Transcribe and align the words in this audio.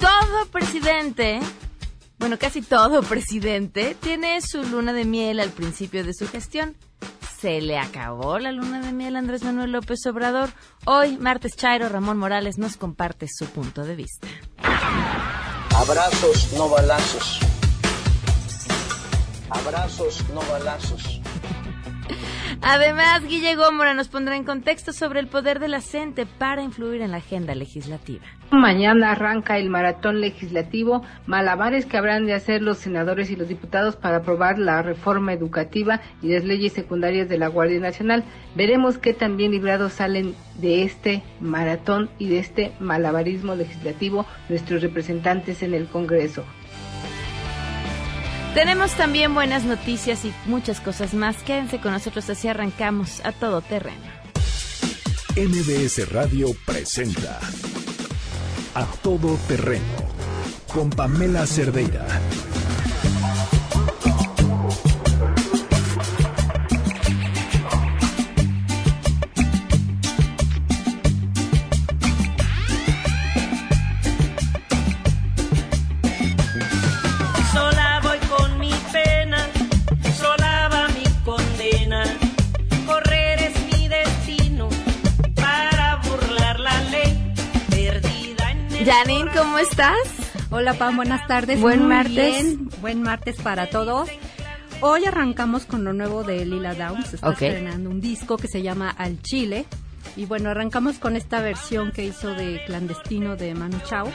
Todo 0.00 0.46
presidente, 0.52 1.40
bueno, 2.18 2.38
casi 2.38 2.60
todo 2.60 3.02
presidente, 3.02 3.96
tiene 3.98 4.42
su 4.42 4.62
luna 4.64 4.92
de 4.92 5.06
miel 5.06 5.40
al 5.40 5.48
principio 5.48 6.04
de 6.04 6.12
su 6.12 6.28
gestión. 6.28 6.76
Se 7.40 7.62
le 7.62 7.78
acabó 7.78 8.38
la 8.38 8.52
luna 8.52 8.82
de 8.82 8.92
miel 8.92 9.16
a 9.16 9.20
Andrés 9.20 9.44
Manuel 9.44 9.72
López 9.72 10.04
Obrador. 10.04 10.50
Hoy, 10.84 11.16
martes 11.16 11.56
Chairo, 11.56 11.88
Ramón 11.88 12.18
Morales 12.18 12.58
nos 12.58 12.76
comparte 12.76 13.28
su 13.34 13.46
punto 13.46 13.82
de 13.82 13.96
vista. 13.96 14.28
Abrazos, 15.70 16.52
no 16.52 16.68
balazos 16.68 17.40
Abrazos, 19.54 20.28
no 20.34 20.40
balazos. 20.50 21.20
Además, 22.60 23.22
Guille 23.24 23.56
Gómora 23.56 23.94
nos 23.94 24.08
pondrá 24.08 24.36
en 24.36 24.44
contexto 24.44 24.92
sobre 24.92 25.20
el 25.20 25.28
poder 25.28 25.60
de 25.60 25.68
la 25.68 25.80
CENTE 25.80 26.26
para 26.26 26.62
influir 26.62 27.02
en 27.02 27.12
la 27.12 27.18
agenda 27.18 27.54
legislativa. 27.54 28.24
Mañana 28.50 29.12
arranca 29.12 29.58
el 29.58 29.70
maratón 29.70 30.20
legislativo, 30.20 31.02
malabares 31.26 31.86
que 31.86 31.96
habrán 31.96 32.26
de 32.26 32.34
hacer 32.34 32.62
los 32.62 32.78
senadores 32.78 33.30
y 33.30 33.36
los 33.36 33.48
diputados 33.48 33.96
para 33.96 34.18
aprobar 34.18 34.58
la 34.58 34.82
reforma 34.82 35.32
educativa 35.32 36.00
y 36.22 36.32
las 36.32 36.44
leyes 36.44 36.72
secundarias 36.72 37.28
de 37.28 37.38
la 37.38 37.48
Guardia 37.48 37.80
Nacional. 37.80 38.24
Veremos 38.54 38.98
qué 38.98 39.14
tan 39.14 39.36
bien 39.36 39.52
librados 39.52 39.92
salen 39.92 40.34
de 40.56 40.82
este 40.84 41.22
maratón 41.40 42.10
y 42.18 42.28
de 42.28 42.38
este 42.38 42.72
malabarismo 42.80 43.54
legislativo 43.54 44.26
nuestros 44.48 44.82
representantes 44.82 45.62
en 45.62 45.74
el 45.74 45.86
Congreso. 45.86 46.44
Tenemos 48.54 48.92
también 48.92 49.34
buenas 49.34 49.64
noticias 49.64 50.24
y 50.24 50.32
muchas 50.46 50.80
cosas 50.80 51.12
más. 51.12 51.36
Quédense 51.42 51.80
con 51.80 51.92
nosotros 51.92 52.30
así 52.30 52.46
arrancamos 52.46 53.20
a 53.24 53.32
todo 53.32 53.60
terreno. 53.60 54.14
MBS 55.36 56.12
Radio 56.12 56.46
presenta 56.64 57.40
A 58.76 58.86
Todo 59.02 59.36
Terreno 59.48 59.82
con 60.72 60.90
Pamela 60.90 61.44
Cerdeira. 61.44 62.06
Estás? 89.64 89.96
Hola 90.50 90.74
Pam, 90.74 90.96
buenas 90.96 91.26
tardes. 91.26 91.58
Buen 91.58 91.88
martes. 91.88 92.58
Buen 92.82 93.02
martes 93.02 93.36
para 93.40 93.70
todos. 93.70 94.10
Hoy 94.80 95.06
arrancamos 95.06 95.64
con 95.64 95.84
lo 95.84 95.94
nuevo 95.94 96.22
de 96.22 96.44
Lila 96.44 96.74
Downs. 96.74 97.14
Está 97.14 97.30
estrenando 97.30 97.88
un 97.88 98.00
disco 98.00 98.36
que 98.36 98.46
se 98.46 98.60
llama 98.60 98.90
Al 98.90 99.22
Chile. 99.22 99.64
Y 100.16 100.26
bueno, 100.26 100.50
arrancamos 100.50 100.98
con 100.98 101.16
esta 101.16 101.40
versión 101.40 101.92
que 101.92 102.04
hizo 102.04 102.34
de 102.34 102.62
Clandestino 102.66 103.36
de 103.36 103.54
Manu 103.54 103.78
Chao. 103.86 104.12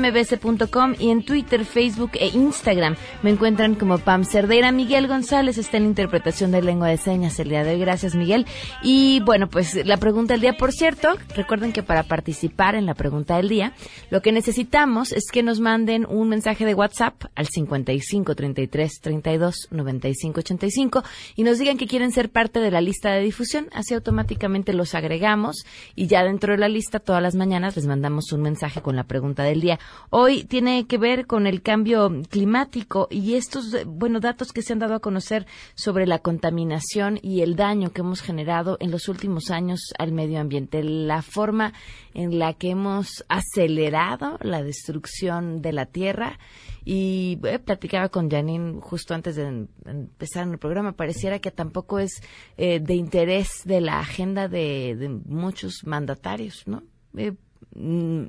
y 0.97 1.11
en 1.11 1.23
Twitter, 1.23 1.65
Facebook 1.65 2.11
e 2.13 2.29
Instagram 2.29 2.95
me 3.21 3.31
encuentran 3.31 3.75
como 3.75 3.97
Pam 3.97 4.23
Cerdeira. 4.23 4.71
Miguel 4.71 5.07
González 5.07 5.57
está 5.57 5.77
en 5.77 5.85
interpretación 5.85 6.51
de 6.51 6.61
lengua 6.61 6.87
de 6.87 6.97
señas 6.97 7.39
el 7.39 7.49
día 7.49 7.63
de 7.63 7.73
hoy. 7.73 7.79
Gracias, 7.79 8.15
Miguel. 8.15 8.45
Y 8.81 9.21
bueno, 9.25 9.47
pues 9.47 9.85
la 9.85 9.97
pregunta 9.97 10.33
del 10.33 10.41
día, 10.41 10.53
por 10.53 10.71
cierto, 10.71 11.09
recuerden 11.35 11.73
que 11.73 11.83
para 11.83 12.03
participar 12.03 12.75
en 12.75 12.85
la 12.85 12.93
pregunta 12.93 13.24
del 13.33 13.49
día, 13.49 13.73
lo 14.09 14.21
que 14.21 14.31
necesitamos 14.31 15.11
es 15.11 15.25
que 15.31 15.43
nos 15.43 15.59
manden 15.59 16.05
un 16.07 16.29
mensaje 16.29 16.65
de 16.65 16.75
WhatsApp 16.75 17.25
al 17.35 17.47
55 17.47 18.35
33 18.35 18.99
32 19.01 19.55
95 19.71 20.39
85 20.39 21.03
y 21.35 21.43
nos 21.43 21.57
digan 21.57 21.77
que 21.77 21.87
quieren 21.87 22.11
ser 22.11 22.29
parte 22.29 22.59
de 22.59 22.71
la 22.71 22.81
lista 22.81 23.11
de 23.11 23.21
difusión. 23.21 23.67
Así 23.73 23.93
automáticamente 23.93 24.73
los 24.73 24.93
agregamos 24.93 25.65
y 25.95 26.07
ya 26.07 26.23
dentro 26.23 26.53
de 26.53 26.59
la 26.59 26.69
lista 26.69 26.99
todas 26.99 27.21
las 27.21 27.35
mañanas 27.35 27.75
les 27.75 27.87
mandamos 27.87 28.31
un 28.31 28.41
mensaje 28.41 28.81
con 28.81 28.95
la 28.95 29.03
pregunta 29.03 29.43
del 29.43 29.61
día. 29.61 29.79
Hoy 30.09 30.43
tiene 30.43 30.85
que 30.85 30.97
ver 30.97 31.25
con 31.25 31.47
el 31.47 31.61
cambio 31.61 32.11
climático 32.29 33.07
y 33.09 33.35
estos, 33.35 33.75
bueno, 33.85 34.19
datos 34.19 34.51
que 34.53 34.61
se 34.61 34.73
han 34.73 34.79
dado 34.79 34.95
a 34.95 34.99
conocer 34.99 35.45
sobre 35.73 36.05
la 36.05 36.19
contaminación 36.19 37.19
y 37.21 37.41
el 37.41 37.55
daño 37.55 37.91
que 37.91 38.01
hemos 38.01 38.21
generado 38.21 38.77
en 38.79 38.91
los 38.91 39.07
últimos 39.07 39.49
años 39.49 39.93
al 39.97 40.11
medio 40.11 40.39
ambiente, 40.39 40.83
la 40.83 41.21
forma 41.21 41.73
en 42.15 42.39
la 42.39 42.53
que 42.53 42.71
hemos 42.71 43.23
acelerado 43.27 44.39
la 44.41 44.63
destrucción 44.63 45.61
de 45.61 45.73
la 45.73 45.85
tierra. 45.85 46.39
Y 46.85 47.37
eh, 47.43 47.59
platicaba 47.59 48.07
con 48.09 48.31
Janine 48.31 48.79
justo 48.79 49.13
antes 49.13 49.35
de 49.35 49.67
empezar 49.85 50.47
el 50.47 50.57
programa, 50.57 50.93
pareciera 50.93 51.39
que 51.39 51.51
tampoco 51.51 51.99
es 51.99 52.23
eh, 52.57 52.79
de 52.79 52.95
interés 52.95 53.63
de 53.65 53.81
la 53.81 53.99
agenda 53.99 54.47
de, 54.47 55.19
muchos 55.25 55.85
mandatarios, 55.85 56.63
¿no? 56.67 56.83
Eh, 57.17 57.33
mm, 57.75 58.23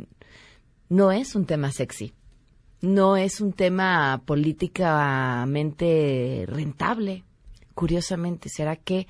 no 0.89 1.13
es 1.13 1.37
un 1.37 1.47
tema 1.47 1.71
sexy, 1.71 2.13
no 2.81 3.17
es 3.17 3.41
un 3.41 3.53
tema 3.53 4.21
políticamente 4.25 6.45
rentable. 6.49 7.23
Curiosamente, 7.75 8.49
¿será 8.49 8.75
que, 8.77 9.07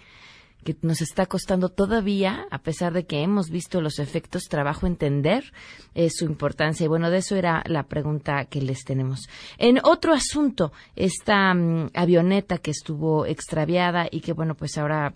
que 0.66 0.76
nos 0.82 1.00
está 1.00 1.26
costando 1.26 1.68
todavía, 1.68 2.46
a 2.50 2.58
pesar 2.58 2.92
de 2.92 3.06
que 3.06 3.22
hemos 3.22 3.50
visto 3.50 3.80
los 3.80 4.00
efectos, 4.00 4.48
trabajo 4.50 4.86
entender 4.86 5.52
eh, 5.94 6.10
su 6.10 6.24
importancia? 6.24 6.84
Y 6.84 6.88
bueno, 6.88 7.08
de 7.08 7.18
eso 7.18 7.36
era 7.36 7.62
la 7.66 7.84
pregunta 7.84 8.46
que 8.46 8.60
les 8.60 8.84
tenemos. 8.84 9.28
En 9.58 9.78
otro 9.84 10.12
asunto, 10.12 10.72
esta 10.96 11.54
mm, 11.54 11.92
avioneta 11.94 12.58
que 12.58 12.72
estuvo 12.72 13.26
extraviada 13.26 14.08
y 14.10 14.20
que, 14.20 14.32
bueno, 14.32 14.56
pues 14.56 14.76
ahora 14.76 15.14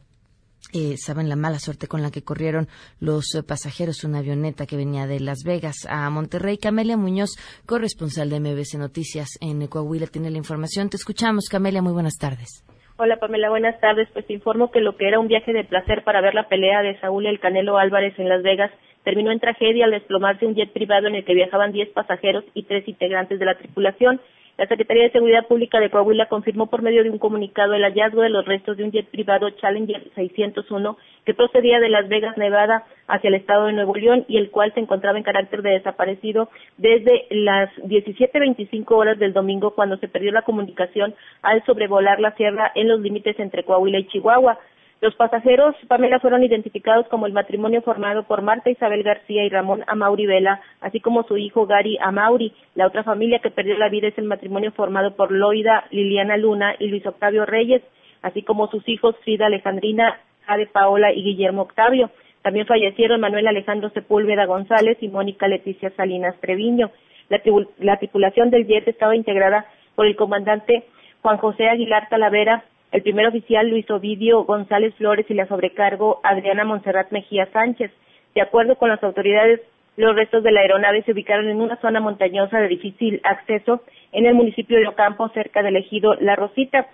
eh, 0.72 0.96
saben 1.04 1.28
la 1.28 1.34
mala 1.34 1.58
suerte 1.58 1.88
con 1.88 2.00
la 2.00 2.12
que 2.12 2.22
corrieron 2.22 2.68
los 3.00 3.34
eh, 3.34 3.42
pasajeros 3.42 4.04
una 4.04 4.18
avioneta 4.18 4.66
que 4.66 4.76
venía 4.76 5.08
de 5.08 5.18
Las 5.18 5.42
Vegas 5.44 5.78
a 5.88 6.08
Monterrey. 6.10 6.58
Camelia 6.58 6.96
Muñoz, 6.96 7.30
corresponsal 7.66 8.30
de 8.30 8.38
MBC 8.38 8.74
Noticias 8.74 9.30
en 9.40 9.66
Coahuila, 9.66 10.06
tiene 10.06 10.30
la 10.30 10.38
información. 10.38 10.88
Te 10.88 10.96
escuchamos, 10.96 11.46
Camelia. 11.50 11.82
Muy 11.82 11.92
buenas 11.92 12.14
tardes. 12.14 12.62
Hola 13.02 13.16
Pamela, 13.16 13.48
buenas 13.48 13.80
tardes. 13.80 14.10
Pues 14.12 14.26
te 14.26 14.34
informo 14.34 14.70
que 14.70 14.82
lo 14.82 14.98
que 14.98 15.08
era 15.08 15.18
un 15.18 15.26
viaje 15.26 15.54
de 15.54 15.64
placer 15.64 16.04
para 16.04 16.20
ver 16.20 16.34
la 16.34 16.48
pelea 16.48 16.82
de 16.82 17.00
Saúl 17.00 17.24
El 17.24 17.41
Canelo 17.41 17.78
Álvarez 17.78 18.12
en 18.18 18.28
Las 18.28 18.42
Vegas 18.42 18.70
terminó 19.04 19.32
en 19.32 19.41
tragedia 19.41 19.86
al 19.86 19.92
desplomarse 19.92 20.44
un 20.44 20.54
jet 20.54 20.70
privado 20.70 21.06
en 21.06 21.14
el 21.14 21.24
que 21.24 21.32
viajaban 21.32 21.72
10 21.72 21.88
pasajeros 21.94 22.44
y 22.52 22.64
tres 22.64 22.86
integrantes 22.86 23.38
de 23.38 23.47
la 23.47 23.56
tripulación. 23.56 24.20
La 24.58 24.66
Secretaría 24.66 25.04
de 25.04 25.12
Seguridad 25.12 25.47
Pública 25.47 25.80
de 25.80 25.91
Coahuila 25.91 26.26
confirmó 26.26 26.66
por 26.66 26.82
medio 26.82 27.02
de 27.02 27.10
un 27.10 27.18
comunicado 27.18 27.74
el 27.74 27.82
hallazgo 27.82 28.22
de 28.22 28.28
los 28.28 28.44
restos 28.44 28.76
de 28.76 28.84
un 28.84 28.92
jet 28.92 29.06
privado 29.08 29.48
Challenger 29.50 30.10
601 30.14 30.98
que 31.24 31.34
procedía 31.34 31.80
de 31.80 31.88
Las 31.88 32.08
Vegas, 32.08 32.36
Nevada, 32.36 32.84
hacia 33.08 33.28
el 33.28 33.34
estado 33.34 33.66
de 33.66 33.72
Nuevo 33.72 33.94
León 33.94 34.24
y 34.28 34.36
el 34.36 34.50
cual 34.50 34.72
se 34.74 34.80
encontraba 34.80 35.18
en 35.18 35.24
carácter 35.24 35.62
de 35.62 35.70
desaparecido 35.70 36.50
desde 36.76 37.26
las 37.30 37.74
17.25 37.76 38.84
horas 38.92 39.18
del 39.18 39.32
domingo 39.32 39.70
cuando 39.74 39.97
se 39.97 40.08
perdió 40.08 40.32
la 40.32 40.42
comunicación 40.42 41.14
al 41.42 41.64
sobrevolar 41.64 42.20
la 42.20 42.34
sierra 42.36 42.70
en 42.74 42.88
los 42.88 43.00
límites 43.00 43.38
entre 43.38 43.64
Coahuila 43.64 43.98
y 43.98 44.08
Chihuahua. 44.08 44.58
Los 45.00 45.14
pasajeros, 45.14 45.74
Pamela, 45.88 46.20
fueron 46.20 46.42
identificados 46.44 47.08
como 47.08 47.24
el 47.26 47.32
matrimonio 47.32 47.80
formado 47.80 48.24
por 48.24 48.42
Marta 48.42 48.68
Isabel 48.68 49.02
García 49.02 49.44
y 49.44 49.48
Ramón 49.48 49.82
Amauri 49.86 50.26
Vela, 50.26 50.60
así 50.82 51.00
como 51.00 51.22
su 51.22 51.38
hijo 51.38 51.66
Gary 51.66 51.97
Amauri. 52.02 52.52
La 52.74 52.86
otra 52.86 53.02
familia 53.02 53.38
que 53.38 53.50
perdió 53.50 53.78
la 53.78 53.88
vida 53.88 54.08
es 54.08 54.18
el 54.18 54.26
matrimonio 54.26 54.72
formado 54.72 55.16
por 55.16 55.32
Loida 55.32 55.86
Liliana 55.91 56.36
Luna 56.36 56.74
y 56.78 56.88
Luis 56.88 57.06
Octavio 57.06 57.47
Reyes, 57.47 57.82
así 58.20 58.42
como 58.42 58.68
sus 58.68 58.86
hijos 58.91 59.16
Frida 59.24 59.47
Alejandrina, 59.47 60.20
Jade 60.44 60.66
Paola 60.66 61.14
y 61.14 61.22
Guillermo 61.22 61.62
Octavio. 61.62 62.10
También 62.42 62.66
fallecieron 62.66 63.22
Manuel 63.22 63.46
Alejandro 63.46 63.88
Sepúlveda 63.91 64.44
González 64.44 64.98
y 65.00 65.08
Mónica 65.08 65.48
Leticia 65.48 65.88
Salinas 65.96 66.38
Treviño. 66.41 66.91
La, 67.30 67.41
la 67.78 67.96
tripulación 67.96 68.50
del 68.50 68.66
jet 68.66 68.86
estaba 68.86 69.16
integrada 69.16 69.64
por 69.94 70.06
el 70.06 70.16
comandante 70.16 70.84
Juan 71.22 71.38
José 71.38 71.70
Aguilar 71.70 72.08
Talavera, 72.10 72.64
el 72.92 73.03
primer 73.03 73.27
oficial 73.27 73.69
Luis 73.69 73.89
Ovidio 73.91 74.45
González 74.45 74.95
Flores 74.97 75.27
y 75.28 75.34
la 75.34 75.47
sobrecargo 75.47 76.21
Adriana 76.22 76.65
Monserrat 76.65 77.13
Mejía 77.13 77.47
Sánchez. 77.53 77.91
De 78.34 78.41
acuerdo 78.41 78.77
con 78.77 78.89
las 78.89 79.03
autoridades, 79.03 79.60
los 79.97 80.16
restos 80.16 80.42
de 80.42 80.53
la 80.53 80.60
aeronave 80.60 81.03
se 81.03 81.13
ubicaron 81.13 81.48
en 81.48 81.60
una 81.60 81.77
zona 81.77 82.01
montañosa 82.01 82.59
de 82.59 82.69
difícil 82.69 83.21
acceso 83.25 83.83
en 84.13 84.27
el 84.27 84.34
municipio 84.34 84.78
de 84.78 84.89
Ocampo, 84.89 85.28
cerca 85.31 85.63
del 85.63 85.77
ejido 85.77 86.15
La 86.15 86.37
Rosita. 86.37 86.87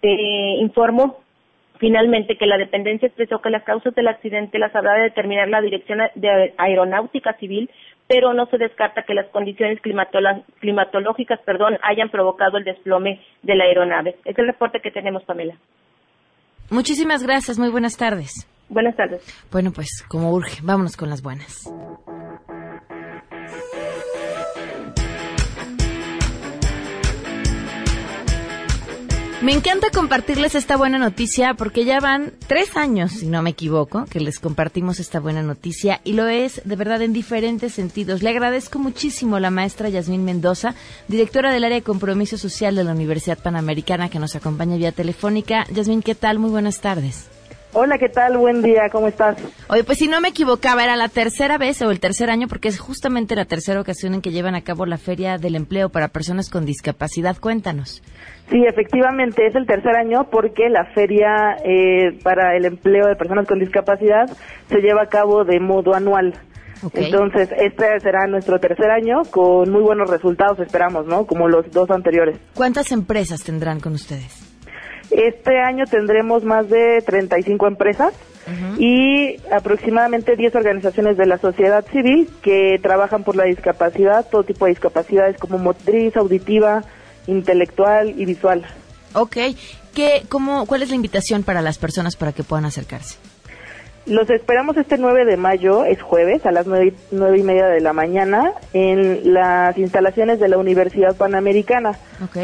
Te 0.00 0.10
informo 0.10 1.20
finalmente 1.78 2.36
que 2.36 2.46
la 2.46 2.58
dependencia 2.58 3.06
expresó 3.06 3.40
que 3.40 3.50
las 3.50 3.64
causas 3.64 3.94
del 3.94 4.08
accidente 4.08 4.58
las 4.58 4.74
habrá 4.74 4.94
de 4.94 5.02
determinar 5.02 5.48
la 5.48 5.60
Dirección 5.60 6.00
de 6.14 6.54
Aeronáutica 6.56 7.34
Civil, 7.34 7.70
pero 8.06 8.34
no 8.34 8.46
se 8.46 8.58
descarta 8.58 9.02
que 9.02 9.14
las 9.14 9.26
condiciones 9.30 9.80
climatológicas 9.80 11.40
perdón, 11.40 11.78
hayan 11.82 12.10
provocado 12.10 12.58
el 12.58 12.64
desplome 12.64 13.20
de 13.42 13.54
la 13.54 13.64
aeronave. 13.64 14.16
Es 14.24 14.38
el 14.38 14.46
reporte 14.46 14.80
que 14.80 14.90
tenemos, 14.90 15.24
Pamela. 15.24 15.54
Muchísimas 16.70 17.22
gracias, 17.22 17.58
muy 17.58 17.70
buenas 17.70 17.96
tardes. 17.96 18.48
Buenas 18.68 18.96
tardes. 18.96 19.22
Bueno, 19.52 19.72
pues 19.72 20.04
como 20.08 20.32
urge, 20.32 20.60
vámonos 20.62 20.96
con 20.96 21.10
las 21.10 21.22
buenas. 21.22 21.70
Me 29.44 29.52
encanta 29.52 29.90
compartirles 29.90 30.54
esta 30.54 30.78
buena 30.78 30.96
noticia 30.96 31.52
porque 31.52 31.84
ya 31.84 32.00
van 32.00 32.32
tres 32.46 32.78
años, 32.78 33.12
si 33.12 33.26
no 33.26 33.42
me 33.42 33.50
equivoco, 33.50 34.06
que 34.06 34.18
les 34.18 34.40
compartimos 34.40 35.00
esta 35.00 35.20
buena 35.20 35.42
noticia 35.42 36.00
y 36.02 36.14
lo 36.14 36.28
es 36.28 36.62
de 36.64 36.76
verdad 36.76 37.02
en 37.02 37.12
diferentes 37.12 37.74
sentidos. 37.74 38.22
Le 38.22 38.30
agradezco 38.30 38.78
muchísimo 38.78 39.36
a 39.36 39.40
la 39.40 39.50
maestra 39.50 39.90
Yasmín 39.90 40.24
Mendoza, 40.24 40.74
directora 41.08 41.52
del 41.52 41.64
área 41.64 41.76
de 41.76 41.82
compromiso 41.82 42.38
social 42.38 42.74
de 42.74 42.84
la 42.84 42.92
Universidad 42.92 43.36
Panamericana, 43.36 44.08
que 44.08 44.18
nos 44.18 44.34
acompaña 44.34 44.78
vía 44.78 44.92
telefónica. 44.92 45.66
Yasmín, 45.70 46.00
¿qué 46.00 46.14
tal? 46.14 46.38
Muy 46.38 46.48
buenas 46.48 46.80
tardes. 46.80 47.28
Hola, 47.74 47.98
¿qué 47.98 48.08
tal? 48.08 48.38
Buen 48.38 48.62
día, 48.62 48.88
¿cómo 48.90 49.08
estás? 49.08 49.36
Oye, 49.68 49.84
pues 49.84 49.98
si 49.98 50.06
no 50.06 50.22
me 50.22 50.28
equivocaba, 50.28 50.84
era 50.84 50.96
la 50.96 51.08
tercera 51.08 51.58
vez 51.58 51.82
o 51.82 51.90
el 51.90 52.00
tercer 52.00 52.30
año, 52.30 52.48
porque 52.48 52.68
es 52.68 52.78
justamente 52.78 53.36
la 53.36 53.44
tercera 53.44 53.80
ocasión 53.80 54.14
en 54.14 54.22
que 54.22 54.30
llevan 54.30 54.54
a 54.54 54.62
cabo 54.62 54.86
la 54.86 54.96
Feria 54.96 55.36
del 55.36 55.56
Empleo 55.56 55.90
para 55.90 56.08
Personas 56.08 56.48
con 56.48 56.64
Discapacidad. 56.64 57.36
Cuéntanos. 57.38 58.00
Sí, 58.50 58.62
efectivamente, 58.66 59.46
es 59.46 59.54
el 59.54 59.66
tercer 59.66 59.96
año 59.96 60.28
porque 60.30 60.68
la 60.68 60.84
Feria 60.94 61.56
eh, 61.64 62.18
para 62.22 62.56
el 62.56 62.66
Empleo 62.66 63.06
de 63.06 63.16
Personas 63.16 63.46
con 63.46 63.58
Discapacidad 63.58 64.26
se 64.68 64.80
lleva 64.80 65.02
a 65.02 65.08
cabo 65.08 65.44
de 65.44 65.60
modo 65.60 65.94
anual. 65.94 66.34
Entonces, 66.92 67.48
este 67.56 67.98
será 68.00 68.26
nuestro 68.26 68.58
tercer 68.58 68.90
año 68.90 69.22
con 69.30 69.70
muy 69.70 69.80
buenos 69.80 70.10
resultados, 70.10 70.58
esperamos, 70.60 71.06
¿no? 71.06 71.26
Como 71.26 71.48
los 71.48 71.70
dos 71.70 71.90
anteriores. 71.90 72.38
¿Cuántas 72.54 72.92
empresas 72.92 73.42
tendrán 73.42 73.80
con 73.80 73.94
ustedes? 73.94 74.44
Este 75.10 75.58
año 75.60 75.84
tendremos 75.84 76.44
más 76.44 76.68
de 76.68 77.02
35 77.06 77.66
empresas 77.66 78.14
y 78.78 79.36
aproximadamente 79.50 80.36
10 80.36 80.54
organizaciones 80.54 81.16
de 81.16 81.24
la 81.24 81.38
sociedad 81.38 81.84
civil 81.86 82.28
que 82.42 82.78
trabajan 82.82 83.24
por 83.24 83.36
la 83.36 83.44
discapacidad, 83.44 84.26
todo 84.28 84.44
tipo 84.44 84.66
de 84.66 84.72
discapacidades 84.72 85.38
como 85.38 85.56
motriz, 85.56 86.14
auditiva, 86.16 86.82
intelectual 87.26 88.18
y 88.18 88.24
visual. 88.24 88.64
Ok. 89.14 89.36
¿Qué, 89.94 90.24
cómo, 90.28 90.66
¿Cuál 90.66 90.82
es 90.82 90.90
la 90.90 90.96
invitación 90.96 91.44
para 91.44 91.62
las 91.62 91.78
personas 91.78 92.16
para 92.16 92.32
que 92.32 92.42
puedan 92.42 92.64
acercarse? 92.64 93.16
Los 94.06 94.28
esperamos 94.28 94.76
este 94.76 94.98
9 94.98 95.24
de 95.24 95.38
mayo, 95.38 95.86
es 95.86 96.02
jueves, 96.02 96.44
a 96.44 96.52
las 96.52 96.66
9, 96.66 96.92
y 97.10 97.42
media 97.42 97.68
de 97.68 97.80
la 97.80 97.94
mañana, 97.94 98.52
en 98.74 99.32
las 99.32 99.78
instalaciones 99.78 100.38
de 100.38 100.48
la 100.48 100.58
Universidad 100.58 101.16
Panamericana, 101.16 101.92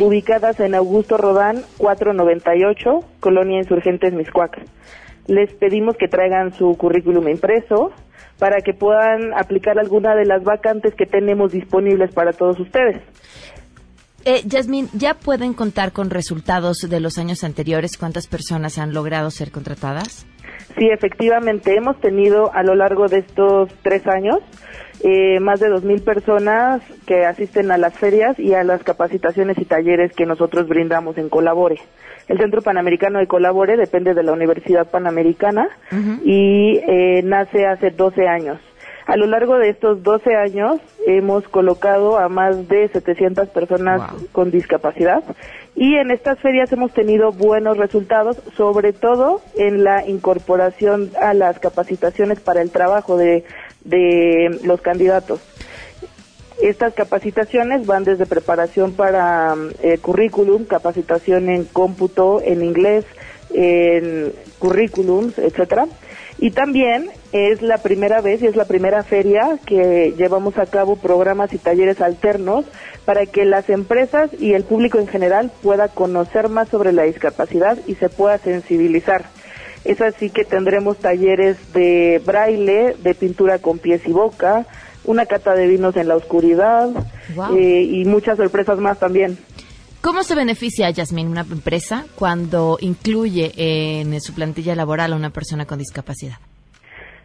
ubicadas 0.00 0.58
en 0.60 0.74
Augusto 0.74 1.18
Rodán 1.18 1.62
498, 1.76 3.00
Colonia 3.20 3.58
Insurgentes 3.58 4.14
Miscuac. 4.14 4.58
Les 5.26 5.52
pedimos 5.52 5.98
que 5.98 6.08
traigan 6.08 6.54
su 6.54 6.78
currículum 6.78 7.28
impreso 7.28 7.92
para 8.38 8.62
que 8.62 8.72
puedan 8.72 9.34
aplicar 9.34 9.78
alguna 9.78 10.14
de 10.14 10.24
las 10.24 10.42
vacantes 10.42 10.94
que 10.94 11.04
tenemos 11.04 11.52
disponibles 11.52 12.10
para 12.14 12.32
todos 12.32 12.58
ustedes. 12.58 13.02
Eh, 14.24 14.42
Yasmin, 14.44 14.88
¿ya 14.92 15.14
pueden 15.14 15.54
contar 15.54 15.92
con 15.92 16.10
resultados 16.10 16.78
de 16.88 17.00
los 17.00 17.18
años 17.18 17.42
anteriores? 17.44 17.96
¿Cuántas 17.96 18.26
personas 18.26 18.78
han 18.78 18.92
logrado 18.92 19.30
ser 19.30 19.50
contratadas? 19.50 20.26
Sí, 20.78 20.88
efectivamente, 20.90 21.74
hemos 21.74 21.98
tenido 22.00 22.52
a 22.54 22.62
lo 22.62 22.74
largo 22.74 23.06
de 23.06 23.18
estos 23.18 23.70
tres 23.82 24.06
años 24.06 24.38
eh, 25.02 25.40
más 25.40 25.60
de 25.60 25.68
2.000 25.68 26.04
personas 26.04 26.82
que 27.06 27.24
asisten 27.24 27.70
a 27.70 27.78
las 27.78 27.96
ferias 27.96 28.38
y 28.38 28.52
a 28.52 28.62
las 28.64 28.82
capacitaciones 28.82 29.56
y 29.58 29.64
talleres 29.64 30.12
que 30.14 30.26
nosotros 30.26 30.68
brindamos 30.68 31.16
en 31.16 31.30
Colabore. 31.30 31.80
El 32.28 32.38
Centro 32.38 32.60
Panamericano 32.60 33.18
de 33.18 33.26
Colabore 33.26 33.76
depende 33.76 34.12
de 34.12 34.22
la 34.22 34.32
Universidad 34.32 34.90
Panamericana 34.90 35.68
y 36.22 36.78
eh, 36.86 37.22
nace 37.24 37.66
hace 37.66 37.90
12 37.90 38.28
años. 38.28 38.60
A 39.10 39.16
lo 39.16 39.26
largo 39.26 39.58
de 39.58 39.70
estos 39.70 40.04
12 40.04 40.36
años 40.36 40.80
hemos 41.04 41.42
colocado 41.48 42.16
a 42.16 42.28
más 42.28 42.68
de 42.68 42.86
700 42.86 43.48
personas 43.48 44.02
con 44.30 44.52
discapacidad 44.52 45.24
y 45.74 45.96
en 45.96 46.12
estas 46.12 46.38
ferias 46.38 46.70
hemos 46.70 46.92
tenido 46.92 47.32
buenos 47.32 47.76
resultados, 47.76 48.40
sobre 48.56 48.92
todo 48.92 49.40
en 49.56 49.82
la 49.82 50.06
incorporación 50.06 51.10
a 51.20 51.34
las 51.34 51.58
capacitaciones 51.58 52.38
para 52.38 52.62
el 52.62 52.70
trabajo 52.70 53.16
de, 53.16 53.42
los 54.62 54.80
candidatos. 54.80 55.40
Estas 56.62 56.94
capacitaciones 56.94 57.86
van 57.86 58.04
desde 58.04 58.26
preparación 58.26 58.92
para 58.92 59.56
eh, 59.82 59.98
currículum, 59.98 60.66
capacitación 60.66 61.48
en 61.48 61.64
cómputo, 61.64 62.40
en 62.44 62.62
inglés, 62.62 63.06
en 63.52 64.32
currículums, 64.60 65.36
etcétera 65.36 65.88
y 66.40 66.52
también 66.52 67.10
es 67.32 67.60
la 67.60 67.78
primera 67.78 68.22
vez 68.22 68.42
y 68.42 68.46
es 68.46 68.56
la 68.56 68.64
primera 68.64 69.02
feria 69.02 69.58
que 69.66 70.14
llevamos 70.16 70.56
a 70.56 70.64
cabo 70.64 70.96
programas 70.96 71.52
y 71.52 71.58
talleres 71.58 72.00
alternos 72.00 72.64
para 73.04 73.26
que 73.26 73.44
las 73.44 73.68
empresas 73.68 74.30
y 74.38 74.54
el 74.54 74.64
público 74.64 74.98
en 74.98 75.06
general 75.06 75.52
pueda 75.62 75.88
conocer 75.88 76.48
más 76.48 76.70
sobre 76.70 76.92
la 76.92 77.02
discapacidad 77.02 77.78
y 77.86 77.94
se 77.96 78.08
pueda 78.08 78.38
sensibilizar. 78.38 79.26
Es 79.84 80.00
así 80.00 80.30
que 80.30 80.44
tendremos 80.44 80.96
talleres 80.98 81.56
de 81.74 82.22
braille, 82.24 82.96
de 83.02 83.14
pintura 83.14 83.58
con 83.58 83.78
pies 83.78 84.06
y 84.06 84.12
boca, 84.12 84.66
una 85.04 85.26
cata 85.26 85.54
de 85.54 85.66
vinos 85.66 85.96
en 85.96 86.08
la 86.08 86.16
oscuridad 86.16 86.88
eh, 87.56 87.82
y 87.82 88.04
muchas 88.06 88.38
sorpresas 88.38 88.78
más 88.78 88.98
también. 88.98 89.38
¿Cómo 90.02 90.22
se 90.22 90.34
beneficia, 90.34 90.88
Yasmin, 90.88 91.28
una 91.28 91.42
empresa 91.42 92.06
cuando 92.18 92.78
incluye 92.80 93.52
en 93.56 94.18
su 94.22 94.34
plantilla 94.34 94.74
laboral 94.74 95.12
a 95.12 95.16
una 95.16 95.28
persona 95.28 95.66
con 95.66 95.78
discapacidad? 95.78 96.38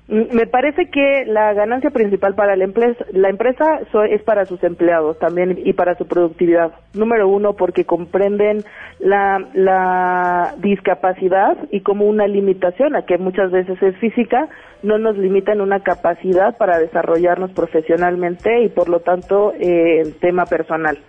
Mm, 0.09 0.35
me 0.35 0.45
parece 0.45 0.89
que 0.89 1.23
la 1.25 1.53
ganancia 1.53 1.89
principal 1.89 2.35
para 2.35 2.57
la 2.57 2.65
empresa, 2.65 3.05
la 3.13 3.29
empresa 3.29 3.79
es 4.09 4.21
para 4.23 4.45
sus 4.45 4.61
empleados 4.63 5.17
también 5.19 5.57
y 5.63 5.71
para 5.71 5.95
su 5.95 6.05
productividad. 6.05 6.73
Número 6.93 7.29
uno, 7.29 7.53
porque 7.53 7.85
comprenden 7.85 8.65
la, 8.99 10.53
discapacidad 10.57 11.57
y 11.71 11.79
como 11.79 12.05
una 12.05 12.27
limitación, 12.27 12.97
a 12.97 13.05
que 13.05 13.17
muchas 13.17 13.51
veces 13.51 13.81
es 13.81 13.95
física, 13.97 14.49
no 14.83 14.97
nos 14.97 15.17
limita 15.17 15.53
en 15.53 15.61
una 15.61 15.79
capacidad 15.79 16.57
para 16.57 16.77
desarrollarnos 16.77 17.51
profesionalmente 17.51 18.63
y 18.63 18.67
por 18.67 18.89
lo 18.89 18.99
tanto 18.99 19.53
eh, 19.53 20.01
en 20.01 20.19
tema 20.19 20.45
personal 20.45 20.99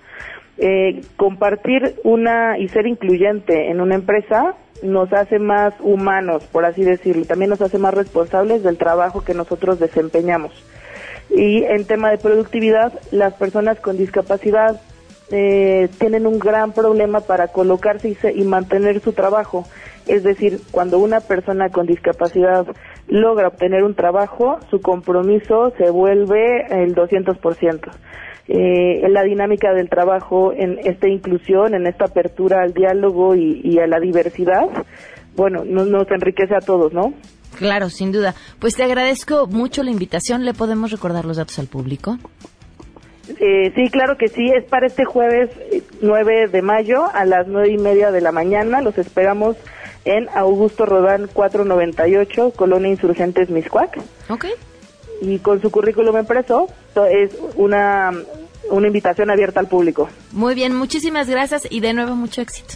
eh, 0.59 1.03
compartir 1.17 1.97
una 2.03 2.59
y 2.59 2.69
ser 2.69 2.87
incluyente 2.87 3.71
en 3.71 3.81
una 3.81 3.95
empresa 3.95 4.55
nos 4.83 5.13
hace 5.13 5.39
más 5.39 5.75
humanos, 5.81 6.45
por 6.51 6.65
así 6.65 6.83
decirlo, 6.83 7.25
también 7.25 7.51
nos 7.51 7.61
hace 7.61 7.79
más 7.79 7.95
responsables 7.95 8.63
del 8.63 8.79
trabajo 8.79 9.25
que 9.25 9.35
nosotros 9.35 9.79
desempeñamos. 9.79 10.53
Y 11.31 11.65
en 11.65 11.87
tema 11.87 12.11
de 12.11 12.19
productividad, 12.19 12.93
las 13.11 13.35
personas 13.35 13.81
con 13.81 13.97
discapacidad 13.97 14.81
eh, 15.31 15.89
tienen 15.99 16.27
un 16.27 16.39
gran 16.39 16.73
problema 16.73 17.21
para 17.21 17.49
colocarse 17.49 18.09
y, 18.09 18.41
y 18.41 18.45
mantener 18.45 19.01
su 19.01 19.13
trabajo. 19.13 19.67
Es 20.07 20.23
decir, 20.23 20.61
cuando 20.71 20.99
una 20.99 21.21
persona 21.21 21.69
con 21.69 21.87
discapacidad 21.87 22.67
logra 23.09 23.49
obtener 23.49 23.83
un 23.83 23.95
trabajo, 23.95 24.59
su 24.71 24.81
compromiso 24.81 25.73
se 25.79 25.91
vuelve 25.91 26.67
el 26.71 26.95
200% 26.95 27.91
eh, 28.49 29.05
en 29.05 29.13
la 29.13 29.23
dinámica 29.23 29.73
del 29.73 29.89
trabajo, 29.89 30.53
en 30.53 30.79
esta 30.85 31.09
inclusión, 31.09 31.75
en 31.75 31.87
esta 31.87 32.05
apertura 32.05 32.63
al 32.63 32.73
diálogo 32.73 33.35
y, 33.35 33.79
a 33.79 33.87
la 33.87 33.99
diversidad, 33.99 34.69
bueno, 35.35 35.65
nos 35.65 36.11
enriquece 36.11 36.55
a 36.55 36.61
todos, 36.61 36.93
¿no? 36.93 37.13
Claro, 37.59 37.91
sin 37.91 38.13
duda. 38.13 38.35
Pues 38.59 38.77
te 38.77 38.85
agradezco 38.85 39.47
mucho 39.47 39.83
la 39.83 39.91
invitación. 39.91 40.45
¿Le 40.45 40.55
podemos 40.55 40.91
recordar 40.91 41.25
los 41.25 41.39
datos 41.39 41.59
al 41.59 41.67
público? 41.67 42.19
Eh, 43.41 43.73
sí, 43.75 43.91
claro 43.91 44.17
que 44.17 44.29
sí. 44.29 44.51
Es 44.55 44.65
para 44.65 44.87
este 44.87 45.05
jueves 45.05 45.51
9 46.01 46.45
eh, 46.45 46.49
de 46.49 46.63
mayo 46.63 47.07
a 47.13 47.25
las 47.25 47.49
nueve 47.49 47.71
y 47.71 47.79
media 47.79 48.11
de 48.11 48.21
la 48.21 48.33
mañana. 48.33 48.81
Los 48.81 48.99
esperamos 48.99 49.57
en 50.05 50.29
Augusto 50.35 50.87
Rodán 50.87 51.29
498, 51.33 52.53
Colonia 52.55 52.91
Insurgentes 52.91 53.51
Miscuac. 53.51 53.99
Ok. 54.29 54.47
Y 55.23 55.39
con 55.39 55.61
su 55.63 55.71
currículum 55.71 56.19
impreso 56.19 56.67
es 57.11 57.31
una, 57.57 58.13
una 58.71 58.87
invitación 58.87 59.31
abierta 59.31 59.61
al 59.61 59.69
público. 59.69 60.09
Muy 60.33 60.55
bien, 60.55 60.75
muchísimas 60.75 61.29
gracias 61.29 61.67
y 61.69 61.81
de 61.81 61.93
nuevo 61.95 62.15
mucho 62.15 62.41
éxito. 62.43 62.75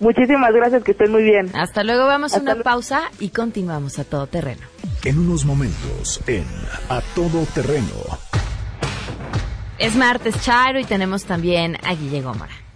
Muchísimas 0.00 0.52
gracias, 0.52 0.84
que 0.84 0.92
estén 0.92 1.10
muy 1.10 1.24
bien. 1.24 1.50
Hasta 1.54 1.82
luego, 1.82 2.06
vamos 2.06 2.34
a 2.34 2.40
una 2.40 2.54
pausa 2.56 3.10
y 3.18 3.30
continuamos 3.30 3.98
a 3.98 4.04
todo 4.04 4.28
terreno. 4.28 4.62
En 5.04 5.18
unos 5.18 5.44
momentos, 5.44 6.20
en 6.28 6.44
A 6.88 7.00
Todo 7.14 7.44
Terreno. 7.54 7.86
Es 9.78 9.96
martes, 9.96 10.40
Charo, 10.42 10.78
y 10.78 10.84
tenemos 10.84 11.24
también 11.24 11.76
a 11.84 11.94
Guille 11.94 12.20
Gómora. 12.20 12.67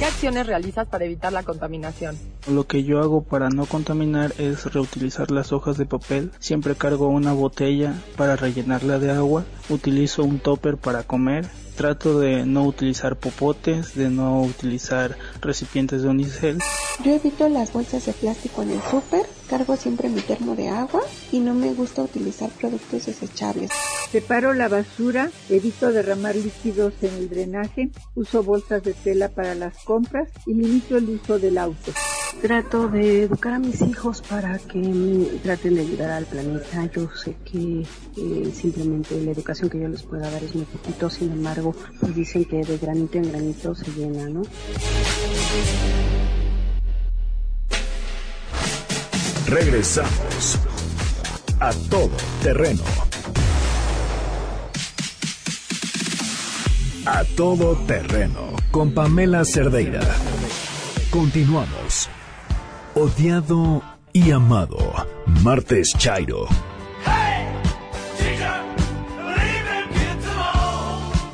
¿Qué 0.00 0.06
acciones 0.06 0.46
realizas 0.46 0.88
para 0.88 1.04
evitar 1.04 1.30
la 1.30 1.42
contaminación? 1.42 2.16
Lo 2.50 2.66
que 2.66 2.84
yo 2.84 3.00
hago 3.00 3.22
para 3.22 3.50
no 3.50 3.66
contaminar 3.66 4.32
es 4.38 4.64
reutilizar 4.72 5.30
las 5.30 5.52
hojas 5.52 5.76
de 5.76 5.84
papel. 5.84 6.32
Siempre 6.38 6.74
cargo 6.74 7.08
una 7.08 7.34
botella 7.34 7.92
para 8.16 8.34
rellenarla 8.34 8.98
de 8.98 9.10
agua. 9.10 9.44
Utilizo 9.68 10.24
un 10.24 10.38
topper 10.38 10.78
para 10.78 11.02
comer 11.02 11.50
trato 11.76 12.18
de 12.18 12.46
no 12.46 12.64
utilizar 12.64 13.16
popotes, 13.16 13.94
de 13.94 14.08
no 14.08 14.40
utilizar 14.40 15.18
recipientes 15.42 16.02
de 16.02 16.08
unicel. 16.08 16.58
Yo 17.04 17.12
evito 17.12 17.48
las 17.50 17.70
bolsas 17.72 18.06
de 18.06 18.12
plástico 18.14 18.62
en 18.62 18.70
el 18.70 18.82
súper, 18.82 19.26
cargo 19.50 19.76
siempre 19.76 20.08
mi 20.08 20.20
termo 20.20 20.54
de 20.54 20.68
agua 20.68 21.02
y 21.32 21.40
no 21.40 21.54
me 21.54 21.74
gusta 21.74 22.02
utilizar 22.02 22.48
productos 22.50 23.06
desechables. 23.06 23.72
Separo 24.12 24.54
la 24.54 24.68
basura, 24.68 25.28
evito 25.48 25.90
derramar 25.90 26.36
líquidos 26.36 26.94
en 27.02 27.14
el 27.14 27.28
drenaje, 27.28 27.90
uso 28.14 28.44
bolsas 28.44 28.84
de 28.84 28.94
tela 28.94 29.28
para 29.28 29.56
las 29.56 29.76
compras 29.78 30.28
y 30.46 30.54
limito 30.54 30.96
el 30.96 31.08
uso 31.10 31.40
del 31.40 31.58
auto. 31.58 31.92
Trato 32.40 32.86
de 32.86 33.24
educar 33.24 33.54
a 33.54 33.58
mis 33.58 33.82
hijos 33.82 34.22
para 34.22 34.56
que 34.58 35.40
traten 35.42 35.74
de 35.74 35.80
ayudar 35.80 36.10
al 36.10 36.26
planeta. 36.26 36.88
Yo 36.94 37.08
sé 37.10 37.34
que 37.44 37.82
eh, 37.82 38.52
simplemente 38.54 39.20
la 39.20 39.32
educación 39.32 39.68
que 39.68 39.80
yo 39.80 39.88
les 39.88 40.04
pueda 40.04 40.30
dar 40.30 40.44
es 40.44 40.54
muy 40.54 40.64
poquito, 40.64 41.10
sin 41.10 41.32
embargo, 41.32 41.74
pues 41.98 42.14
dicen 42.14 42.44
que 42.44 42.58
de 42.58 42.78
granito 42.78 43.18
en 43.18 43.32
granito 43.32 43.74
se 43.74 43.90
llena, 43.90 44.28
¿no? 44.28 44.42
Regresamos 49.46 50.58
a 51.58 51.72
todo 51.90 52.10
terreno. 52.42 52.82
A 57.06 57.24
todo 57.36 57.76
terreno 57.86 58.54
con 58.70 58.92
Pamela 58.92 59.44
Cerdeira. 59.44 60.00
Continuamos. 61.10 62.08
Odiado 62.94 63.82
y 64.12 64.30
amado. 64.30 64.94
Martes 65.42 65.94
Chairo. 65.96 66.46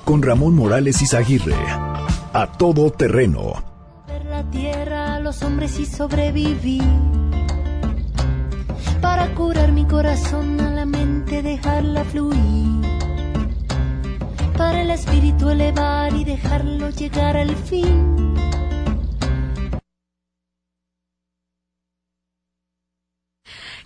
Con 0.04 0.22
Ramón 0.22 0.54
Morales 0.54 1.02
Izaguirre. 1.02 1.56
A 2.32 2.52
todo 2.56 2.90
terreno. 2.90 3.64
la 4.30 4.42
tierra 4.50 5.18
los 5.20 5.42
hombres 5.42 5.78
y 5.80 5.86
sobrevivir. 5.86 7.25
Para 9.16 9.34
curar 9.34 9.72
mi 9.72 9.86
corazón 9.86 10.60
a 10.60 10.70
la 10.70 10.84
mente, 10.84 11.42
dejarla 11.42 12.04
fluir. 12.04 12.82
Para 14.58 14.82
el 14.82 14.90
espíritu 14.90 15.48
elevar 15.48 16.12
y 16.12 16.22
dejarlo 16.22 16.90
llegar 16.90 17.34
al 17.38 17.56
fin 17.56 18.34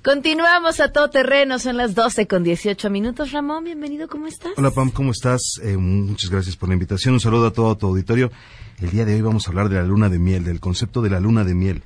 Continuamos 0.02 0.80
a 0.80 0.90
todo 0.90 1.10
terreno, 1.10 1.60
son 1.60 1.76
las 1.76 1.94
12 1.94 2.26
con 2.26 2.42
18 2.42 2.90
minutos. 2.90 3.30
Ramón, 3.30 3.62
bienvenido, 3.62 4.08
¿cómo 4.08 4.26
estás? 4.26 4.52
Hola 4.56 4.72
Pam, 4.72 4.90
¿cómo 4.90 5.12
estás? 5.12 5.60
Eh, 5.62 5.76
muchas 5.76 6.28
gracias 6.28 6.56
por 6.56 6.70
la 6.70 6.72
invitación, 6.72 7.14
un 7.14 7.20
saludo 7.20 7.46
a 7.46 7.52
todo 7.52 7.76
tu 7.76 7.86
auditorio. 7.86 8.32
El 8.80 8.90
día 8.90 9.04
de 9.04 9.14
hoy 9.14 9.20
vamos 9.20 9.46
a 9.46 9.50
hablar 9.50 9.68
de 9.68 9.76
la 9.76 9.84
luna 9.84 10.08
de 10.08 10.18
miel, 10.18 10.42
del 10.42 10.58
concepto 10.58 11.02
de 11.02 11.10
la 11.10 11.20
luna 11.20 11.44
de 11.44 11.54
miel, 11.54 11.82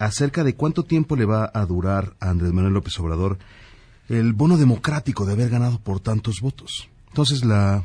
acerca 0.00 0.42
de 0.42 0.54
cuánto 0.54 0.82
tiempo 0.82 1.14
le 1.14 1.26
va 1.26 1.50
a 1.52 1.66
durar 1.66 2.14
a 2.20 2.30
Andrés 2.30 2.52
Manuel 2.52 2.72
López 2.72 2.98
Obrador 2.98 3.38
el 4.08 4.32
bono 4.32 4.56
democrático 4.56 5.24
de 5.24 5.34
haber 5.34 5.50
ganado 5.50 5.78
por 5.78 6.00
tantos 6.00 6.40
votos. 6.40 6.88
Entonces, 7.08 7.44
la, 7.44 7.84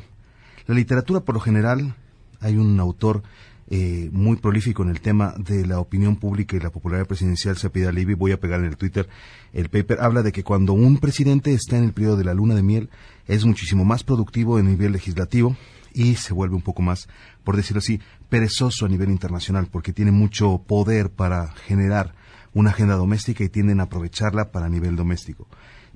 la 0.66 0.74
literatura 0.74 1.20
por 1.20 1.34
lo 1.34 1.40
general, 1.40 1.94
hay 2.40 2.56
un 2.56 2.80
autor 2.80 3.22
eh, 3.68 4.08
muy 4.12 4.36
prolífico 4.36 4.82
en 4.82 4.88
el 4.88 5.00
tema 5.00 5.34
de 5.36 5.66
la 5.66 5.78
opinión 5.78 6.16
pública 6.16 6.56
y 6.56 6.60
la 6.60 6.70
popularidad 6.70 7.06
presidencial, 7.06 7.58
se 7.58 7.68
pide 7.68 7.92
Levy, 7.92 8.14
voy 8.14 8.32
a 8.32 8.40
pegar 8.40 8.60
en 8.60 8.66
el 8.66 8.76
Twitter 8.76 9.08
el 9.52 9.68
paper, 9.68 10.00
habla 10.00 10.22
de 10.22 10.32
que 10.32 10.42
cuando 10.42 10.72
un 10.72 10.98
presidente 10.98 11.52
está 11.52 11.76
en 11.76 11.84
el 11.84 11.92
periodo 11.92 12.16
de 12.16 12.24
la 12.24 12.34
luna 12.34 12.54
de 12.54 12.62
miel, 12.62 12.88
es 13.26 13.44
muchísimo 13.44 13.84
más 13.84 14.04
productivo 14.04 14.58
en 14.58 14.66
nivel 14.66 14.92
legislativo 14.92 15.54
y 15.96 16.16
se 16.16 16.34
vuelve 16.34 16.54
un 16.54 16.62
poco 16.62 16.82
más, 16.82 17.08
por 17.42 17.56
decirlo 17.56 17.78
así, 17.78 18.00
perezoso 18.28 18.84
a 18.84 18.88
nivel 18.88 19.08
internacional, 19.08 19.66
porque 19.66 19.94
tiene 19.94 20.12
mucho 20.12 20.58
poder 20.58 21.08
para 21.10 21.48
generar 21.48 22.14
una 22.52 22.70
agenda 22.70 22.96
doméstica 22.96 23.42
y 23.42 23.48
tienden 23.48 23.80
a 23.80 23.84
aprovecharla 23.84 24.52
para 24.52 24.68
nivel 24.68 24.94
doméstico. 24.94 25.48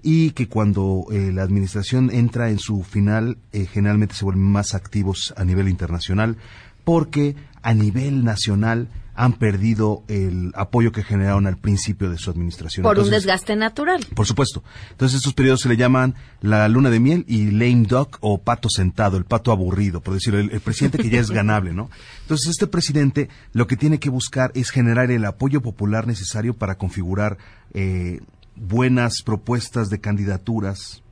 Y 0.03 0.31
que 0.31 0.49
cuando 0.49 1.05
eh, 1.13 1.31
la 1.33 1.43
administración 1.43 2.11
entra 2.11 2.49
en 2.49 2.59
su 2.59 2.83
final 2.83 3.37
eh, 3.53 3.67
generalmente 3.67 4.15
se 4.15 4.25
vuelven 4.25 4.45
más 4.45 4.75
activos 4.75 5.35
a 5.37 5.45
nivel 5.45 5.69
internacional 5.69 6.39
porque 6.85 7.37
a 7.61 7.75
nivel 7.75 8.25
nacional 8.25 8.89
han 9.21 9.35
perdido 9.35 10.03
el 10.09 10.51
apoyo 10.55 10.93
que 10.93 11.03
generaron 11.03 11.47
al 11.47 11.59
principio 11.59 12.09
de 12.09 12.17
su 12.17 12.31
administración. 12.31 12.85
Por 12.85 12.99
un 12.99 13.11
desgaste 13.11 13.55
natural. 13.55 14.07
Por 14.15 14.27
supuesto. 14.27 14.65
Entonces 14.93 15.19
estos 15.19 15.35
periodos 15.35 15.61
se 15.61 15.69
le 15.69 15.77
llaman 15.77 16.15
la 16.41 16.67
luna 16.71 16.89
de 16.89 17.01
miel 17.01 17.27
y 17.29 17.51
lame 17.51 17.87
duck 17.87 18.17
o 18.23 18.39
pato 18.39 18.71
sentado, 18.71 19.19
el 19.19 19.27
pato 19.27 19.53
aburrido, 19.53 20.01
por 20.01 20.15
decirlo, 20.15 20.41
el, 20.41 20.61
presidente 20.63 20.97
que 20.97 21.11
ya 21.11 21.21
es 21.21 21.31
ganable, 21.31 21.75
¿no? 21.75 21.91
Entonces 22.23 22.49
este 22.49 22.67
presidente 22.67 23.29
lo 23.53 23.67
que 23.67 23.77
tiene 23.77 24.01
que 24.01 24.09
buscar 24.09 24.53
es 24.55 24.71
generar 24.71 25.11
el 25.11 25.27
apoyo 25.27 25.61
popular 25.61 26.07
necesario 26.07 26.55
para 26.55 26.79
configurar 26.79 27.37
eh, 27.75 28.21
buenas 28.57 29.21
propuestas 29.23 29.91
de 29.91 30.01
candidaturas 30.01 31.03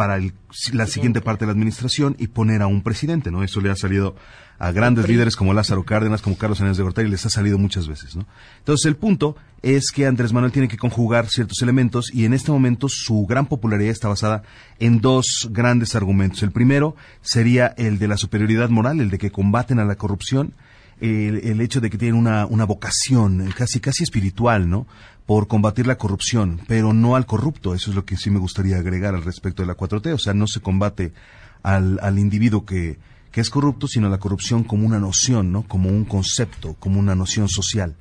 para 0.00 0.18
la 0.72 0.86
siguiente 0.86 1.20
parte 1.20 1.44
de 1.44 1.48
la 1.48 1.52
administración 1.52 2.16
y 2.18 2.28
poner 2.28 2.62
a 2.62 2.66
un 2.66 2.80
presidente, 2.80 3.30
¿no? 3.30 3.42
Eso 3.42 3.60
le 3.60 3.70
ha 3.70 3.76
salido 3.76 4.16
a 4.58 4.72
grandes 4.72 5.06
líderes 5.06 5.36
como 5.36 5.52
Lázaro 5.52 5.84
Cárdenas, 5.84 6.22
como 6.22 6.38
Carlos 6.38 6.56
Sánchez 6.56 6.78
de 6.78 6.82
Gortari, 6.84 7.10
les 7.10 7.26
ha 7.26 7.28
salido 7.28 7.58
muchas 7.58 7.86
veces, 7.86 8.16
¿no? 8.16 8.26
Entonces 8.60 8.86
el 8.86 8.96
punto 8.96 9.36
es 9.60 9.90
que 9.90 10.06
Andrés 10.06 10.32
Manuel 10.32 10.52
tiene 10.52 10.68
que 10.68 10.78
conjugar 10.78 11.28
ciertos 11.28 11.60
elementos 11.60 12.10
y 12.14 12.24
en 12.24 12.32
este 12.32 12.50
momento 12.50 12.88
su 12.88 13.26
gran 13.26 13.44
popularidad 13.44 13.90
está 13.90 14.08
basada 14.08 14.42
en 14.78 15.02
dos 15.02 15.50
grandes 15.50 15.94
argumentos. 15.94 16.42
El 16.42 16.50
primero 16.50 16.96
sería 17.20 17.66
el 17.76 17.98
de 17.98 18.08
la 18.08 18.16
superioridad 18.16 18.70
moral, 18.70 19.00
el 19.00 19.10
de 19.10 19.18
que 19.18 19.30
combaten 19.30 19.80
a 19.80 19.84
la 19.84 19.96
corrupción, 19.96 20.54
el, 21.02 21.60
hecho 21.60 21.82
de 21.82 21.90
que 21.90 21.98
tienen 21.98 22.18
una, 22.18 22.46
una 22.46 22.64
vocación 22.64 23.52
casi 23.54 23.80
casi 23.80 24.04
espiritual, 24.04 24.70
¿no? 24.70 24.86
Por 25.30 25.46
combatir 25.46 25.86
la 25.86 25.96
corrupción, 25.96 26.60
pero 26.66 26.92
no 26.92 27.14
al 27.14 27.24
corrupto. 27.24 27.72
Eso 27.72 27.90
es 27.90 27.94
lo 27.94 28.04
que 28.04 28.16
sí 28.16 28.30
me 28.30 28.40
gustaría 28.40 28.78
agregar 28.78 29.14
al 29.14 29.22
respecto 29.22 29.62
de 29.62 29.68
la 29.68 29.76
4T. 29.76 30.12
O 30.12 30.18
sea, 30.18 30.34
no 30.34 30.48
se 30.48 30.58
combate 30.58 31.12
al, 31.62 32.00
al 32.02 32.18
individuo 32.18 32.66
que, 32.66 32.98
que 33.30 33.40
es 33.40 33.48
corrupto, 33.48 33.86
sino 33.86 34.08
la 34.08 34.18
corrupción 34.18 34.64
como 34.64 34.84
una 34.84 34.98
noción, 34.98 35.52
¿no? 35.52 35.62
Como 35.62 35.88
un 35.88 36.04
concepto, 36.04 36.74
como 36.80 36.98
una 36.98 37.14
noción 37.14 37.48
social. 37.48 37.94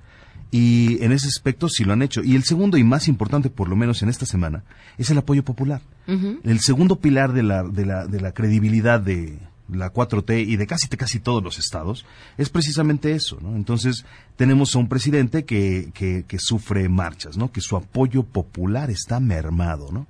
Y 0.49 1.03
en 1.03 1.11
ese 1.11 1.27
aspecto 1.27 1.69
sí 1.69 1.83
lo 1.83 1.93
han 1.93 2.01
hecho. 2.01 2.23
Y 2.23 2.35
el 2.35 2.45
segundo 2.45 2.79
y 2.79 2.83
más 2.83 3.07
importante, 3.07 3.51
por 3.51 3.69
lo 3.69 3.75
menos 3.75 4.01
en 4.01 4.09
esta 4.09 4.25
semana, 4.25 4.63
es 4.97 5.11
el 5.11 5.19
apoyo 5.19 5.45
popular. 5.45 5.83
El 6.07 6.59
segundo 6.61 6.95
pilar 6.95 7.33
de 7.33 7.43
la, 7.43 7.61
de 7.61 7.85
la, 7.85 8.07
de 8.07 8.21
la 8.21 8.31
credibilidad 8.31 8.99
de 8.99 9.37
la 9.71 9.93
4T 9.93 10.47
y 10.47 10.55
de 10.55 10.67
casi, 10.67 10.87
casi 10.87 11.19
todos 11.19 11.43
los 11.43 11.59
estados 11.59 12.05
es 12.37 12.49
precisamente 12.49 13.13
eso, 13.13 13.37
¿no? 13.41 13.55
Entonces 13.55 14.05
tenemos 14.35 14.75
a 14.75 14.79
un 14.79 14.87
presidente 14.87 15.45
que, 15.45 15.91
que, 15.93 16.25
que 16.27 16.39
sufre 16.39 16.87
marchas, 16.89 17.37
¿no? 17.37 17.51
Que 17.51 17.61
su 17.61 17.75
apoyo 17.75 18.23
popular 18.23 18.89
está 18.89 19.19
mermado, 19.19 19.89
¿no? 19.91 20.07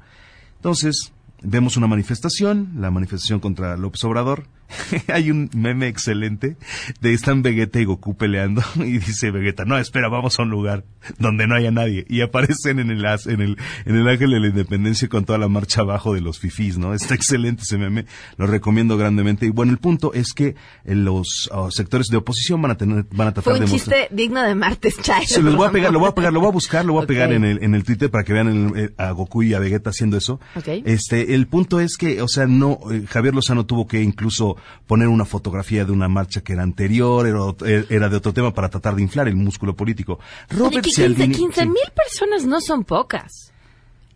Entonces, 0.58 1.14
vemos 1.42 1.78
una 1.78 1.88
manifestación, 1.88 2.74
la 2.76 2.92
manifestación 2.92 3.40
contra 3.40 3.78
López 3.78 4.04
Obrador, 4.04 4.46
hay 5.08 5.32
un 5.32 5.50
meme 5.54 5.88
excelente 5.88 6.58
de 7.02 7.14
están 7.14 7.42
Vegeta 7.42 7.80
y 7.80 7.86
Goku 7.86 8.16
peleando 8.16 8.62
y 8.76 9.00
dice 9.00 9.32
Vegeta, 9.32 9.66
no, 9.66 9.78
espera, 9.78 10.10
vamos 10.10 10.40
a 10.40 10.44
un 10.44 10.50
lugar 10.50 10.86
donde 11.18 11.48
no 11.48 11.56
haya 11.56 11.72
nadie. 11.72 12.06
Y 12.10 12.22
aparecen 12.22 12.80
en 12.80 12.92
el, 12.92 13.06
en 13.06 13.42
el, 13.42 13.58
en 13.86 13.96
el 13.96 14.08
Ángel 14.08 14.32
de 14.32 14.40
la 14.40 14.48
Independencia 14.48 15.08
con 15.08 15.26
toda 15.26 15.40
la 15.40 15.48
marcha 15.48 15.82
abajo 15.82 16.14
de 16.14 16.22
los 16.22 16.40
fifís, 16.40 16.78
¿no? 16.78 16.94
Está 16.94 17.16
excelente 17.16 17.64
ese 17.64 17.78
meme, 17.78 18.06
lo 18.38 18.48
recomiendo 18.48 18.98
grandemente. 18.98 19.46
Y 19.46 19.50
bueno, 19.50 19.72
el 19.72 19.78
punto 19.80 20.14
es 20.14 20.34
que 20.34 20.56
eh, 20.86 20.96
los 20.96 21.50
ah, 21.52 21.68
sectores 21.72 22.08
de 22.08 22.18
oposición 22.18 22.62
van 22.62 22.72
a 22.72 22.78
tener, 22.78 23.06
van 23.12 23.30
a 23.30 23.34
tratar 23.34 23.44
Fue 23.44 23.54
un 23.54 23.66
de 23.66 23.72
chiste 23.72 24.08
digno 24.12 24.42
de 24.44 24.56
martes, 24.56 24.98
Chay. 25.02 25.26
Se 25.26 25.42
los 25.42 25.56
voy 25.56 25.68
a 25.68 25.72
pegar, 25.72 25.92
lo 25.92 26.00
voy 26.00 26.10
a 26.10 26.16
pegar, 26.16 26.34
lo 26.34 26.40
voy 26.40 26.50
a 26.50 26.54
buscar, 26.54 26.86
lo 26.86 26.94
voy 26.94 27.04
a 27.04 27.08
pegar 27.08 27.32
en 27.32 27.44
el, 27.44 27.64
en 27.64 27.76
el 27.76 27.84
Twitter 27.84 28.10
para 28.10 28.24
que 28.24 28.34
vean 28.34 28.48
el- 28.48 28.80
eh, 28.86 28.94
a 28.98 29.12
Goku 29.12 29.44
y 29.44 29.54
a 29.54 29.60
Vegeta 29.60 29.90
haciendo 29.90 30.18
eso. 30.18 30.40
Ok. 30.56 30.68
Este, 30.86 31.34
el 31.36 31.48
punto 31.48 31.80
es 31.80 31.98
que, 31.98 32.22
o 32.22 32.28
sea, 32.28 32.46
no, 32.46 32.80
eh, 32.92 33.04
Javier 33.08 33.34
Lozano 33.34 33.66
tuvo 33.66 33.88
que 33.88 34.02
incluso 34.02 34.58
poner 34.88 35.08
una 35.08 35.26
fotografía 35.26 35.86
de 35.86 35.92
una 35.92 36.08
marcha 36.08 36.42
que 36.42 36.54
era 36.54 36.64
anterior, 36.64 37.28
era, 37.28 37.40
eh, 37.66 37.86
era 37.90 38.10
de 38.10 38.18
otro 38.18 38.34
tema 38.34 38.54
para 38.54 38.70
tratar 38.70 38.96
de 38.96 39.02
inflar 39.02 39.28
el 39.28 39.36
músculo 39.36 39.76
político. 39.76 40.20
Robert 40.50 40.74
Oye, 40.74 40.82
que 40.82 40.92
Cialdini, 40.92 41.36
15 41.36 41.66
mil 41.66 41.92
personas 41.96 42.46
no 42.46 42.62
son 42.62 42.84
pocas. 42.84 43.54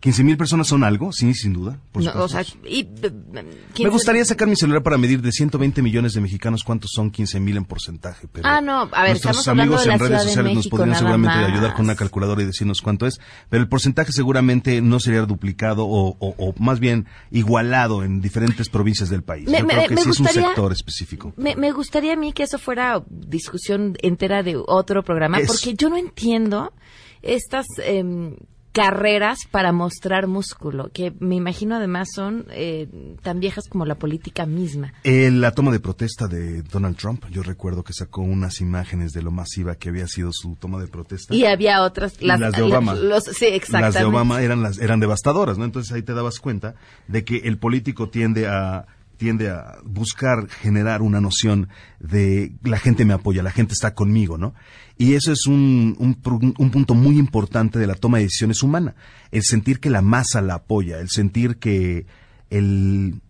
15 0.04 0.22
mil 0.22 0.36
personas 0.36 0.66
son 0.66 0.84
algo, 0.84 1.12
sí, 1.12 1.32
sin 1.32 1.54
duda. 1.54 1.78
por 1.90 2.02
No, 2.04 2.12
supuesto. 2.12 2.38
o 2.38 2.42
sea, 2.42 2.54
y, 2.70 2.80
eh, 2.80 3.10
Me 3.32 3.42
15 3.72 3.88
gustaría 3.88 4.22
sacar 4.26 4.46
mi 4.48 4.54
celular 4.54 4.82
para 4.82 4.98
medir 4.98 5.22
de 5.22 5.32
120 5.32 5.80
millones 5.80 6.12
de 6.12 6.20
mexicanos 6.20 6.62
cuántos 6.62 6.90
son 6.92 7.10
15 7.10 7.40
mil 7.40 7.56
en 7.56 7.64
porcentaje. 7.64 8.28
Pero 8.30 8.46
Ah, 8.46 8.60
no, 8.60 8.82
a 8.92 9.02
ver, 9.02 9.12
nuestros 9.12 9.48
amigos 9.48 9.82
de 9.86 9.92
en 9.94 9.98
redes 9.98 10.22
sociales 10.24 10.54
nos 10.56 10.68
podrían 10.68 10.94
seguramente 10.94 11.34
más. 11.38 11.50
ayudar 11.50 11.72
con 11.72 11.86
una 11.86 11.96
calculadora 11.96 12.42
y 12.42 12.44
decirnos 12.44 12.82
cuánto 12.82 13.06
es. 13.06 13.18
Pero 13.48 13.62
el 13.62 13.68
porcentaje 13.70 14.12
seguramente 14.12 14.82
no 14.82 15.00
sería 15.00 15.22
duplicado 15.22 15.86
o, 15.86 16.16
o- 16.18 16.34
o 16.36 16.54
más 16.58 16.80
bien 16.80 17.06
igualado 17.30 18.04
en 18.04 18.20
diferentes 18.20 18.68
provincias 18.68 19.08
del 19.08 19.22
país. 19.22 19.48
Me- 19.48 19.60
Yo 19.60 19.64
me- 19.64 19.72
creo 19.72 19.88
que 19.88 19.94
me 19.94 20.02
sí 20.02 20.10
es 20.10 20.20
un 20.20 20.26
gustaría- 20.26 20.48
sector 20.48 20.72
específico. 20.72 21.32
Me, 21.38 21.72
gustaría 21.72 22.12
a 22.12 22.16
mí 22.16 22.34
que 22.34 22.42
eso 22.42 22.58
fuera 22.58 23.02
discusión 23.08 23.96
entera 24.02 24.42
de 24.42 24.56
otro 24.66 25.02
programa, 25.02 25.38
Es- 25.38 25.46
porque 25.46 25.72
yo 25.74 25.88
no 25.88 25.96
entiendo 25.96 26.74
estas 27.22 27.64
em, 27.82 28.36
carreras 28.74 29.38
para 29.52 29.72
mostrar 29.72 30.26
músculo, 30.26 30.90
que 30.92 31.12
me 31.20 31.36
imagino 31.36 31.76
además 31.76 32.08
son 32.12 32.44
eh, 32.50 32.88
tan 33.22 33.38
viejas 33.38 33.68
como 33.68 33.86
la 33.86 33.94
política 33.94 34.46
misma. 34.46 34.92
Eh, 35.04 35.30
la 35.30 35.52
toma 35.52 35.70
de 35.70 35.78
protesta 35.78 36.26
de 36.26 36.62
Donald 36.62 36.96
Trump, 36.96 37.24
yo 37.30 37.44
recuerdo 37.44 37.84
que 37.84 37.92
sacó 37.92 38.22
unas 38.22 38.60
imágenes 38.60 39.12
de 39.12 39.22
lo 39.22 39.30
masiva 39.30 39.76
que 39.76 39.90
había 39.90 40.08
sido 40.08 40.30
su 40.32 40.56
toma 40.56 40.80
de 40.80 40.88
protesta. 40.88 41.32
Y 41.34 41.44
había 41.46 41.82
otras, 41.82 42.20
las 42.20 42.40
de 42.52 42.62
Obama. 42.62 42.94
los- 42.96 43.22
sí, 43.24 43.46
exactamente. 43.46 43.80
Las 43.80 43.94
de 43.94 44.04
Obama 44.04 44.42
eran 44.42 44.60
las 44.62 44.78
eran 44.80 44.98
devastadoras, 44.98 45.56
¿no? 45.56 45.64
Entonces 45.64 45.92
ahí 45.92 46.02
te 46.02 46.12
dabas 46.12 46.40
cuenta 46.40 46.74
de 47.06 47.24
que 47.24 47.36
el 47.44 47.58
político 47.58 48.08
tiende 48.08 48.48
a 48.48 48.86
tiende 49.16 49.50
a 49.50 49.78
buscar 49.84 50.48
generar 50.48 51.02
una 51.02 51.20
noción 51.20 51.68
de 52.00 52.52
la 52.62 52.78
gente 52.78 53.04
me 53.04 53.14
apoya, 53.14 53.42
la 53.42 53.50
gente 53.50 53.72
está 53.72 53.94
conmigo, 53.94 54.38
¿no? 54.38 54.54
Y 54.96 55.14
eso 55.14 55.32
es 55.32 55.46
un, 55.46 55.96
un, 55.98 56.70
punto 56.70 56.94
muy 56.94 57.18
importante 57.18 57.78
de 57.78 57.86
la 57.86 57.94
toma 57.94 58.18
de 58.18 58.24
decisiones 58.24 58.62
humana, 58.62 58.94
el 59.32 59.42
sentir 59.42 59.80
que 59.80 59.90
la 59.90 60.02
masa 60.02 60.40
la 60.40 60.54
apoya, 60.54 61.00
el 61.00 61.08
sentir 61.08 61.56
que 61.56 62.06
el, 62.50 63.20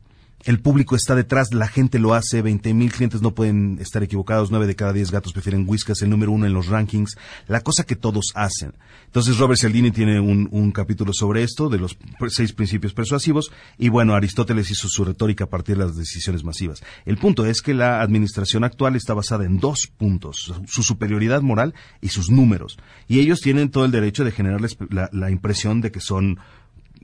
el 0.45 0.61
público 0.61 0.97
está 0.97 1.15
detrás, 1.15 1.55
la 1.55 1.69
gente 1.69 1.99
lo 1.99 2.15
hace, 2.15 2.43
20 2.43 2.75
mil 2.75 2.93
clientes 2.93 3.23
no 3.23 3.35
pueden 3.35 3.79
estar 3.81 4.03
equivocados, 4.03 4.51
9 4.51 4.67
de 4.67 4.77
cada 4.77 4.93
10 4.93 5.11
gatos 5.11 5.33
prefieren 5.33 5.65
Whiskas, 5.67 6.03
el 6.03 6.11
número 6.11 6.33
uno 6.33 6.47
en 6.47 6.53
los 6.53 6.67
rankings, 6.67 7.17
la 7.47 7.61
cosa 7.61 7.85
que 7.85 7.97
todos 7.97 8.33
hacen. 8.35 8.75
Entonces 9.07 9.39
Robert 9.39 9.59
Cialdini 9.59 9.91
tiene 9.91 10.21
un, 10.21 10.49
un 10.51 10.73
capítulo 10.73 11.13
sobre 11.15 11.43
esto, 11.43 11.69
de 11.69 11.79
los 11.79 11.97
seis 12.29 12.53
principios 12.53 12.93
persuasivos, 12.93 13.53
y 13.79 13.89
bueno, 13.89 14.15
Aristóteles 14.15 14.71
hizo 14.71 14.89
su 14.89 15.05
retórica 15.05 15.45
a 15.45 15.49
partir 15.51 15.77
de 15.77 15.85
las 15.85 15.97
decisiones 15.97 16.45
masivas. 16.45 16.83
El 17.07 17.17
punto 17.17 17.47
es 17.47 17.63
que 17.63 17.75
la 17.75 18.03
administración 18.03 18.65
actual 18.65 18.97
está 18.97 19.15
basada 19.15 19.45
en 19.45 19.59
dos 19.59 19.87
puntos, 19.97 20.53
su 20.67 20.83
superioridad 20.83 21.43
moral 21.43 21.75
y 22.01 22.09
sus 22.09 22.31
números. 22.31 22.77
Y 23.09 23.21
ellos 23.21 23.41
tienen 23.41 23.71
todo 23.71 23.85
el 23.85 23.91
derecho 23.91 24.25
de 24.25 24.33
generarles 24.33 24.77
la, 24.91 25.09
la 25.13 25.31
impresión 25.31 25.81
de 25.81 25.91
que 25.91 26.01
son 26.01 26.39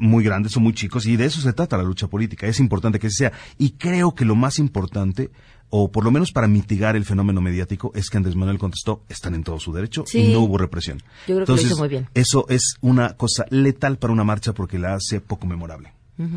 muy 0.01 0.25
grandes 0.25 0.57
o 0.57 0.61
muy 0.61 0.73
chicos 0.73 1.07
y 1.07 1.17
de 1.17 1.27
eso 1.27 1.41
se 1.41 1.53
trata 1.53 1.77
la 1.77 1.83
lucha 1.85 2.09
política. 2.09 2.47
Es 2.47 2.59
importante 2.59 2.99
que 2.99 3.11
sea. 3.11 3.33
Y 3.59 3.71
creo 3.73 4.15
que 4.15 4.25
lo 4.25 4.35
más 4.35 4.59
importante, 4.59 5.31
o 5.69 5.93
por 5.93 6.05
lo 6.05 6.11
menos 6.11 6.33
para 6.33 6.49
mitigar 6.49 6.97
el 6.97 7.05
fenómeno 7.05 7.41
mediático, 7.41 7.93
es 7.95 8.11
que 8.11 8.17
Andrés 8.17 8.35
Manuel 8.35 8.59
contestó, 8.59 9.05
están 9.09 9.35
en 9.35 9.45
todo 9.45 9.61
su 9.61 9.73
derecho 9.73 10.05
Sí. 10.07 10.19
y 10.19 10.33
no 10.33 10.41
hubo 10.41 10.59
represión. 10.59 10.99
Yo 11.29 11.35
creo 11.37 11.47
que 11.47 11.53
lo 11.53 11.61
hizo 11.61 11.77
muy 11.77 11.89
bien. 11.89 12.09
Eso 12.15 12.47
es 12.49 12.77
una 12.81 13.15
cosa 13.17 13.45
letal 13.51 13.99
para 13.99 14.13
una 14.13 14.25
marcha 14.25 14.53
porque 14.55 14.79
la 14.79 14.95
hace 14.95 15.21
poco 15.21 15.47
memorable. 15.47 15.93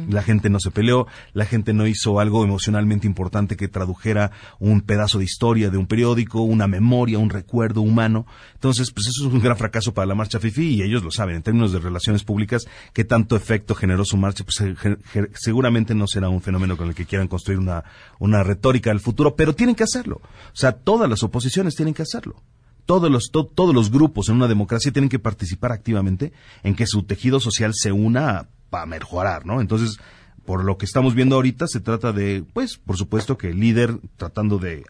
La 0.10 0.24
gente 0.24 0.50
no 0.50 0.60
se 0.60 0.72
peleó, 0.72 1.08
la 1.34 1.46
gente 1.46 1.74
no 1.74 1.88
hizo 1.88 2.20
algo 2.20 2.44
emocionalmente 2.44 3.08
importante 3.08 3.58
que 3.58 3.68
tradujera 3.68 4.32
un 4.60 4.82
pedazo 4.82 5.20
de 5.20 5.25
historia 5.25 5.70
de 5.70 5.78
un 5.78 5.88
periódico, 5.88 6.42
una 6.42 6.68
memoria, 6.68 7.20
un 7.20 7.30
recuerdo 7.30 7.82
humano. 7.82 8.25
Entonces, 8.54 8.92
pues 8.92 9.08
eso 9.08 9.28
es 9.28 9.34
un 9.34 9.40
gran 9.40 9.58
fracaso 9.58 9.93
para 9.93 10.06
la 10.06 10.15
marcha 10.15 10.39
FIFI 10.39 10.76
y 10.76 10.84
ellos 10.84 11.04
lo 11.04 11.12
saben. 11.12 11.36
En 11.36 11.43
términos 11.43 11.72
de 11.72 11.80
relaciones 11.80 12.24
públicas, 12.24 12.65
qué 12.93 13.04
tanto 13.04 13.36
efecto 13.36 13.76
generó 13.76 14.06
su 14.06 14.17
marcha, 14.17 14.43
pues 14.43 14.62
eh, 14.62 15.28
seguramente 15.34 15.96
no 15.96 16.08
será 16.08 16.30
un 16.30 16.41
fenómeno 16.41 16.78
con 16.78 16.88
el 16.88 16.96
que 16.96 17.06
quieran 17.06 17.28
construir 17.28 17.60
una, 17.60 17.84
una 18.19 18.43
retórica 18.43 18.89
del 18.89 19.00
futuro, 19.00 19.36
pero 19.36 19.54
tienen 19.54 19.76
que 19.76 19.84
hacerlo. 19.84 20.22
O 20.24 20.56
sea, 20.56 20.74
todas 20.74 21.10
las 21.10 21.24
oposiciones 21.24 21.76
tienen 21.76 21.93
que 21.93 22.04
hacerlo 22.04 22.41
todos 22.86 23.10
los, 23.12 23.30
to- 23.32 23.46
todos 23.46 23.74
los 23.74 23.91
grupos 23.91 24.30
en 24.30 24.36
una 24.36 24.48
democracia 24.48 24.91
tienen 24.91 25.10
que 25.10 25.19
participar 25.19 25.72
activamente 25.72 26.34
en 26.63 26.76
que 26.76 26.88
su 26.88 27.04
tejido 27.04 27.39
social 27.39 27.74
se 27.74 27.91
una 27.91 28.48
para 28.69 28.86
mejorar, 28.86 29.46
¿no? 29.46 29.62
Entonces, 29.62 29.98
por 30.45 30.63
lo 30.63 30.77
que 30.77 30.86
estamos 30.86 31.15
viendo 31.15 31.36
ahorita, 31.36 31.67
se 31.67 31.79
trata 31.79 32.12
de, 32.12 32.43
pues, 32.53 32.77
por 32.77 32.97
supuesto 32.97 33.38
que 33.38 33.49
el 33.49 33.60
líder 33.60 33.97
tratando 34.17 34.58
de, 34.58 34.84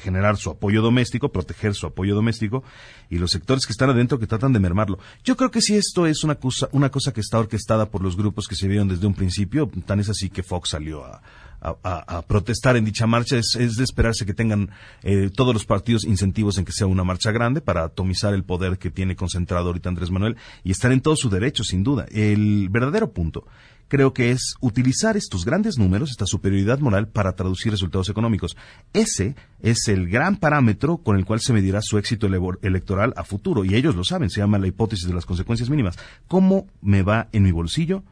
generar 0.00 0.36
su 0.36 0.50
apoyo 0.50 0.80
doméstico, 0.82 1.32
proteger 1.32 1.74
su 1.74 1.86
apoyo 1.86 2.14
doméstico, 2.14 2.62
y 3.10 3.18
los 3.18 3.30
sectores 3.30 3.66
que 3.66 3.72
están 3.72 3.90
adentro 3.90 4.18
que 4.18 4.26
tratan 4.26 4.52
de 4.52 4.60
mermarlo. 4.60 4.98
Yo 5.24 5.36
creo 5.36 5.50
que 5.50 5.60
si 5.60 5.74
esto 5.74 6.06
es 6.06 6.24
una 6.24 6.36
cosa, 6.36 6.68
una 6.72 6.90
cosa 6.90 7.12
que 7.12 7.20
está 7.20 7.38
orquestada 7.38 7.90
por 7.90 8.02
los 8.02 8.16
grupos 8.16 8.46
que 8.46 8.54
se 8.54 8.68
vieron 8.68 8.88
desde 8.88 9.06
un 9.06 9.14
principio, 9.14 9.70
tan 9.86 10.00
es 10.00 10.08
así 10.08 10.30
que 10.30 10.42
Fox 10.42 10.70
salió 10.70 11.04
a 11.04 12.22
protestar 12.26 12.76
en 12.76 12.84
dicha 12.84 13.06
marcha. 13.06 13.36
Es, 13.36 13.56
es 13.56 13.76
de 13.76 13.84
esperarse 13.84 14.26
que 14.26 14.34
tengan 14.34 14.70
eh, 15.02 15.30
todos 15.34 15.54
los 15.54 15.64
partidos 15.64 16.04
incentivos 16.04 16.58
en 16.58 16.64
que 16.64 16.72
sea 16.72 16.86
una 16.86 17.04
marcha 17.04 17.30
grande 17.30 17.60
para 17.60 17.84
atomizar 17.84 18.34
el 18.34 18.44
poder 18.44 18.78
que 18.78 18.90
tiene 18.90 19.16
concentrado 19.16 19.68
ahorita 19.68 19.88
Andrés 19.88 20.10
Manuel 20.10 20.36
y 20.64 20.72
estar 20.72 20.90
en 20.92 21.00
todo 21.00 21.16
su 21.16 21.30
derecho, 21.30 21.62
sin 21.64 21.84
duda. 21.84 22.06
El 22.10 22.68
verdadero 22.68 23.12
punto 23.12 23.46
creo 23.88 24.12
que 24.12 24.30
es 24.30 24.54
utilizar 24.60 25.16
estos 25.16 25.44
grandes 25.44 25.78
números, 25.78 26.10
esta 26.10 26.26
superioridad 26.26 26.78
moral 26.78 27.08
para 27.08 27.32
traducir 27.32 27.72
resultados 27.72 28.08
económicos. 28.08 28.56
Ese 28.92 29.34
es 29.60 29.88
el 29.88 30.08
gran 30.08 30.36
parámetro 30.36 30.98
con 30.98 31.16
el 31.16 31.24
cual 31.24 31.40
se 31.40 31.52
medirá 31.52 31.80
su 31.82 31.98
éxito 31.98 32.26
ele- 32.26 32.40
electoral 32.62 33.12
a 33.16 33.24
futuro 33.24 33.64
y 33.64 33.74
ellos 33.74 33.94
lo 33.94 34.04
saben, 34.04 34.30
se 34.30 34.40
llama 34.40 34.58
la 34.58 34.66
hipótesis 34.66 35.06
de 35.06 35.14
las 35.14 35.26
consecuencias 35.26 35.68
mínimas. 35.70 35.98
¿Cómo 36.28 36.66
me 36.80 37.02
va 37.02 37.28
en 37.32 37.42
mi 37.42 37.52
bolsillo? 37.52 38.02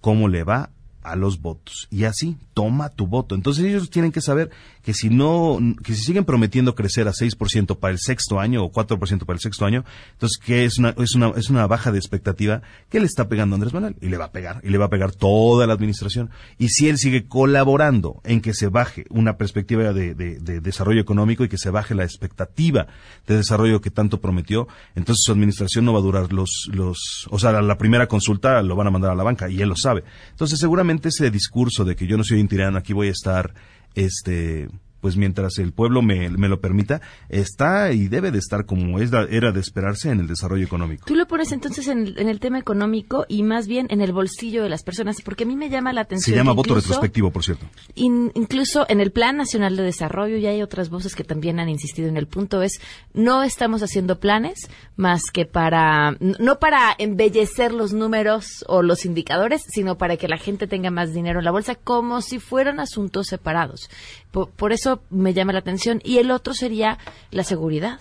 ¿Cómo 0.00 0.28
le 0.28 0.44
va 0.44 0.70
a 1.10 1.16
los 1.16 1.40
votos. 1.40 1.88
Y 1.90 2.04
así, 2.04 2.36
toma 2.54 2.88
tu 2.90 3.06
voto. 3.06 3.34
Entonces 3.34 3.64
ellos 3.64 3.90
tienen 3.90 4.12
que 4.12 4.20
saber 4.20 4.50
que 4.82 4.94
si 4.94 5.08
no, 5.10 5.58
que 5.82 5.94
si 5.94 6.02
siguen 6.04 6.24
prometiendo 6.24 6.74
crecer 6.74 7.08
a 7.08 7.12
6% 7.12 7.78
para 7.78 7.92
el 7.92 7.98
sexto 7.98 8.38
año 8.40 8.64
o 8.64 8.70
4% 8.72 9.24
para 9.24 9.34
el 9.36 9.40
sexto 9.40 9.64
año, 9.64 9.84
entonces 10.12 10.38
que 10.38 10.64
es 10.64 10.78
una, 10.78 10.90
es 10.98 11.14
una, 11.14 11.30
es 11.36 11.50
una 11.50 11.66
baja 11.66 11.90
de 11.92 11.98
expectativa 11.98 12.62
que 12.88 13.00
le 13.00 13.06
está 13.06 13.28
pegando 13.28 13.54
Andrés 13.56 13.72
Manuel. 13.74 13.96
Y 14.00 14.08
le 14.08 14.16
va 14.16 14.26
a 14.26 14.32
pegar, 14.32 14.60
y 14.64 14.70
le 14.70 14.78
va 14.78 14.86
a 14.86 14.90
pegar 14.90 15.12
toda 15.12 15.66
la 15.66 15.72
administración. 15.74 16.30
Y 16.58 16.68
si 16.68 16.88
él 16.88 16.98
sigue 16.98 17.26
colaborando 17.26 18.20
en 18.24 18.40
que 18.40 18.54
se 18.54 18.68
baje 18.68 19.06
una 19.10 19.36
perspectiva 19.36 19.92
de, 19.92 20.14
de- 20.14 20.38
de 20.40 20.60
desarrollo 20.60 21.00
económico 21.00 21.44
y 21.44 21.48
que 21.48 21.58
se 21.58 21.70
baje 21.70 21.94
la 21.94 22.04
expectativa 22.04 22.86
de 23.26 23.36
desarrollo 23.36 23.80
que 23.80 23.90
tanto 23.90 24.20
prometió, 24.20 24.68
entonces 24.94 25.22
su 25.24 25.32
administración 25.32 25.84
no 25.84 25.92
va 25.92 25.98
a 25.98 26.02
durar 26.02 26.32
los, 26.32 26.68
los, 26.72 27.26
o 27.30 27.38
sea, 27.38 27.52
la 27.62 27.78
primera 27.78 28.06
consulta 28.06 28.62
lo 28.62 28.76
van 28.76 28.86
a 28.86 28.90
mandar 28.90 29.10
a 29.10 29.14
la 29.14 29.22
banca 29.24 29.48
y 29.48 29.60
él 29.62 29.68
lo 29.68 29.76
sabe. 29.76 30.04
Entonces 30.30 30.58
seguramente 30.58 30.95
ese 31.04 31.30
discurso 31.30 31.84
de 31.84 31.96
que 31.96 32.06
yo 32.06 32.16
no 32.16 32.24
soy 32.24 32.40
un 32.40 32.48
tirano, 32.48 32.78
aquí 32.78 32.92
voy 32.92 33.08
a 33.08 33.12
estar, 33.12 33.54
este, 33.94 34.68
pues 35.06 35.16
mientras 35.16 35.58
el 35.58 35.72
pueblo 35.72 36.02
me, 36.02 36.30
me 36.30 36.48
lo 36.48 36.60
permita, 36.60 37.00
está 37.28 37.92
y 37.92 38.08
debe 38.08 38.32
de 38.32 38.38
estar 38.38 38.66
como 38.66 38.98
es, 38.98 39.12
era 39.30 39.52
de 39.52 39.60
esperarse 39.60 40.10
en 40.10 40.18
el 40.18 40.26
desarrollo 40.26 40.64
económico. 40.64 41.04
Tú 41.06 41.14
lo 41.14 41.28
pones 41.28 41.52
entonces 41.52 41.86
en, 41.86 42.08
el- 42.08 42.18
en 42.18 42.28
el 42.28 42.40
tema 42.40 42.58
económico 42.58 43.24
y 43.28 43.44
más 43.44 43.68
bien 43.68 43.86
en 43.90 44.00
el 44.00 44.10
bolsillo 44.10 44.64
de 44.64 44.68
las 44.68 44.82
personas, 44.82 45.22
porque 45.22 45.44
a 45.44 45.46
mí 45.46 45.54
me 45.54 45.70
llama 45.70 45.92
la 45.92 46.00
atención. 46.00 46.32
Se 46.34 46.36
llama 46.36 46.54
voto 46.54 46.70
incluso- 46.70 46.88
retrospectivo, 46.88 47.30
por 47.30 47.44
cierto. 47.44 47.66
in- 47.94 48.32
incluso 48.34 48.84
en 48.88 49.00
el 49.00 49.12
Plan 49.12 49.36
Nacional 49.36 49.76
de 49.76 49.84
Desarrollo, 49.84 50.38
y 50.38 50.46
hay 50.46 50.60
otras 50.60 50.90
voces 50.90 51.14
que 51.14 51.22
también 51.22 51.60
han 51.60 51.68
insistido 51.68 52.08
en 52.08 52.16
el 52.16 52.26
punto, 52.26 52.62
es 52.62 52.80
no 53.14 53.44
estamos 53.44 53.84
haciendo 53.84 54.18
planes 54.18 54.68
más 54.96 55.30
que 55.32 55.46
para, 55.46 56.16
no 56.18 56.58
para 56.58 56.96
embellecer 56.98 57.72
los 57.72 57.92
números 57.92 58.64
o 58.66 58.82
los 58.82 59.04
indicadores, 59.06 59.62
sino 59.68 59.98
para 59.98 60.16
que 60.16 60.26
la 60.26 60.38
gente 60.38 60.66
tenga 60.66 60.90
más 60.90 61.14
dinero 61.14 61.38
en 61.38 61.44
la 61.44 61.52
bolsa, 61.52 61.76
como 61.76 62.22
si 62.22 62.40
fueran 62.40 62.80
asuntos 62.80 63.28
separados. 63.28 63.88
Por, 64.32 64.50
por 64.50 64.72
eso 64.72 64.95
me 65.10 65.34
llama 65.34 65.52
la 65.52 65.60
atención. 65.60 66.00
Y 66.04 66.18
el 66.18 66.30
otro 66.30 66.54
sería 66.54 66.98
la 67.30 67.44
seguridad. 67.44 68.00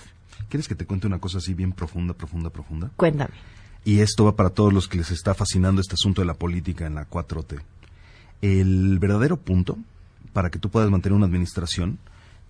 ¿Quieres 0.50 0.68
que 0.68 0.76
te 0.76 0.86
cuente 0.86 1.08
una 1.08 1.20
cosa 1.20 1.40
así 1.40 1.54
bien 1.54 1.72
profunda, 1.72 2.14
profunda, 2.14 2.50
profunda? 2.50 2.92
Cuéntame. 2.96 3.34
Y 3.84 4.00
esto 4.00 4.26
va 4.26 4.36
para 4.36 4.50
todos 4.50 4.74
los 4.74 4.88
que 4.88 4.98
les 4.98 5.12
está 5.12 5.34
fascinando 5.34 5.82
este 5.82 5.94
asunto 5.94 6.22
de 6.22 6.28
la 6.28 6.34
política 6.34 6.86
en 6.86 6.96
la 6.96 7.08
4T. 7.08 7.62
El 8.42 9.00
verdadero 9.00 9.38
punto 9.38 9.78
para 10.36 10.50
que 10.50 10.60
tú 10.60 10.70
puedas 10.70 10.92
mantener 10.92 11.16
una 11.16 11.28
administración, 11.28 11.98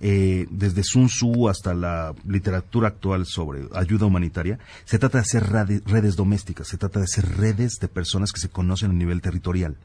eh, 0.01 0.47
desde 0.49 0.83
Sun 0.83 1.05
Tzu 1.05 1.49
hasta 1.49 1.75
la 1.75 2.15
literatura 2.27 2.87
actual 2.87 3.27
sobre 3.27 3.67
ayuda 3.75 4.07
humanitaria, 4.07 4.57
se 4.85 4.97
trata 4.97 5.19
de 5.19 5.21
hacer 5.21 5.43
redes 5.47 6.15
domésticas, 6.15 6.67
se 6.67 6.77
trata 6.77 6.97
de 6.97 7.05
hacer 7.05 7.37
redes 7.37 7.77
de 7.79 7.87
personas 7.87 8.31
que 8.31 8.39
se 8.39 8.49
conocen 8.49 8.89
a 8.89 8.93
nivel 8.95 9.21
territorial. 9.21 9.77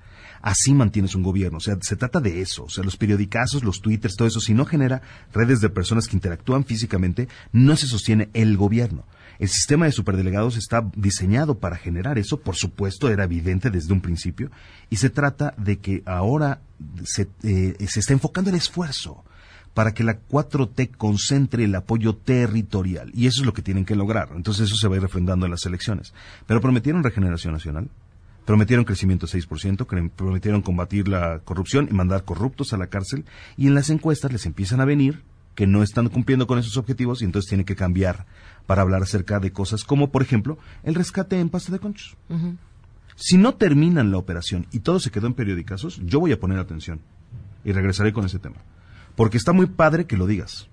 Así 0.42 0.72
mantienes 0.74 1.14
un 1.14 1.22
gobierno, 1.22 1.58
o 1.58 1.60
sea, 1.60 1.76
se 1.80 1.96
trata 1.96 2.20
de 2.20 2.40
eso, 2.40 2.64
o 2.64 2.70
sea, 2.70 2.82
los 2.82 2.96
periodicazos, 2.96 3.62
los 3.62 3.80
twitters, 3.80 4.16
todo 4.16 4.28
eso, 4.28 4.40
si 4.40 4.54
no 4.54 4.64
genera 4.64 5.02
redes 5.32 5.60
de 5.60 5.68
personas 5.68 6.08
que 6.08 6.16
interactúan 6.16 6.64
físicamente, 6.64 7.28
no 7.52 7.76
se 7.76 7.86
sostiene 7.86 8.30
el 8.32 8.56
gobierno. 8.56 9.04
El 9.38 9.48
sistema 9.48 9.86
de 9.86 9.92
superdelegados 9.92 10.56
está 10.56 10.90
diseñado 10.96 11.58
para 11.58 11.76
generar 11.76 12.18
eso, 12.18 12.40
por 12.40 12.56
supuesto, 12.56 13.08
era 13.08 13.24
evidente 13.24 13.70
desde 13.70 13.92
un 13.92 14.00
principio, 14.00 14.50
y 14.90 14.96
se 14.96 15.10
trata 15.10 15.54
de 15.56 15.78
que 15.78 16.02
ahora 16.06 16.60
se, 17.04 17.28
eh, 17.42 17.76
se 17.88 18.00
está 18.00 18.12
enfocando 18.12 18.50
el 18.50 18.56
esfuerzo 18.56 19.24
para 19.74 19.94
que 19.94 20.04
la 20.04 20.20
4T 20.20 20.96
concentre 20.96 21.64
el 21.64 21.74
apoyo 21.74 22.16
territorial. 22.16 23.10
Y 23.14 23.26
eso 23.26 23.42
es 23.42 23.46
lo 23.46 23.52
que 23.52 23.62
tienen 23.62 23.84
que 23.84 23.94
lograr. 23.94 24.30
Entonces 24.34 24.66
eso 24.66 24.76
se 24.76 24.88
va 24.88 24.94
a 24.94 24.96
ir 24.96 25.02
refrendando 25.02 25.46
en 25.46 25.52
las 25.52 25.64
elecciones. 25.64 26.12
Pero 26.46 26.60
prometieron 26.60 27.04
regeneración 27.04 27.52
nacional, 27.52 27.88
prometieron 28.44 28.84
crecimiento 28.84 29.26
6%, 29.26 30.10
prometieron 30.10 30.62
combatir 30.62 31.08
la 31.08 31.40
corrupción 31.40 31.88
y 31.90 31.94
mandar 31.94 32.24
corruptos 32.24 32.72
a 32.72 32.76
la 32.76 32.88
cárcel. 32.88 33.24
Y 33.56 33.66
en 33.66 33.74
las 33.74 33.90
encuestas 33.90 34.32
les 34.32 34.46
empiezan 34.46 34.80
a 34.80 34.84
venir 34.84 35.22
que 35.54 35.66
no 35.66 35.82
están 35.82 36.08
cumpliendo 36.08 36.46
con 36.46 36.58
esos 36.58 36.76
objetivos 36.76 37.22
y 37.22 37.24
entonces 37.24 37.48
tienen 37.48 37.66
que 37.66 37.76
cambiar 37.76 38.26
para 38.66 38.82
hablar 38.82 39.02
acerca 39.02 39.40
de 39.40 39.52
cosas 39.52 39.84
como, 39.84 40.10
por 40.10 40.22
ejemplo, 40.22 40.58
el 40.84 40.94
rescate 40.94 41.38
en 41.38 41.48
pasta 41.48 41.72
de 41.72 41.78
conchos. 41.78 42.16
Si 43.16 43.36
no 43.36 43.54
terminan 43.54 44.10
la 44.10 44.16
operación 44.16 44.66
y 44.72 44.80
todo 44.80 45.00
se 45.00 45.10
quedó 45.10 45.26
en 45.26 45.34
periodicazos, 45.34 46.00
yo 46.04 46.20
voy 46.20 46.32
a 46.32 46.40
poner 46.40 46.58
atención 46.58 47.00
y 47.64 47.72
regresaré 47.72 48.12
con 48.12 48.24
ese 48.24 48.38
tema. 48.38 48.56
Porque 49.16 49.36
está 49.36 49.52
muy 49.52 49.66
padre 49.66 50.06
que 50.06 50.16
lo 50.16 50.26
digas, 50.26 50.68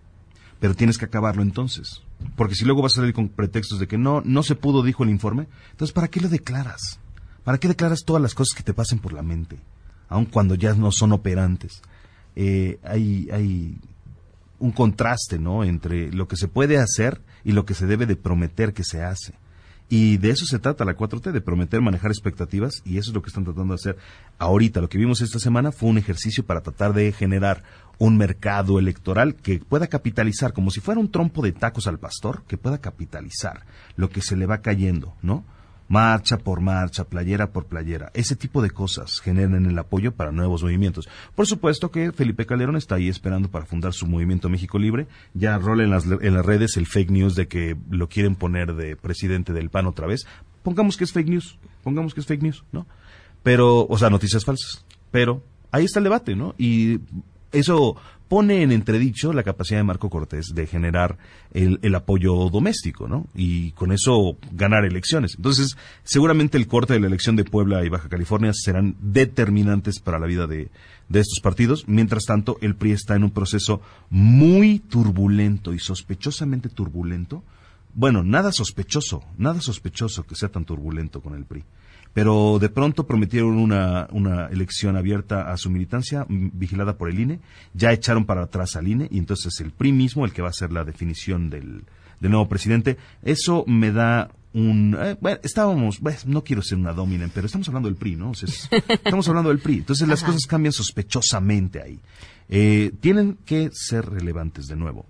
pero 0.59 0.73
tienes 0.73 0.97
que 0.97 1.05
acabarlo 1.05 1.41
entonces. 1.41 2.03
Porque 2.35 2.55
si 2.55 2.63
luego 2.63 2.81
vas 2.81 2.93
a 2.93 3.01
salir 3.01 3.13
con 3.13 3.29
pretextos 3.29 3.79
de 3.79 3.87
que 3.87 3.97
no, 3.97 4.21
no 4.23 4.43
se 4.43 4.55
pudo, 4.55 4.83
dijo 4.83 5.03
el 5.03 5.09
informe, 5.09 5.47
entonces 5.71 5.93
¿para 5.93 6.07
qué 6.07 6.21
lo 6.21 6.29
declaras? 6.29 6.99
¿Para 7.47 7.59
qué 7.59 7.69
declaras 7.69 8.03
todas 8.03 8.21
las 8.21 8.33
cosas 8.33 8.57
que 8.57 8.61
te 8.61 8.73
pasen 8.73 8.99
por 8.99 9.13
la 9.13 9.21
mente? 9.21 9.57
Aun 10.09 10.25
cuando 10.25 10.53
ya 10.55 10.73
no 10.73 10.91
son 10.91 11.13
operantes. 11.13 11.81
Eh, 12.35 12.77
hay, 12.83 13.29
hay 13.31 13.79
un 14.59 14.71
contraste, 14.71 15.39
¿no? 15.39 15.63
Entre 15.63 16.11
lo 16.11 16.27
que 16.27 16.35
se 16.35 16.49
puede 16.49 16.77
hacer 16.77 17.21
y 17.45 17.53
lo 17.53 17.65
que 17.65 17.73
se 17.73 17.85
debe 17.85 18.05
de 18.05 18.17
prometer 18.17 18.73
que 18.73 18.83
se 18.83 19.01
hace. 19.01 19.33
Y 19.87 20.17
de 20.17 20.31
eso 20.31 20.45
se 20.45 20.59
trata 20.59 20.83
la 20.83 20.97
4T, 20.97 21.31
de 21.31 21.39
prometer 21.39 21.79
manejar 21.79 22.11
expectativas, 22.11 22.81
y 22.83 22.97
eso 22.97 23.11
es 23.11 23.15
lo 23.15 23.21
que 23.21 23.29
están 23.29 23.45
tratando 23.45 23.73
de 23.73 23.79
hacer 23.79 23.97
ahorita. 24.39 24.81
Lo 24.81 24.89
que 24.89 24.97
vimos 24.97 25.21
esta 25.21 25.39
semana 25.39 25.71
fue 25.71 25.87
un 25.87 25.97
ejercicio 25.97 26.45
para 26.45 26.59
tratar 26.59 26.91
de 26.91 27.13
generar 27.13 27.63
un 27.97 28.17
mercado 28.17 28.77
electoral 28.77 29.35
que 29.35 29.59
pueda 29.59 29.87
capitalizar, 29.87 30.51
como 30.51 30.69
si 30.69 30.81
fuera 30.81 30.99
un 30.99 31.11
trompo 31.11 31.41
de 31.41 31.53
tacos 31.53 31.87
al 31.87 31.97
pastor, 31.97 32.43
que 32.45 32.57
pueda 32.57 32.79
capitalizar 32.79 33.65
lo 33.95 34.09
que 34.09 34.21
se 34.21 34.35
le 34.35 34.47
va 34.47 34.57
cayendo, 34.57 35.15
¿no? 35.21 35.45
Marcha 35.87 36.37
por 36.37 36.61
marcha, 36.61 37.05
playera 37.05 37.51
por 37.51 37.65
playera. 37.65 38.11
Ese 38.13 38.35
tipo 38.35 38.61
de 38.61 38.71
cosas 38.71 39.19
generan 39.19 39.65
el 39.65 39.77
apoyo 39.77 40.11
para 40.11 40.31
nuevos 40.31 40.63
movimientos. 40.63 41.07
Por 41.35 41.47
supuesto 41.47 41.91
que 41.91 42.11
Felipe 42.11 42.45
Calderón 42.45 42.75
está 42.75 42.95
ahí 42.95 43.07
esperando 43.07 43.49
para 43.49 43.65
fundar 43.65 43.93
su 43.93 44.07
movimiento 44.07 44.49
México 44.49 44.77
Libre. 44.79 45.07
Ya 45.33 45.57
rola 45.57 45.83
en 45.83 45.91
las, 45.91 46.05
en 46.05 46.33
las 46.33 46.45
redes 46.45 46.77
el 46.77 46.87
fake 46.87 47.11
news 47.11 47.35
de 47.35 47.47
que 47.47 47.77
lo 47.89 48.09
quieren 48.09 48.35
poner 48.35 48.75
de 48.75 48.95
presidente 48.95 49.53
del 49.53 49.69
PAN 49.69 49.87
otra 49.87 50.07
vez. 50.07 50.27
Pongamos 50.63 50.97
que 50.97 51.05
es 51.05 51.13
fake 51.13 51.29
news, 51.29 51.57
pongamos 51.83 52.13
que 52.13 52.19
es 52.19 52.25
fake 52.25 52.43
news, 52.43 52.63
¿no? 52.71 52.85
Pero, 53.43 53.87
o 53.87 53.97
sea, 53.97 54.09
noticias 54.09 54.43
falsas. 54.43 54.83
Pero 55.11 55.41
ahí 55.71 55.85
está 55.85 55.99
el 55.99 56.03
debate, 56.03 56.35
¿no? 56.35 56.53
Y 56.57 56.99
eso 57.51 57.95
pone 58.27 58.61
en 58.61 58.71
entredicho 58.71 59.33
la 59.33 59.43
capacidad 59.43 59.79
de 59.79 59.83
Marco 59.83 60.09
Cortés 60.09 60.51
de 60.53 60.67
generar 60.67 61.17
el, 61.53 61.95
apoyo 61.95 62.49
doméstico, 62.49 63.07
¿no? 63.07 63.27
Y 63.33 63.71
con 63.71 63.91
eso 63.91 64.37
ganar 64.51 64.85
elecciones. 64.85 65.35
Entonces, 65.35 65.77
seguramente 66.03 66.57
el 66.57 66.67
corte 66.67 66.93
de 66.93 66.99
la 66.99 67.07
elección 67.07 67.35
de 67.35 67.45
Puebla 67.45 67.83
y 67.85 67.89
Baja 67.89 68.09
California 68.09 68.51
serán 68.53 68.95
determinantes 68.99 69.99
para 69.99 70.19
la 70.19 70.27
vida 70.27 70.47
de, 70.47 70.69
de 71.09 71.19
estos 71.19 71.39
partidos. 71.41 71.87
Mientras 71.87 72.25
tanto, 72.25 72.57
el 72.61 72.75
PRI 72.75 72.91
está 72.91 73.15
en 73.15 73.23
un 73.23 73.31
proceso 73.31 73.81
muy 74.09 74.79
turbulento 74.79 75.73
y 75.73 75.79
sospechosamente 75.79 76.69
turbulento. 76.69 77.43
Bueno, 77.93 78.23
nada 78.23 78.51
sospechoso, 78.51 79.23
nada 79.37 79.61
sospechoso 79.61 80.23
que 80.23 80.35
sea 80.35 80.49
tan 80.49 80.65
turbulento 80.65 81.21
con 81.21 81.33
el 81.33 81.45
PRI 81.45 81.63
pero 82.17 82.57
de 82.57 82.69
pronto 82.69 83.05
prometieron 83.05 83.59
una, 83.59 84.07
una 84.11 84.47
elección 84.47 84.97
abierta 84.97 85.51
a 85.51 85.55
su 85.55 85.69
militancia 85.69 86.25
vigilada 86.27 86.97
por 86.97 87.11
el 87.11 87.19
INE, 87.19 87.39
ya 87.75 87.93
echaron 87.93 88.25
para 88.25 88.41
atrás 88.41 88.75
al 88.75 88.87
INE 88.87 89.07
y 89.11 89.19
entonces 89.19 89.59
el 89.59 89.69
PRI 89.69 89.91
mismo 89.91 90.25
el 90.25 90.33
que 90.33 90.41
va 90.41 90.49
a 90.49 90.53
ser 90.53 90.71
la 90.71 90.83
definición 90.83 91.51
del, 91.51 91.83
nuevo 92.19 92.49
presidente. 92.49 92.97
Eso 93.21 93.65
me 93.67 93.91
da 93.91 94.31
un... 94.51 94.97
Eh, 94.99 95.15
bueno, 95.21 95.37
estábamos, 95.43 95.99
no 96.25 96.43
quiero 96.43 96.63
ser 96.63 96.79
una 96.79 96.91
dominen, 96.91 97.29
pero 97.31 97.45
estamos 97.45 97.67
hablando 97.67 97.87
del 97.87 97.97
PRI, 97.97 98.15
¿no? 98.15 98.31
estamos 98.87 99.29
hablando 99.29 99.49
del 99.49 99.59
PRI. 99.59 99.75
Entonces 99.75 100.07
las 100.07 100.23
cosas 100.23 100.47
cambian 100.47 100.73
sospechosamente 100.73 101.83
ahí. 101.83 101.99
Eh, 102.49 102.93
tienen 102.99 103.37
que 103.45 103.69
ser 103.71 104.09
relevantes 104.09 104.65
de 104.65 104.75
nuevo, 104.75 105.05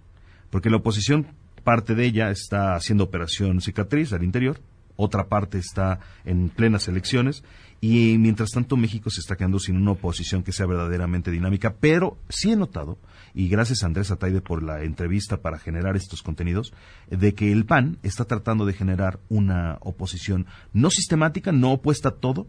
porque 0.50 0.70
la 0.70 0.76
oposición, 0.76 1.28
parte 1.64 1.96
de 1.96 2.06
ella 2.06 2.32
está 2.32 2.76
haciendo 2.76 3.06
operación 3.06 3.62
cicatriz 3.62 4.12
al 4.12 4.26
interior, 4.26 4.60
otra 4.98 5.28
parte 5.30 5.58
está 5.58 6.00
en 6.26 6.50
plenas 6.50 6.90
elecciones 6.90 7.44
y 7.80 8.18
mientras 8.18 8.50
tanto 8.50 8.76
México 8.76 9.10
se 9.10 9.22
está 9.22 9.36
quedando 9.36 9.60
sin 9.60 9.78
una 9.78 9.92
oposición 9.92 10.44
que 10.44 10.52
sea 10.52 10.66
verdaderamente 10.66 11.32
dinámica, 11.32 11.76
pero 11.80 12.18
sí 12.28 12.52
he 12.52 12.56
notado, 12.56 12.98
y 13.34 13.50
gracias 13.50 13.84
a 13.84 13.86
Andrés 13.86 14.10
Ataide 14.12 14.42
por 14.42 14.64
la 14.64 14.84
entrevista 14.84 15.38
para 15.38 15.60
generar 15.60 15.96
estos 15.96 16.24
contenidos, 16.24 16.74
de 17.10 17.34
que 17.36 17.52
el 17.52 17.66
PAN 17.66 18.00
está 18.02 18.26
tratando 18.26 18.66
de 18.66 18.74
generar 18.74 19.20
una 19.30 19.78
oposición 19.82 20.48
no 20.74 20.90
sistemática, 20.90 21.52
no 21.52 21.72
opuesta 21.72 22.10
a 22.10 22.16
todo, 22.16 22.48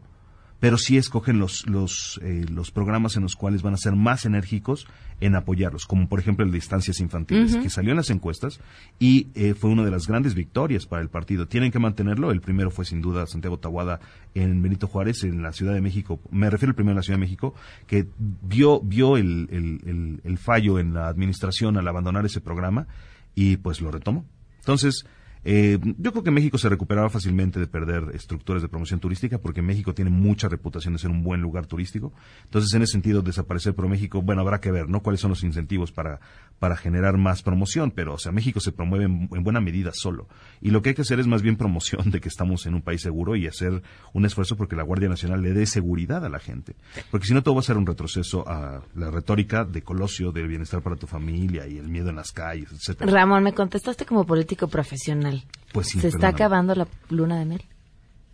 pero 0.61 0.77
sí 0.77 0.97
escogen 0.97 1.39
los, 1.39 1.67
los, 1.67 2.21
eh, 2.23 2.45
los 2.51 2.71
programas 2.71 3.17
en 3.17 3.23
los 3.23 3.37
cuales 3.37 3.63
van 3.63 3.75
a 3.75 3.77
ser 3.77 3.95
más 3.95 4.27
enérgicos 4.27 4.87
en 5.21 5.35
apoyarlos, 5.35 5.87
como 5.87 6.09
por 6.09 6.21
ejemplo 6.21 6.45
el 6.45 6.51
de 6.51 6.59
instancias 6.59 7.01
infantiles, 7.01 7.57
que 7.57 7.71
salió 7.71 7.91
en 7.91 7.97
las 7.97 8.11
encuestas 8.11 8.61
y 8.99 9.29
eh, 9.35 9.55
fue 9.55 9.71
una 9.71 9.85
de 9.85 9.91
las 9.91 10.07
grandes 10.07 10.35
victorias 10.35 10.87
para 10.87 11.03
el 11.03 11.09
partido. 11.09 11.47
Tienen 11.47 11.71
que 11.71 11.79
mantenerlo. 11.79 12.31
El 12.31 12.41
primero 12.41 12.71
fue 12.71 12.85
sin 12.85 13.01
duda 13.01 13.27
Santiago 13.27 13.59
Tahuada 13.59 14.01
en 14.35 14.63
Benito 14.63 14.87
Juárez, 14.87 15.25
en 15.25 15.43
la 15.43 15.53
Ciudad 15.53 15.75
de 15.75 15.81
México. 15.81 16.21
Me 16.31 16.51
refiero 16.51 16.71
al 16.71 16.77
primero 16.77 16.93
en 16.93 16.97
la 16.97 17.03
Ciudad 17.03 17.19
de 17.19 17.25
México, 17.25 17.55
que 17.87 18.07
vio, 18.19 18.81
vio 18.81 19.17
el, 19.17 19.49
el, 19.51 20.21
el 20.23 20.39
fallo 20.39 20.79
en 20.79 20.95
la 20.95 21.09
administración 21.09 21.77
al 21.77 21.89
abandonar 21.89 22.25
ese 22.27 22.41
programa 22.41 22.87
y 23.35 23.57
pues 23.57 23.81
lo 23.81 23.91
retomó. 23.91 24.25
Entonces, 24.61 25.05
eh, 25.45 25.79
yo 25.99 26.13
creo 26.13 26.25
que 26.25 26.31
México 26.31 26.59
se 26.59 26.69
recuperaba 26.69 27.09
fácilmente 27.09 27.61
de 27.61 27.67
perder 27.67 28.15
estructuras 28.15 28.63
de 28.63 28.69
promoción 28.69 29.01
turística 29.01 29.39
porque 29.39 29.63
México 29.63 29.95
tiene 29.95 30.11
mucha 30.11 30.49
reputación 30.49 30.95
de 30.95 30.99
ser 30.99 31.11
un 31.11 31.23
buen 31.23 31.41
lugar 31.41 31.67
turístico. 31.67 32.13
Entonces, 32.45 32.73
en 32.75 32.83
ese 32.83 32.93
sentido, 32.93 33.23
desaparecer 33.23 33.75
por 33.75 33.89
México, 33.89 34.23
bueno, 34.23 34.43
habrá 34.43 34.61
que 34.61 34.71
ver, 34.71 34.89
¿no? 34.89 35.01
Cuáles 35.01 35.21
son 35.21 35.31
los 35.31 35.45
incentivos 35.45 35.93
para, 35.93 36.21
para 36.59 36.77
generar 36.77 37.17
más 37.17 37.43
promoción, 37.43 37.91
pero, 37.91 38.15
o 38.15 38.19
sea, 38.19 38.33
México 38.33 38.61
se 38.61 38.73
promueve 38.73 39.05
en, 39.05 39.29
buena 39.29 39.61
medida 39.61 39.91
solo. 39.95 40.29
Y 40.61 40.71
lo 40.71 40.83
que 40.83 40.91
hay 40.91 40.95
que 40.95 41.03
hacer 41.03 41.21
es 41.21 41.27
más 41.27 41.43
bien 41.43 41.57
promoción 41.57 42.11
de 42.11 42.21
que 42.21 42.29
estamos 42.29 42.67
en 42.67 42.75
un 42.75 42.83
país 42.83 43.03
seguro 43.03 43.37
y 43.37 43.47
hacer 43.47 43.83
un 44.13 44.27
esfuerzo 44.27 44.57
porque 44.57 44.77
la 44.77 44.83
Guardia 44.83 45.09
Nacional 45.09 45.43
le 45.43 45.53
dé 45.53 45.67
seguridad 45.67 46.25
a 46.25 46.29
la 46.29 46.39
gente. 46.39 46.75
Porque 47.11 47.27
si 47.27 47.35
no, 47.35 47.43
todo 47.43 47.55
va 47.55 47.61
a 47.61 47.65
ser 47.65 47.77
un 47.77 47.87
retroceso 47.87 48.49
a 48.49 48.83
la 48.95 49.11
retórica 49.11 49.65
de 49.65 49.83
Colosio, 49.83 50.33
del 50.33 50.49
bienestar 50.49 50.83
para 50.83 50.97
tu 50.97 51.07
familia 51.07 51.67
y 51.67 51.79
el 51.79 51.89
miedo 51.89 52.11
en 52.11 52.17
las 52.17 52.33
calles, 52.33 52.71
etcétera. 52.73 53.11
Ramón, 53.11 53.43
me 53.43 53.53
contestaste 53.53 54.05
como 54.05 54.25
político 54.27 54.69
profesional. 54.69 55.28
Pues 55.73 55.89
¿Se 55.89 56.09
está 56.09 56.29
acabando 56.29 56.75
la 56.75 56.89
luna 57.11 57.39
de 57.39 57.45
miel? 57.45 57.63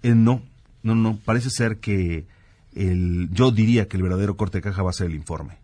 Eh, 0.02 0.14
no, 0.14 0.42
no, 0.83 0.94
no. 0.94 1.18
Parece 1.24 1.50
ser 1.50 1.78
que 1.78 2.26
el, 2.74 3.28
yo 3.33 3.50
diría 3.50 3.88
que 3.88 3.96
el 3.96 4.02
verdadero 4.02 4.37
corte 4.37 4.59
de 4.59 4.62
caja 4.62 4.83
va 4.83 4.90
a 4.90 4.94
ser 4.94 5.07
el 5.09 5.14
informe. 5.14 5.59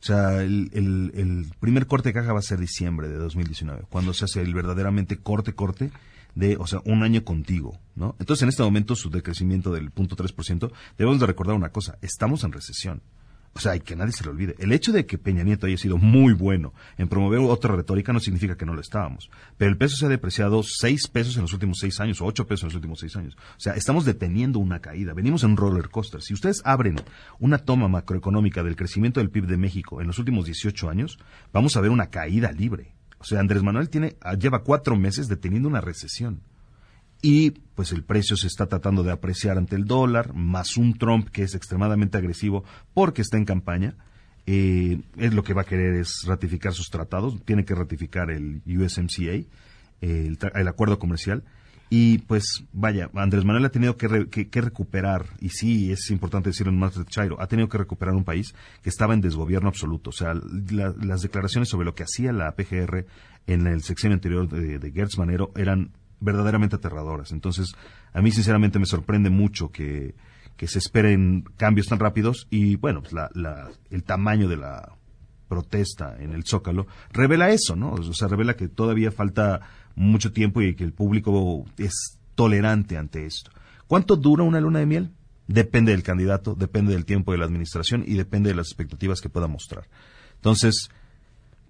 O 0.00 0.06
sea, 0.06 0.42
el, 0.42 0.70
el, 0.72 1.46
primer 1.58 1.86
corte 1.86 2.10
de 2.10 2.12
caja 2.12 2.32
va 2.32 2.38
a 2.38 2.42
ser 2.42 2.60
diciembre 2.60 3.08
de 3.08 3.16
2019, 3.16 3.86
cuando 3.88 4.14
se 4.14 4.26
hace 4.26 4.40
el 4.42 4.54
verdaderamente 4.54 5.16
corte, 5.16 5.54
corte 5.54 5.90
de, 6.34 6.56
o 6.58 6.66
sea, 6.66 6.80
un 6.84 7.02
año 7.02 7.24
contigo, 7.24 7.78
¿no? 7.96 8.14
Entonces, 8.20 8.42
en 8.42 8.50
este 8.50 8.62
momento, 8.62 8.94
su 8.94 9.10
decrecimiento 9.10 9.72
del 9.72 9.92
0.3%, 9.92 10.70
debemos 10.98 11.18
de 11.18 11.26
recordar 11.26 11.56
una 11.56 11.70
cosa, 11.70 11.98
estamos 12.02 12.44
en 12.44 12.52
recesión. 12.52 13.00
O 13.56 13.58
sea, 13.58 13.74
y 13.74 13.80
que 13.80 13.96
nadie 13.96 14.12
se 14.12 14.22
le 14.22 14.28
olvide. 14.28 14.54
El 14.58 14.70
hecho 14.70 14.92
de 14.92 15.06
que 15.06 15.16
Peña 15.16 15.42
Nieto 15.42 15.66
haya 15.66 15.78
sido 15.78 15.96
muy 15.96 16.34
bueno 16.34 16.74
en 16.98 17.08
promover 17.08 17.40
otra 17.40 17.74
retórica 17.74 18.12
no 18.12 18.20
significa 18.20 18.54
que 18.54 18.66
no 18.66 18.74
lo 18.74 18.82
estábamos. 18.82 19.30
Pero 19.56 19.70
el 19.70 19.78
peso 19.78 19.96
se 19.96 20.04
ha 20.04 20.10
depreciado 20.10 20.62
seis 20.62 21.08
pesos 21.08 21.36
en 21.36 21.42
los 21.42 21.54
últimos 21.54 21.78
seis 21.80 21.98
años, 22.00 22.20
o 22.20 22.26
ocho 22.26 22.46
pesos 22.46 22.64
en 22.64 22.68
los 22.68 22.74
últimos 22.74 23.00
seis 23.00 23.16
años. 23.16 23.34
O 23.34 23.60
sea, 23.60 23.72
estamos 23.72 24.04
deteniendo 24.04 24.58
una 24.58 24.80
caída. 24.80 25.14
Venimos 25.14 25.42
en 25.42 25.56
roller 25.56 25.88
coaster. 25.88 26.20
Si 26.20 26.34
ustedes 26.34 26.60
abren 26.66 26.96
una 27.38 27.56
toma 27.56 27.88
macroeconómica 27.88 28.62
del 28.62 28.76
crecimiento 28.76 29.20
del 29.20 29.30
PIB 29.30 29.46
de 29.46 29.56
México 29.56 30.02
en 30.02 30.06
los 30.06 30.18
últimos 30.18 30.44
18 30.44 30.90
años, 30.90 31.18
vamos 31.50 31.78
a 31.78 31.80
ver 31.80 31.90
una 31.90 32.10
caída 32.10 32.52
libre. 32.52 32.92
O 33.18 33.24
sea, 33.24 33.40
Andrés 33.40 33.62
Manuel 33.62 33.88
tiene, 33.88 34.16
lleva 34.38 34.64
cuatro 34.64 34.96
meses 34.96 35.28
deteniendo 35.28 35.66
una 35.66 35.80
recesión 35.80 36.42
y 37.22 37.50
pues 37.74 37.92
el 37.92 38.04
precio 38.04 38.36
se 38.36 38.46
está 38.46 38.66
tratando 38.66 39.02
de 39.02 39.12
apreciar 39.12 39.58
ante 39.58 39.76
el 39.76 39.84
dólar, 39.84 40.34
más 40.34 40.76
un 40.76 40.96
Trump 40.98 41.28
que 41.28 41.42
es 41.42 41.54
extremadamente 41.54 42.18
agresivo 42.18 42.64
porque 42.94 43.22
está 43.22 43.36
en 43.36 43.44
campaña, 43.44 43.94
eh, 44.46 45.00
es 45.16 45.34
lo 45.34 45.42
que 45.42 45.54
va 45.54 45.62
a 45.62 45.66
querer 45.66 45.94
es 45.94 46.22
ratificar 46.26 46.72
sus 46.72 46.88
tratados, 46.88 47.42
tiene 47.44 47.64
que 47.64 47.74
ratificar 47.74 48.30
el 48.30 48.62
USMCA, 48.66 49.44
el, 50.00 50.38
el 50.54 50.68
acuerdo 50.68 50.98
comercial, 50.98 51.42
y 51.88 52.18
pues 52.18 52.64
vaya, 52.72 53.10
Andrés 53.14 53.44
Manuel 53.44 53.64
ha 53.64 53.70
tenido 53.70 53.96
que, 53.96 54.08
recuperar, 54.60 55.26
y 55.40 55.50
sí 55.50 55.92
es 55.92 56.10
importante 56.10 56.50
decirlo 56.50 56.72
en 56.72 56.80
de 56.80 57.04
Chairo, 57.04 57.40
ha 57.40 57.46
tenido 57.46 57.68
que 57.68 57.78
recuperar 57.78 58.14
un 58.14 58.24
país 58.24 58.54
que 58.82 58.90
estaba 58.90 59.14
en 59.14 59.20
desgobierno 59.20 59.68
absoluto. 59.68 60.10
O 60.10 60.12
sea, 60.12 60.34
las 60.34 61.22
declaraciones 61.22 61.68
sobre 61.68 61.84
lo 61.84 61.94
que 61.94 62.02
hacía 62.02 62.32
la 62.32 62.52
PGR 62.56 63.06
en 63.46 63.66
el 63.68 63.82
sexenio 63.82 64.14
anterior 64.14 64.48
de, 64.48 64.80
de 64.80 64.92
Gertz 64.92 65.16
Manero 65.16 65.52
eran 65.54 65.92
verdaderamente 66.20 66.76
aterradoras. 66.76 67.32
Entonces, 67.32 67.74
a 68.12 68.22
mí 68.22 68.30
sinceramente 68.30 68.78
me 68.78 68.86
sorprende 68.86 69.30
mucho 69.30 69.70
que, 69.70 70.14
que 70.56 70.68
se 70.68 70.78
esperen 70.78 71.44
cambios 71.56 71.86
tan 71.86 71.98
rápidos 71.98 72.46
y 72.50 72.76
bueno, 72.76 73.02
pues 73.02 73.12
la, 73.12 73.70
el 73.90 74.04
tamaño 74.04 74.48
de 74.48 74.56
la 74.56 74.92
protesta 75.48 76.16
en 76.18 76.32
el 76.32 76.44
Zócalo 76.44 76.86
revela 77.12 77.50
eso, 77.50 77.76
¿no? 77.76 77.92
O 77.92 78.12
sea, 78.12 78.28
revela 78.28 78.56
que 78.56 78.68
todavía 78.68 79.12
falta 79.12 79.60
mucho 79.94 80.32
tiempo 80.32 80.60
y 80.62 80.74
que 80.74 80.84
el 80.84 80.92
público 80.92 81.64
es 81.78 82.18
tolerante 82.34 82.96
ante 82.96 83.26
esto. 83.26 83.50
¿Cuánto 83.86 84.16
dura 84.16 84.42
una 84.42 84.60
luna 84.60 84.80
de 84.80 84.86
miel? 84.86 85.10
Depende 85.46 85.92
del 85.92 86.02
candidato, 86.02 86.54
depende 86.54 86.92
del 86.92 87.04
tiempo 87.04 87.32
de 87.32 87.38
la 87.38 87.44
administración 87.44 88.02
y 88.06 88.14
depende 88.14 88.50
de 88.50 88.56
las 88.56 88.66
expectativas 88.66 89.20
que 89.20 89.28
pueda 89.28 89.46
mostrar. 89.46 89.88
Entonces, 90.34 90.90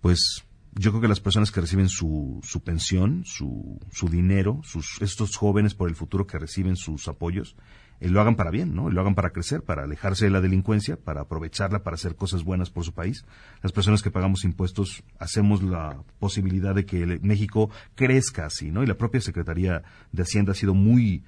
pues 0.00 0.45
yo 0.78 0.90
creo 0.90 1.00
que 1.00 1.08
las 1.08 1.20
personas 1.20 1.50
que 1.50 1.60
reciben 1.60 1.88
su, 1.88 2.40
su 2.42 2.60
pensión, 2.60 3.24
su, 3.24 3.80
su 3.90 4.08
dinero, 4.08 4.60
sus, 4.62 5.00
estos 5.00 5.36
jóvenes 5.36 5.74
por 5.74 5.88
el 5.88 5.94
futuro 5.94 6.26
que 6.26 6.38
reciben 6.38 6.76
sus 6.76 7.08
apoyos, 7.08 7.56
eh, 7.98 8.10
lo 8.10 8.20
hagan 8.20 8.36
para 8.36 8.50
bien, 8.50 8.74
¿no? 8.74 8.90
lo 8.90 9.00
hagan 9.00 9.14
para 9.14 9.30
crecer, 9.30 9.62
para 9.62 9.84
alejarse 9.84 10.26
de 10.26 10.30
la 10.30 10.42
delincuencia, 10.42 10.96
para 10.96 11.22
aprovecharla, 11.22 11.82
para 11.82 11.94
hacer 11.94 12.14
cosas 12.14 12.44
buenas 12.44 12.68
por 12.68 12.84
su 12.84 12.92
país. 12.92 13.24
Las 13.62 13.72
personas 13.72 14.02
que 14.02 14.10
pagamos 14.10 14.44
impuestos 14.44 15.02
hacemos 15.18 15.62
la 15.62 16.02
posibilidad 16.18 16.74
de 16.74 16.84
que 16.84 17.20
México 17.22 17.70
crezca 17.94 18.44
así, 18.44 18.70
¿no? 18.70 18.82
Y 18.82 18.86
la 18.86 18.98
propia 18.98 19.22
Secretaría 19.22 19.82
de 20.12 20.22
Hacienda 20.22 20.52
ha 20.52 20.54
sido 20.54 20.74
muy 20.74 21.24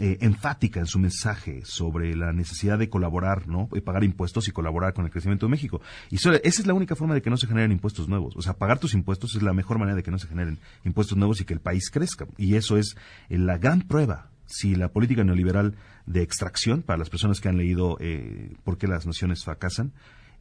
eh, 0.00 0.16
enfática 0.22 0.80
en 0.80 0.86
su 0.86 0.98
mensaje 0.98 1.60
sobre 1.64 2.16
la 2.16 2.32
necesidad 2.32 2.78
de 2.78 2.88
colaborar, 2.88 3.46
¿no? 3.46 3.68
Y 3.74 3.80
pagar 3.80 4.02
impuestos 4.02 4.48
y 4.48 4.50
colaborar 4.50 4.94
con 4.94 5.04
el 5.04 5.10
crecimiento 5.10 5.46
de 5.46 5.50
México. 5.50 5.82
Y 6.10 6.16
esa 6.16 6.34
es 6.42 6.66
la 6.66 6.72
única 6.72 6.96
forma 6.96 7.14
de 7.14 7.20
que 7.20 7.28
no 7.28 7.36
se 7.36 7.46
generen 7.46 7.70
impuestos 7.70 8.08
nuevos. 8.08 8.34
O 8.34 8.42
sea, 8.42 8.54
pagar 8.54 8.78
tus 8.78 8.94
impuestos 8.94 9.36
es 9.36 9.42
la 9.42 9.52
mejor 9.52 9.78
manera 9.78 9.96
de 9.96 10.02
que 10.02 10.10
no 10.10 10.18
se 10.18 10.26
generen 10.26 10.58
impuestos 10.84 11.18
nuevos 11.18 11.40
y 11.40 11.44
que 11.44 11.52
el 11.52 11.60
país 11.60 11.90
crezca. 11.90 12.26
Y 12.38 12.54
eso 12.54 12.78
es 12.78 12.96
eh, 13.28 13.36
la 13.38 13.58
gran 13.58 13.82
prueba 13.82 14.30
si 14.46 14.74
la 14.74 14.88
política 14.88 15.22
neoliberal 15.22 15.76
de 16.06 16.22
extracción, 16.22 16.82
para 16.82 16.98
las 16.98 17.10
personas 17.10 17.40
que 17.40 17.48
han 17.48 17.56
leído 17.56 17.96
eh, 18.00 18.56
por 18.64 18.78
qué 18.78 18.88
las 18.88 19.06
naciones 19.06 19.44
fracasan, 19.44 19.92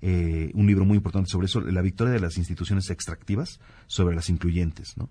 eh, 0.02 0.52
un 0.54 0.66
libro 0.68 0.86
muy 0.86 0.96
importante 0.96 1.30
sobre 1.30 1.46
eso, 1.46 1.60
la 1.62 1.82
victoria 1.82 2.14
de 2.14 2.20
las 2.20 2.38
instituciones 2.38 2.90
extractivas 2.90 3.60
sobre 3.88 4.16
las 4.16 4.30
incluyentes, 4.30 4.98
¿no? 4.98 5.10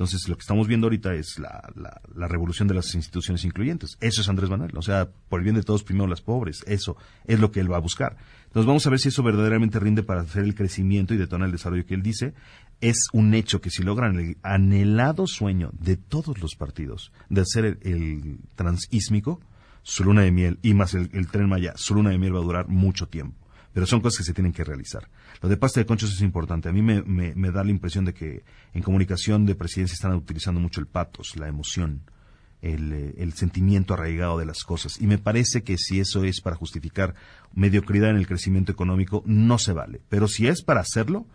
Entonces, 0.00 0.30
lo 0.30 0.34
que 0.34 0.40
estamos 0.40 0.66
viendo 0.66 0.86
ahorita 0.86 1.12
es 1.12 1.38
la, 1.38 2.26
revolución 2.26 2.66
de 2.66 2.72
las 2.72 2.94
instituciones 2.94 3.44
incluyentes. 3.44 3.98
Eso 4.00 4.22
es 4.22 4.30
Andrés 4.30 4.48
Manuel. 4.48 4.74
O 4.78 4.80
sea, 4.80 5.10
por 5.28 5.40
el 5.40 5.44
bien 5.44 5.56
de 5.56 5.62
todos, 5.62 5.82
primero 5.82 6.06
las 6.06 6.22
pobres. 6.22 6.64
Eso 6.66 6.96
es 7.26 7.38
lo 7.38 7.52
que 7.52 7.60
él 7.60 7.70
va 7.70 7.76
a 7.76 7.80
buscar. 7.80 8.16
Entonces, 8.46 8.66
vamos 8.66 8.86
a 8.86 8.88
ver 8.88 8.98
si 8.98 9.08
eso 9.10 9.22
verdaderamente 9.22 9.78
rinde 9.78 10.02
para 10.02 10.22
hacer 10.22 10.44
el 10.44 10.54
crecimiento 10.54 11.12
y 11.12 11.18
detonar 11.18 11.48
el 11.48 11.52
desarrollo 11.52 11.84
que 11.84 11.92
él 11.92 12.02
dice. 12.02 12.32
Es 12.80 13.08
un 13.12 13.34
hecho 13.34 13.60
que 13.60 13.68
si 13.68 13.82
logran 13.82 14.18
el 14.18 14.38
anhelado 14.42 15.26
sueño 15.26 15.68
de 15.78 15.98
todos 15.98 16.40
los 16.40 16.54
partidos 16.54 17.12
de 17.28 17.42
hacer 17.42 17.66
el, 17.66 17.78
el 17.82 18.38
transísmico, 18.54 19.42
su 19.82 20.04
luna 20.04 20.22
de 20.22 20.32
miel 20.32 20.58
y 20.62 20.72
más 20.72 20.94
el 20.94 21.28
tren 21.30 21.46
Maya, 21.46 21.74
su 21.76 21.94
luna 21.94 22.08
de 22.08 22.16
miel 22.16 22.34
va 22.34 22.38
a 22.38 22.44
durar 22.44 22.68
mucho 22.68 23.06
tiempo 23.06 23.39
pero 23.72 23.86
son 23.86 24.00
cosas 24.00 24.18
que 24.18 24.24
se 24.24 24.34
tienen 24.34 24.52
que 24.52 24.64
realizar. 24.64 25.08
Lo 25.40 25.48
de 25.48 25.56
pasta 25.56 25.80
de 25.80 25.86
conchos 25.86 26.12
es 26.12 26.20
importante. 26.22 26.68
A 26.68 26.72
mí 26.72 26.82
me, 26.82 27.02
me, 27.02 27.50
da 27.50 27.64
la 27.64 27.70
impresión 27.70 28.04
de 28.04 28.14
que 28.14 28.42
en 28.74 28.82
comunicación 28.82 29.46
de 29.46 29.54
presidencia 29.54 29.94
están 29.94 30.14
utilizando 30.14 30.60
mucho 30.60 30.80
el 30.80 30.86
patos, 30.86 31.36
la 31.36 31.48
emoción, 31.48 32.02
el, 32.62 32.92
eh, 32.92 33.14
el, 33.18 33.32
sentimiento 33.34 33.94
arraigado 33.94 34.38
de 34.38 34.46
las 34.46 34.64
cosas. 34.64 35.00
Y 35.00 35.06
me 35.06 35.18
parece 35.18 35.62
que 35.62 35.78
si 35.78 36.00
eso 36.00 36.24
es 36.24 36.40
para 36.40 36.56
justificar 36.56 37.14
mediocridad 37.54 38.10
en 38.10 38.16
el 38.16 38.26
crecimiento 38.26 38.72
económico, 38.72 39.22
no 39.26 39.58
se 39.58 39.72
vale. 39.72 40.00
Pero 40.08 40.28
si 40.28 40.46
es 40.46 40.62
para 40.62 40.80
hacerlo, 40.80 41.26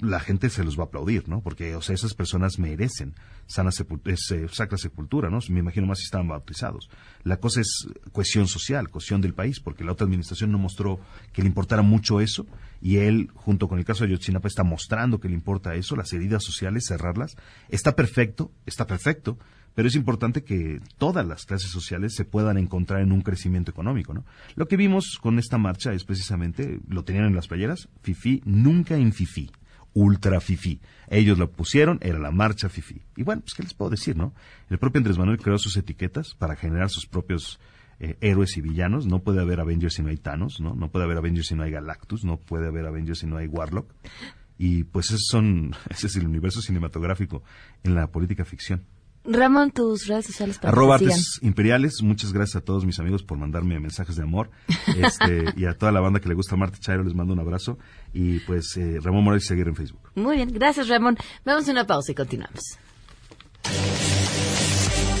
la 0.00 0.18
gente 0.18 0.48
se 0.48 0.64
los 0.64 0.78
va 0.78 0.84
a 0.84 0.86
aplaudir, 0.86 1.28
¿no? 1.28 1.42
Porque, 1.42 1.76
o 1.76 1.82
sea, 1.82 1.94
esas 1.94 2.14
personas 2.14 2.58
merecen 2.58 3.14
sana 3.46 3.70
eh, 3.70 4.46
sacra 4.50 4.78
sepultura, 4.78 5.28
¿no? 5.28 5.40
Me 5.50 5.60
imagino 5.60 5.86
más 5.86 5.98
si 5.98 6.04
estaban 6.04 6.28
bautizados. 6.28 6.88
La 7.22 7.36
cosa 7.36 7.60
es 7.60 7.86
cohesión 8.12 8.48
social, 8.48 8.88
cohesión 8.88 9.20
del 9.20 9.34
país, 9.34 9.60
porque 9.60 9.84
la 9.84 9.92
otra 9.92 10.06
administración 10.06 10.50
no 10.52 10.58
mostró 10.58 11.00
que 11.32 11.42
le 11.42 11.48
importara 11.48 11.82
mucho 11.82 12.20
eso, 12.20 12.46
y 12.80 12.96
él, 12.96 13.30
junto 13.34 13.68
con 13.68 13.78
el 13.78 13.84
caso 13.84 14.04
de 14.04 14.10
Yotzinapa, 14.10 14.48
está 14.48 14.64
mostrando 14.64 15.20
que 15.20 15.28
le 15.28 15.34
importa 15.34 15.74
eso, 15.74 15.96
las 15.96 16.12
heridas 16.12 16.42
sociales, 16.42 16.86
cerrarlas. 16.88 17.36
Está 17.68 17.94
perfecto, 17.94 18.50
está 18.64 18.86
perfecto, 18.86 19.38
pero 19.74 19.88
es 19.88 19.96
importante 19.96 20.44
que 20.44 20.80
todas 20.96 21.26
las 21.26 21.44
clases 21.44 21.70
sociales 21.70 22.14
se 22.14 22.24
puedan 22.24 22.56
encontrar 22.56 23.02
en 23.02 23.12
un 23.12 23.20
crecimiento 23.20 23.70
económico, 23.70 24.14
¿no? 24.14 24.24
Lo 24.54 24.66
que 24.66 24.78
vimos 24.78 25.18
con 25.20 25.38
esta 25.38 25.58
marcha 25.58 25.92
es 25.92 26.04
precisamente, 26.04 26.80
lo 26.88 27.04
tenían 27.04 27.26
en 27.26 27.34
las 27.34 27.48
playeras, 27.48 27.88
FIFI, 28.02 28.42
nunca 28.46 28.96
en 28.96 29.12
FIFI 29.12 29.50
ultra 29.94 30.40
fifi. 30.40 30.80
Ellos 31.08 31.38
lo 31.38 31.50
pusieron, 31.50 31.98
era 32.02 32.18
la 32.18 32.30
marcha 32.30 32.68
fifi. 32.68 33.02
Y 33.16 33.22
bueno, 33.22 33.42
pues 33.42 33.54
qué 33.54 33.62
les 33.62 33.74
puedo 33.74 33.90
decir, 33.90 34.16
¿no? 34.16 34.34
El 34.68 34.78
propio 34.78 34.98
Andrés 34.98 35.18
Manuel 35.18 35.38
creó 35.38 35.58
sus 35.58 35.76
etiquetas 35.76 36.34
para 36.34 36.56
generar 36.56 36.90
sus 36.90 37.06
propios 37.06 37.58
eh, 38.00 38.16
héroes 38.20 38.56
y 38.56 38.60
villanos. 38.60 39.06
No 39.06 39.20
puede 39.20 39.40
haber 39.40 39.60
Avengers 39.60 39.94
si 39.94 40.02
no 40.02 40.10
hay 40.10 40.16
Thanos, 40.16 40.60
¿no? 40.60 40.74
No 40.74 40.90
puede 40.90 41.04
haber 41.04 41.16
Avengers 41.16 41.48
si 41.48 41.54
no 41.54 41.62
hay 41.62 41.70
Galactus, 41.70 42.24
no 42.24 42.36
puede 42.36 42.68
haber 42.68 42.86
Avengers 42.86 43.20
si 43.20 43.26
no 43.26 43.36
hay 43.36 43.46
Warlock. 43.46 43.92
Y 44.58 44.84
pues 44.84 45.06
esos 45.06 45.26
son, 45.30 45.72
ese 45.90 46.08
es 46.08 46.16
el 46.16 46.26
universo 46.26 46.60
cinematográfico 46.60 47.42
en 47.82 47.94
la 47.94 48.08
política 48.08 48.44
ficción. 48.44 48.84
Ramón, 49.24 49.70
tus 49.70 50.06
redes 50.06 50.26
sociales 50.26 50.58
para 50.58 50.70
Arroba 50.70 50.96
Artes 50.96 51.38
Imperiales. 51.42 52.02
Muchas 52.02 52.32
gracias 52.32 52.56
a 52.56 52.64
todos 52.64 52.84
mis 52.84 52.98
amigos 52.98 53.22
por 53.22 53.38
mandarme 53.38 53.80
mensajes 53.80 54.16
de 54.16 54.22
amor. 54.22 54.50
Este, 54.94 55.44
y 55.56 55.64
a 55.66 55.76
toda 55.76 55.90
la 55.92 56.00
banda 56.00 56.20
que 56.20 56.28
le 56.28 56.34
gusta 56.34 56.56
Marta 56.56 56.78
Chairo 56.78 57.02
les 57.02 57.14
mando 57.14 57.32
un 57.32 57.40
abrazo. 57.40 57.78
Y 58.12 58.38
pues 58.40 58.76
eh, 58.76 58.98
Ramón 59.02 59.24
Morales 59.24 59.46
seguir 59.46 59.66
en 59.66 59.74
Facebook. 59.74 60.10
Muy 60.14 60.36
bien, 60.36 60.52
gracias 60.52 60.88
Ramón. 60.88 61.16
Vamos 61.44 61.68
a 61.68 61.72
una 61.72 61.86
pausa 61.86 62.12
y 62.12 62.14
continuamos. 62.14 62.78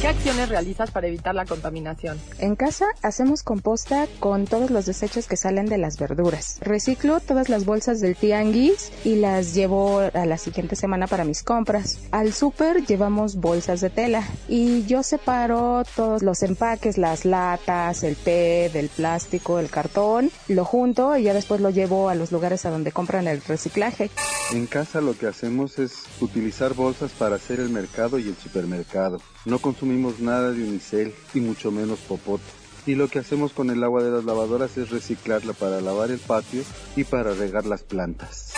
¿Qué 0.04 0.10
acciones 0.10 0.50
realizas 0.50 0.90
para 0.90 1.06
evitar 1.06 1.34
la 1.34 1.46
contaminación? 1.46 2.20
En 2.38 2.56
casa 2.56 2.84
hacemos 3.00 3.42
composta 3.42 4.06
con 4.20 4.44
todos 4.44 4.70
los 4.70 4.84
desechos 4.84 5.26
que 5.26 5.38
salen 5.38 5.64
de 5.64 5.78
las 5.78 5.98
verduras. 5.98 6.58
Reciclo 6.60 7.20
todas 7.20 7.48
las 7.48 7.64
bolsas 7.64 8.02
del 8.02 8.14
tianguis 8.14 8.92
y 9.02 9.16
las 9.16 9.54
llevo 9.54 10.00
a 10.00 10.26
la 10.26 10.36
siguiente 10.36 10.76
semana 10.76 11.06
para 11.06 11.24
mis 11.24 11.42
compras. 11.42 12.00
Al 12.10 12.34
súper 12.34 12.84
llevamos 12.84 13.36
bolsas 13.36 13.80
de 13.80 13.88
tela 13.88 14.28
y 14.46 14.84
yo 14.84 15.02
separo 15.02 15.84
todos 15.96 16.22
los 16.22 16.42
empaques, 16.42 16.98
las 16.98 17.24
latas, 17.24 18.02
el 18.02 18.16
PET, 18.16 18.76
el 18.76 18.90
plástico, 18.90 19.58
el 19.58 19.70
cartón, 19.70 20.30
lo 20.48 20.66
junto 20.66 21.16
y 21.16 21.22
ya 21.22 21.32
después 21.32 21.62
lo 21.62 21.70
llevo 21.70 22.10
a 22.10 22.14
los 22.14 22.30
lugares 22.30 22.66
a 22.66 22.70
donde 22.70 22.92
compran 22.92 23.26
el 23.26 23.40
reciclaje. 23.40 24.10
En 24.52 24.66
casa 24.66 25.00
lo 25.00 25.16
que 25.16 25.28
hacemos 25.28 25.78
es 25.78 26.02
utilizar 26.20 26.74
bolsas 26.74 27.12
para 27.12 27.36
hacer 27.36 27.58
el 27.58 27.70
mercado 27.70 28.18
y 28.18 28.28
el 28.28 28.36
supermercado. 28.36 29.18
No 29.46 29.58
consumimos 29.58 29.93
nada 30.20 30.52
de 30.52 30.62
unicel 30.62 31.14
y 31.34 31.40
mucho 31.40 31.70
menos 31.70 31.98
popote. 32.00 32.44
Y 32.86 32.94
lo 32.94 33.08
que 33.08 33.18
hacemos 33.18 33.52
con 33.52 33.70
el 33.70 33.82
agua 33.82 34.02
de 34.02 34.10
las 34.10 34.24
lavadoras 34.24 34.76
es 34.76 34.90
reciclarla 34.90 35.54
para 35.54 35.80
lavar 35.80 36.10
el 36.10 36.18
patio 36.18 36.62
y 36.96 37.04
para 37.04 37.32
regar 37.32 37.64
las 37.64 37.82
plantas. 37.82 38.52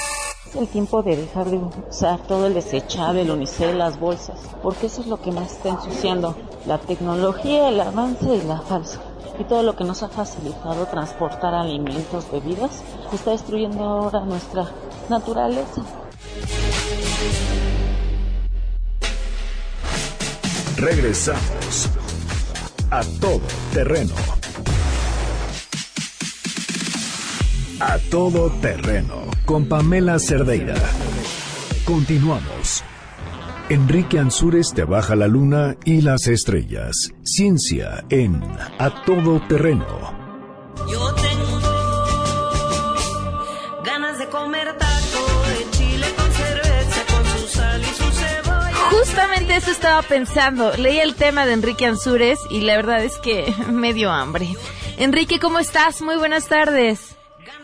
Es 0.49 0.57
el 0.57 0.69
tiempo 0.69 1.03
de 1.03 1.17
dejar 1.17 1.51
de 1.51 1.59
usar 1.89 2.27
todo 2.27 2.47
el 2.47 2.55
desechable, 2.55 3.23
el 3.23 3.31
unicel, 3.31 3.79
las 3.79 4.01
bolsas, 4.01 4.39
porque 4.63 4.87
eso 4.87 5.01
es 5.01 5.07
lo 5.07 5.21
que 5.21 5.31
más 5.31 5.53
está 5.53 5.71
ensuciando. 5.71 6.37
La 6.67 6.79
tecnología, 6.79 7.69
el 7.69 7.81
avance 7.81 8.35
y 8.35 8.43
la 8.43 8.61
falsa. 8.61 9.01
Y 9.39 9.45
todo 9.45 9.63
lo 9.63 9.77
que 9.77 9.85
nos 9.85 10.03
ha 10.03 10.09
facilitado 10.09 10.87
transportar 10.87 11.55
alimentos, 11.55 12.31
bebidas, 12.33 12.83
está 13.13 13.33
destruyendo 13.33 13.85
ahora 13.85 14.21
nuestra 14.21 14.71
naturaleza. 15.09 15.85
Regresamos 20.77 21.89
a 22.91 23.01
todo 23.19 23.41
terreno. 23.73 24.15
A 27.81 27.99
todo 28.11 28.51
terreno 28.61 29.23
con 29.47 29.69
Pamela 29.69 30.19
Cerdeira. 30.19 30.75
Continuamos. 31.87 32.85
Enrique 33.71 34.19
Ansúrez 34.19 34.75
te 34.75 34.85
baja 34.85 35.17
la 35.17 35.29
luna 35.29 35.77
y 35.87 36.03
las 36.03 36.27
estrellas. 36.27 37.11
Ciencia 37.23 38.05
en 38.11 38.43
A 38.79 39.03
todo 39.07 39.41
terreno. 39.49 40.26
Justamente 48.99 49.55
eso 49.57 49.71
estaba 49.71 50.01
pensando. 50.03 50.73
Leí 50.79 50.99
el 50.99 51.15
tema 51.17 51.45
de 51.45 51.53
Enrique 51.53 51.85
Ansúrez 51.85 52.39
y 52.51 52.61
la 52.63 52.77
verdad 52.77 53.05
es 53.05 53.19
que 53.19 53.45
me 53.71 53.93
dio 53.93 54.11
hambre. 54.11 54.47
Enrique, 54.99 55.39
¿cómo 55.39 55.59
estás? 55.59 56.01
Muy 56.03 56.17
buenas 56.17 56.49
tardes. 56.49 57.17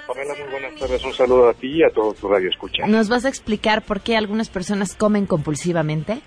Pamela, 0.07 0.35
muy 0.35 0.51
buenas 0.51 0.75
tardes. 0.79 1.03
Un 1.05 1.13
saludo 1.15 1.49
a 1.49 1.55
ti 1.55 1.69
y 1.79 1.83
a 1.83 1.91
todos 1.91 2.17
tus 2.19 2.31
radioescuchas. 2.31 2.89
¿Nos 2.89 3.09
vas 3.09 3.25
a 3.25 3.29
explicar 3.29 3.83
por 3.83 4.01
qué 4.01 4.17
algunas 4.17 4.51
personas 4.51 4.95
comen 4.95 5.27
compulsivamente? 5.27 6.19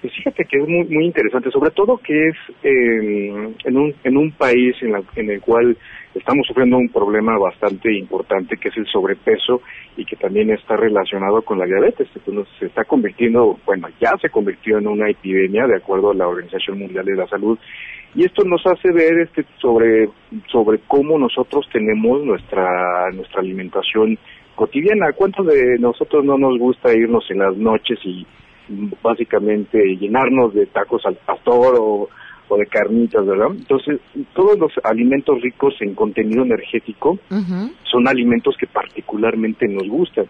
Pues 0.00 0.12
fíjate 0.16 0.44
que 0.50 0.58
es 0.62 0.68
muy, 0.68 0.84
muy 0.86 1.04
interesante, 1.04 1.50
sobre 1.50 1.70
todo 1.70 1.98
que 1.98 2.28
es 2.28 2.36
eh, 2.62 3.54
en, 3.64 3.76
un, 3.76 3.94
en 4.02 4.16
un 4.16 4.32
país 4.32 4.74
en, 4.80 4.92
la- 4.92 5.02
en 5.16 5.30
el 5.30 5.40
cual 5.40 5.76
estamos 6.14 6.46
sufriendo 6.46 6.76
un 6.76 6.88
problema 6.88 7.38
bastante 7.38 7.96
importante 7.96 8.56
que 8.56 8.68
es 8.68 8.76
el 8.76 8.86
sobrepeso 8.86 9.62
y 9.96 10.04
que 10.04 10.16
también 10.16 10.50
está 10.50 10.76
relacionado 10.76 11.42
con 11.42 11.58
la 11.58 11.66
diabetes. 11.66 12.08
Entonces 12.14 12.52
se 12.58 12.66
está 12.66 12.84
convirtiendo, 12.84 13.58
bueno, 13.64 13.88
ya 14.00 14.16
se 14.20 14.30
convirtió 14.30 14.78
en 14.78 14.86
una 14.86 15.08
epidemia 15.08 15.66
de 15.66 15.76
acuerdo 15.76 16.10
a 16.10 16.14
la 16.14 16.28
Organización 16.28 16.78
Mundial 16.78 17.04
de 17.04 17.16
la 17.16 17.26
Salud 17.28 17.58
y 18.14 18.24
esto 18.24 18.44
nos 18.44 18.66
hace 18.66 18.92
ver 18.92 19.20
este 19.20 19.44
sobre 19.58 20.08
sobre 20.50 20.78
cómo 20.86 21.18
nosotros 21.18 21.66
tenemos 21.72 22.22
nuestra 22.22 23.10
nuestra 23.12 23.40
alimentación 23.40 24.18
cotidiana. 24.54 25.12
¿Cuántos 25.12 25.46
de 25.46 25.78
nosotros 25.78 26.24
no 26.24 26.36
nos 26.36 26.58
gusta 26.58 26.92
irnos 26.92 27.24
en 27.30 27.38
las 27.38 27.56
noches 27.56 27.98
y 28.04 28.26
mm, 28.68 28.92
básicamente 29.02 29.78
llenarnos 29.96 30.52
de 30.52 30.66
tacos 30.66 31.04
al 31.06 31.16
pastor 31.16 31.76
o, 31.78 32.08
o 32.52 32.58
de 32.58 32.66
carnitas, 32.66 33.24
verdad? 33.26 33.48
Entonces, 33.50 34.00
todos 34.34 34.58
los 34.58 34.72
alimentos 34.84 35.40
ricos 35.40 35.74
en 35.80 35.94
contenido 35.94 36.42
energético 36.42 37.18
son 37.90 38.08
alimentos 38.08 38.56
que 38.58 38.66
particularmente 38.66 39.66
nos 39.68 39.88
gustan. 39.88 40.26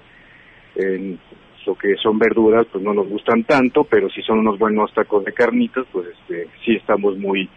En 0.77 1.19
lo 1.67 1.75
que 1.75 1.97
son 1.97 2.19
verduras, 2.19 2.67
pues 2.71 2.83
no 2.83 2.95
nos 2.95 3.09
gustan 3.09 3.45
tanto, 3.45 3.85
pero 3.85 4.09
si 4.11 4.23
son 4.23 4.41
unos 4.41 4.59
buenos 4.59 4.93
tacos 4.95 5.25
de 5.25 5.33
carnitas, 5.33 5.85
pues 5.93 6.07
este, 6.09 6.49
sí 6.65 6.77
estamos 6.77 7.19
muy 7.19 7.49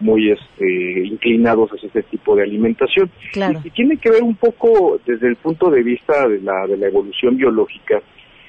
muy 0.00 0.32
este, 0.32 1.06
inclinados 1.06 1.70
hacia 1.70 1.86
este 1.86 2.02
tipo 2.02 2.34
de 2.34 2.42
alimentación. 2.42 3.08
Claro. 3.32 3.60
Y, 3.62 3.68
y 3.68 3.70
tiene 3.70 3.98
que 3.98 4.10
ver 4.10 4.22
un 4.22 4.34
poco 4.34 4.98
desde 5.06 5.28
el 5.28 5.36
punto 5.36 5.70
de 5.70 5.82
vista 5.82 6.26
de 6.28 6.40
la, 6.40 6.66
de 6.66 6.76
la 6.76 6.88
evolución 6.88 7.36
biológica, 7.36 8.02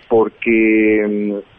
porque 0.09 1.05
mm, 1.07 1.52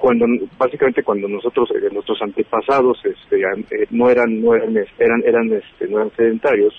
cuando 0.00 0.24
básicamente 0.58 1.02
cuando 1.02 1.28
nosotros 1.28 1.70
eh, 1.72 1.92
nuestros 1.92 2.20
antepasados 2.22 2.98
este, 3.04 3.42
eh, 3.42 3.86
no 3.90 4.08
eran 4.08 4.40
no 4.42 4.54
eran 4.54 4.74
eran 4.98 5.22
eran 5.26 5.52
este, 5.52 5.88
no 5.88 5.98
eran 5.98 6.10
sedentarios 6.16 6.74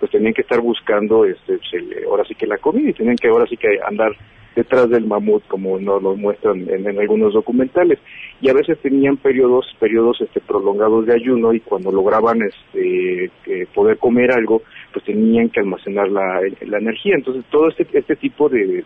pues 0.00 0.10
tenían 0.10 0.32
que 0.32 0.40
estar 0.40 0.60
buscando 0.60 1.26
este 1.26 1.58
pues, 1.58 1.72
el- 1.74 2.04
ahora 2.08 2.24
sí 2.24 2.34
que 2.34 2.46
la 2.46 2.56
comida 2.56 2.88
y 2.88 2.94
tenían 2.94 3.16
que 3.16 3.28
ahora 3.28 3.46
sí 3.46 3.58
que 3.58 3.68
andar 3.86 4.12
detrás 4.56 4.88
del 4.88 5.06
mamut 5.06 5.46
como 5.48 5.78
nos 5.78 6.02
lo 6.02 6.16
muestran 6.16 6.68
en, 6.68 6.98
algunos 6.98 7.32
documentales. 7.32 7.98
Y 8.40 8.48
a 8.50 8.54
veces 8.54 8.78
tenían 8.80 9.16
periodos 9.16 9.66
periodos 9.78 10.20
este 10.20 10.40
prolongados 10.40 11.06
de 11.06 11.14
ayuno 11.14 11.52
y 11.52 11.60
cuando 11.60 11.92
lograban 11.92 12.40
este 12.42 13.30
que 13.44 13.66
poder 13.74 13.98
comer 13.98 14.32
algo 14.32 14.62
pues 14.92 15.04
tenían 15.04 15.48
que 15.50 15.60
almacenar 15.60 16.08
la, 16.10 16.40
la 16.66 16.78
energía. 16.78 17.14
Entonces 17.16 17.44
todo 17.50 17.68
este 17.68 17.86
este 17.92 18.16
tipo 18.16 18.48
de 18.48 18.82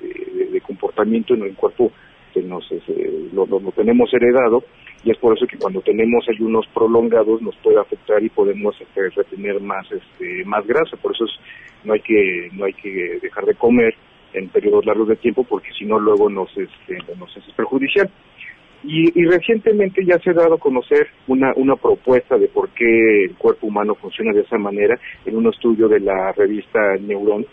comportamiento 0.66 1.34
en 1.34 1.42
el 1.44 1.54
cuerpo 1.54 1.92
que 2.36 2.42
nos 2.46 2.68
lo, 3.32 3.46
lo- 3.46 3.60
lo 3.60 3.72
tenemos 3.72 4.12
heredado 4.12 4.62
y 5.04 5.10
es 5.10 5.16
por 5.18 5.36
eso 5.36 5.46
que 5.46 5.56
cuando 5.58 5.80
tenemos 5.80 6.28
ayunos 6.28 6.66
prolongados 6.74 7.40
nos 7.40 7.56
puede 7.56 7.78
afectar 7.80 8.22
y 8.22 8.28
podemos 8.28 8.74
este, 8.80 9.08
retener 9.10 9.60
más 9.60 9.86
este 9.90 10.44
más 10.44 10.66
grasa 10.66 10.96
por 10.98 11.12
eso 11.14 11.24
es- 11.24 11.40
no 11.84 11.94
hay 11.94 12.00
que 12.00 12.48
no 12.52 12.64
hay 12.66 12.72
que 12.74 13.18
dejar 13.22 13.44
de 13.46 13.54
comer 13.54 13.94
en 14.34 14.48
periodos 14.48 14.84
largos 14.84 15.08
de 15.08 15.16
tiempo 15.16 15.44
porque 15.44 15.68
si 15.78 15.84
no 15.86 15.98
luego 15.98 16.28
nos 16.28 16.50
este, 16.56 16.98
nos 17.18 17.34
es 17.36 17.44
perjudicial 17.56 18.10
y, 18.84 19.18
y 19.18 19.24
recientemente 19.24 20.04
ya 20.04 20.18
se 20.18 20.30
ha 20.30 20.34
dado 20.34 20.54
a 20.54 20.58
conocer 20.58 21.08
una, 21.26 21.52
una 21.56 21.76
propuesta 21.76 22.36
de 22.38 22.48
por 22.48 22.68
qué 22.70 23.24
el 23.24 23.34
cuerpo 23.36 23.66
humano 23.68 23.94
funciona 23.94 24.32
de 24.32 24.42
esa 24.42 24.58
manera 24.58 24.98
en 25.24 25.36
un 25.36 25.46
estudio 25.48 25.88
de 25.88 25.98
la 26.00 26.32
revista 26.32 26.78
Neuron. 27.00 27.46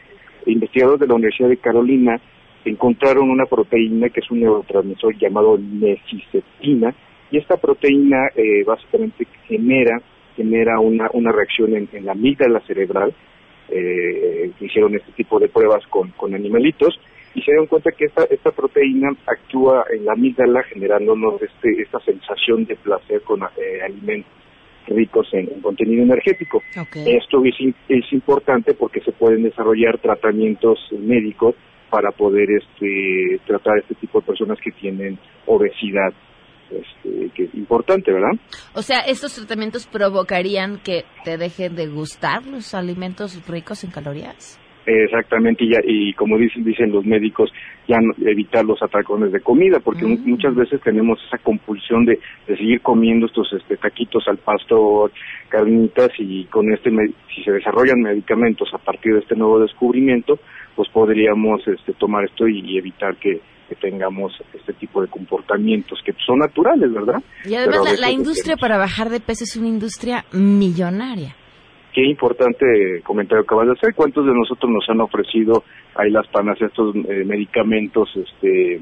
Investigadores 0.46 1.00
de 1.00 1.08
la 1.08 1.16
Universidad 1.16 1.48
de 1.50 1.58
Carolina 1.58 2.20
encontraron 2.66 3.30
una 3.30 3.46
proteína 3.46 4.10
que 4.10 4.20
es 4.20 4.32
un 4.32 4.40
neurotransmisor 4.42 5.18
llamado 5.18 5.58
neciceptina 5.58 6.94
y 7.32 7.38
esta 7.38 7.58
proteína 7.58 8.28
eh, 8.36 8.64
básicamente 8.66 9.28
genera 9.48 10.02
genera 10.36 10.80
una, 10.80 11.10
una 11.14 11.32
reacción 11.32 11.76
en, 11.76 11.88
en 11.94 12.06
la 12.06 12.14
amígdala 12.14 12.60
cerebral. 12.62 13.14
Eh, 13.70 14.52
hicieron 14.60 14.96
este 14.96 15.12
tipo 15.14 15.40
de 15.40 15.48
pruebas 15.48 15.86
con, 15.88 16.10
con 16.12 16.34
animalitos 16.34 17.00
y 17.34 17.42
se 17.42 17.52
dieron 17.52 17.68
cuenta 17.68 17.92
que 17.92 18.06
esta, 18.06 18.24
esta 18.26 18.52
proteína 18.52 19.10
actúa 19.26 19.86
en 19.96 20.06
la 20.06 20.14
amígdala 20.14 20.64
generándonos 20.64 21.42
este, 21.42 21.82
esta 21.82 22.00
sensación 22.02 22.66
de 22.66 22.76
placer 22.76 23.22
con 23.22 23.42
eh, 23.42 23.82
alimentos 23.84 24.32
ricos 24.88 25.28
en, 25.34 25.52
en 25.52 25.62
contenido 25.62 26.04
energético. 26.04 26.62
Esto 27.06 27.44
es, 27.46 27.56
es 27.90 28.12
importante 28.12 28.74
porque 28.74 29.00
se 29.02 29.12
pueden 29.12 29.44
desarrollar 29.44 29.98
tratamientos 30.00 30.80
médicos 31.00 31.56
para 31.94 32.10
poder 32.10 32.50
este, 32.50 33.40
tratar 33.46 33.78
este 33.78 33.94
tipo 33.94 34.20
de 34.20 34.26
personas 34.26 34.58
que 34.60 34.72
tienen 34.72 35.20
obesidad, 35.46 36.12
este, 36.72 37.30
que 37.36 37.44
es 37.44 37.54
importante, 37.54 38.12
¿verdad? 38.12 38.32
O 38.74 38.82
sea, 38.82 39.02
estos 39.02 39.36
tratamientos 39.36 39.86
provocarían 39.86 40.80
que 40.84 41.06
te 41.24 41.38
dejen 41.38 41.76
de 41.76 41.86
gustar 41.86 42.48
los 42.48 42.74
alimentos 42.74 43.48
ricos 43.48 43.84
en 43.84 43.92
calorías. 43.92 44.60
Exactamente, 44.86 45.64
y, 45.64 45.70
ya- 45.70 45.80
y 45.86 46.14
como 46.14 46.38
dicen, 46.38 46.64
dicen 46.66 46.92
los 46.92 47.06
médicos, 47.06 47.50
ya 47.88 48.00
no- 48.02 48.14
evitar 48.28 48.66
los 48.66 48.82
atracones 48.82 49.32
de 49.32 49.40
comida, 49.40 49.80
porque 49.80 50.04
mu- 50.04 50.18
muchas 50.26 50.56
veces 50.56 50.82
tenemos 50.82 51.24
esa 51.28 51.38
compulsión 51.38 52.04
de, 52.06 52.20
de 52.48 52.58
seguir 52.58 52.82
comiendo 52.82 53.28
estos 53.28 53.54
este, 53.54 53.78
taquitos 53.78 54.28
al 54.28 54.40
pastor, 54.40 55.12
carnitas, 55.48 56.10
y 56.18 56.46
con 56.46 56.74
este, 56.74 56.90
si 57.34 57.44
se 57.44 57.52
desarrollan 57.52 58.02
medicamentos 58.02 58.74
a 58.74 58.78
partir 58.80 59.14
de 59.14 59.20
este 59.20 59.36
nuevo 59.38 59.60
descubrimiento, 59.60 60.40
pues 60.76 60.90
podríamos 60.90 61.68
este, 61.68 61.94
tomar 61.94 62.26
esto 62.26 62.48
y, 62.48 62.60
y 62.60 62.78
evitar 62.78 63.16
que, 63.18 63.42
que 63.70 63.76
tengamos 63.76 64.34
este 64.54 64.74
tipo 64.74 65.02
de 65.02 65.08
comportamientos 65.08 66.00
que 66.04 66.14
son 66.26 66.40
naturales, 66.40 66.92
¿verdad? 66.92 67.22
Y 67.46 67.56
además 67.56 67.78
la, 67.78 67.92
la 67.92 67.92
este, 67.92 68.12
industria 68.12 68.58
para 68.58 68.78
bajar 68.78 69.10
de 69.10 69.20
peso 69.20 69.44
es 69.44 69.56
una 69.56 69.68
industria 69.68 70.26
millonaria. 70.34 71.36
Qué 71.94 72.04
importante 72.04 72.66
comentario 73.04 73.44
acabas 73.44 73.68
de 73.68 73.74
hacer. 73.74 73.94
¿Cuántos 73.94 74.26
de 74.26 74.34
nosotros 74.34 74.72
nos 74.72 74.90
han 74.90 75.00
ofrecido 75.00 75.64
ahí 75.96 76.10
las 76.10 76.28
panas 76.28 76.60
estos 76.60 76.96
eh, 76.96 77.24
medicamentos, 77.24 78.10
este, 78.16 78.82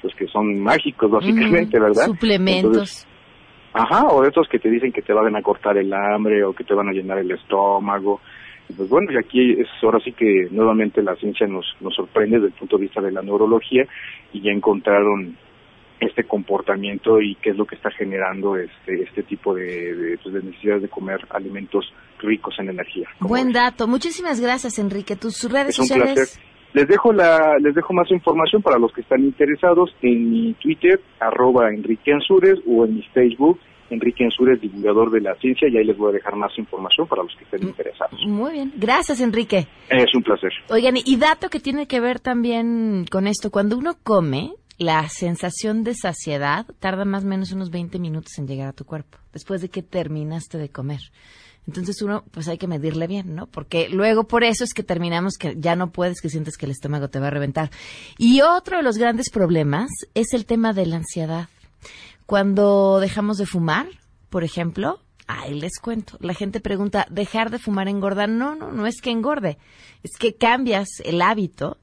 pues 0.00 0.14
que 0.14 0.26
son 0.28 0.60
mágicos 0.60 1.10
básicamente, 1.10 1.80
verdad? 1.80 2.06
Suplementos. 2.06 2.64
Entonces, 2.64 3.08
ajá, 3.72 4.06
o 4.06 4.22
de 4.22 4.28
estos 4.28 4.46
que 4.48 4.60
te 4.60 4.70
dicen 4.70 4.92
que 4.92 5.02
te 5.02 5.12
van 5.12 5.34
a 5.34 5.42
cortar 5.42 5.76
el 5.78 5.92
hambre 5.92 6.44
o 6.44 6.52
que 6.52 6.62
te 6.62 6.74
van 6.74 6.88
a 6.88 6.92
llenar 6.92 7.18
el 7.18 7.32
estómago. 7.32 8.20
Pues 8.76 8.88
bueno, 8.88 9.12
y 9.12 9.16
aquí 9.16 9.52
es 9.60 9.68
ahora 9.82 10.00
sí 10.00 10.12
que 10.12 10.48
nuevamente 10.50 11.02
la 11.02 11.14
ciencia 11.16 11.46
nos, 11.46 11.66
nos 11.80 11.94
sorprende 11.94 12.36
desde 12.36 12.48
el 12.48 12.58
punto 12.58 12.76
de 12.76 12.82
vista 12.84 13.00
de 13.00 13.12
la 13.12 13.22
neurología 13.22 13.84
y 14.32 14.40
ya 14.40 14.50
encontraron 14.50 15.36
este 16.00 16.24
comportamiento 16.24 17.20
y 17.20 17.36
qué 17.36 17.50
es 17.50 17.56
lo 17.56 17.66
que 17.66 17.76
está 17.76 17.90
generando 17.90 18.56
este 18.56 19.02
este 19.04 19.22
tipo 19.22 19.54
de, 19.54 19.94
de, 19.94 20.18
pues, 20.18 20.34
de 20.34 20.42
necesidades 20.42 20.82
de 20.82 20.88
comer 20.88 21.20
alimentos 21.30 21.92
ricos 22.18 22.54
en 22.58 22.70
energía. 22.70 23.08
Buen 23.20 23.52
dato. 23.52 23.86
Muchísimas 23.86 24.40
gracias, 24.40 24.78
Enrique. 24.78 25.14
Tus 25.16 25.50
redes 25.50 25.70
Es 25.70 25.78
un 25.80 25.86
sociales. 25.86 26.14
placer. 26.14 26.42
Les 26.72 26.88
dejo 26.88 27.12
la, 27.12 27.56
les 27.60 27.72
dejo 27.74 27.94
más 27.94 28.10
información 28.10 28.60
para 28.60 28.78
los 28.78 28.92
que 28.92 29.02
están 29.02 29.22
interesados 29.22 29.94
en 30.02 30.30
mi 30.30 30.54
Twitter, 30.54 31.00
arroba 31.20 31.68
Enrique 31.70 32.12
Ansures, 32.12 32.58
o 32.66 32.84
en 32.84 32.96
mi 32.96 33.02
Facebook, 33.14 33.60
Enrique 33.90 34.24
Ansures, 34.24 34.60
divulgador 34.60 35.10
de 35.10 35.20
la 35.20 35.34
ciencia, 35.36 35.68
y 35.68 35.76
ahí 35.76 35.84
les 35.84 35.96
voy 35.96 36.10
a 36.10 36.14
dejar 36.14 36.36
más 36.36 36.56
información 36.58 37.06
para 37.06 37.22
los 37.22 37.34
que 37.36 37.44
estén 37.44 37.62
interesados. 37.62 38.20
Muy 38.26 38.52
bien. 38.52 38.72
Gracias, 38.76 39.20
Enrique. 39.20 39.66
Es 39.88 40.14
un 40.14 40.22
placer. 40.22 40.50
Oigan, 40.70 40.96
y 40.96 41.16
dato 41.16 41.48
que 41.48 41.60
tiene 41.60 41.86
que 41.86 42.00
ver 42.00 42.20
también 42.20 43.06
con 43.10 43.26
esto. 43.26 43.50
Cuando 43.50 43.76
uno 43.76 43.96
come, 44.02 44.52
la 44.78 45.08
sensación 45.08 45.84
de 45.84 45.94
saciedad 45.94 46.66
tarda 46.80 47.04
más 47.04 47.24
o 47.24 47.28
menos 47.28 47.52
unos 47.52 47.70
20 47.70 47.98
minutos 47.98 48.38
en 48.38 48.46
llegar 48.46 48.68
a 48.68 48.72
tu 48.72 48.84
cuerpo, 48.84 49.18
después 49.32 49.60
de 49.60 49.68
que 49.68 49.82
terminaste 49.82 50.58
de 50.58 50.68
comer. 50.68 51.00
Entonces 51.66 52.02
uno, 52.02 52.24
pues 52.30 52.48
hay 52.48 52.58
que 52.58 52.66
medirle 52.66 53.06
bien, 53.06 53.34
¿no? 53.34 53.46
Porque 53.46 53.88
luego 53.88 54.24
por 54.24 54.44
eso 54.44 54.64
es 54.64 54.74
que 54.74 54.82
terminamos 54.82 55.38
que 55.38 55.54
ya 55.56 55.76
no 55.76 55.92
puedes, 55.92 56.20
que 56.20 56.28
sientes 56.28 56.56
que 56.56 56.66
el 56.66 56.72
estómago 56.72 57.08
te 57.08 57.20
va 57.20 57.28
a 57.28 57.30
reventar. 57.30 57.70
Y 58.18 58.42
otro 58.42 58.76
de 58.76 58.82
los 58.82 58.98
grandes 58.98 59.30
problemas 59.30 59.88
es 60.14 60.34
el 60.34 60.44
tema 60.44 60.72
de 60.72 60.86
la 60.86 60.96
ansiedad. 60.96 61.48
Cuando 62.26 63.00
dejamos 63.00 63.36
de 63.38 63.46
fumar, 63.46 63.86
por 64.30 64.44
ejemplo, 64.44 65.00
ahí 65.26 65.58
les 65.58 65.78
cuento. 65.78 66.16
La 66.20 66.34
gente 66.34 66.60
pregunta, 66.60 67.06
¿dejar 67.10 67.50
de 67.50 67.58
fumar 67.58 67.88
engorda? 67.88 68.26
No, 68.26 68.54
no, 68.54 68.72
no 68.72 68.86
es 68.86 69.00
que 69.00 69.10
engorde. 69.10 69.58
Es 70.02 70.16
que 70.18 70.34
cambias 70.34 70.88
el 71.04 71.22
hábito 71.22 71.78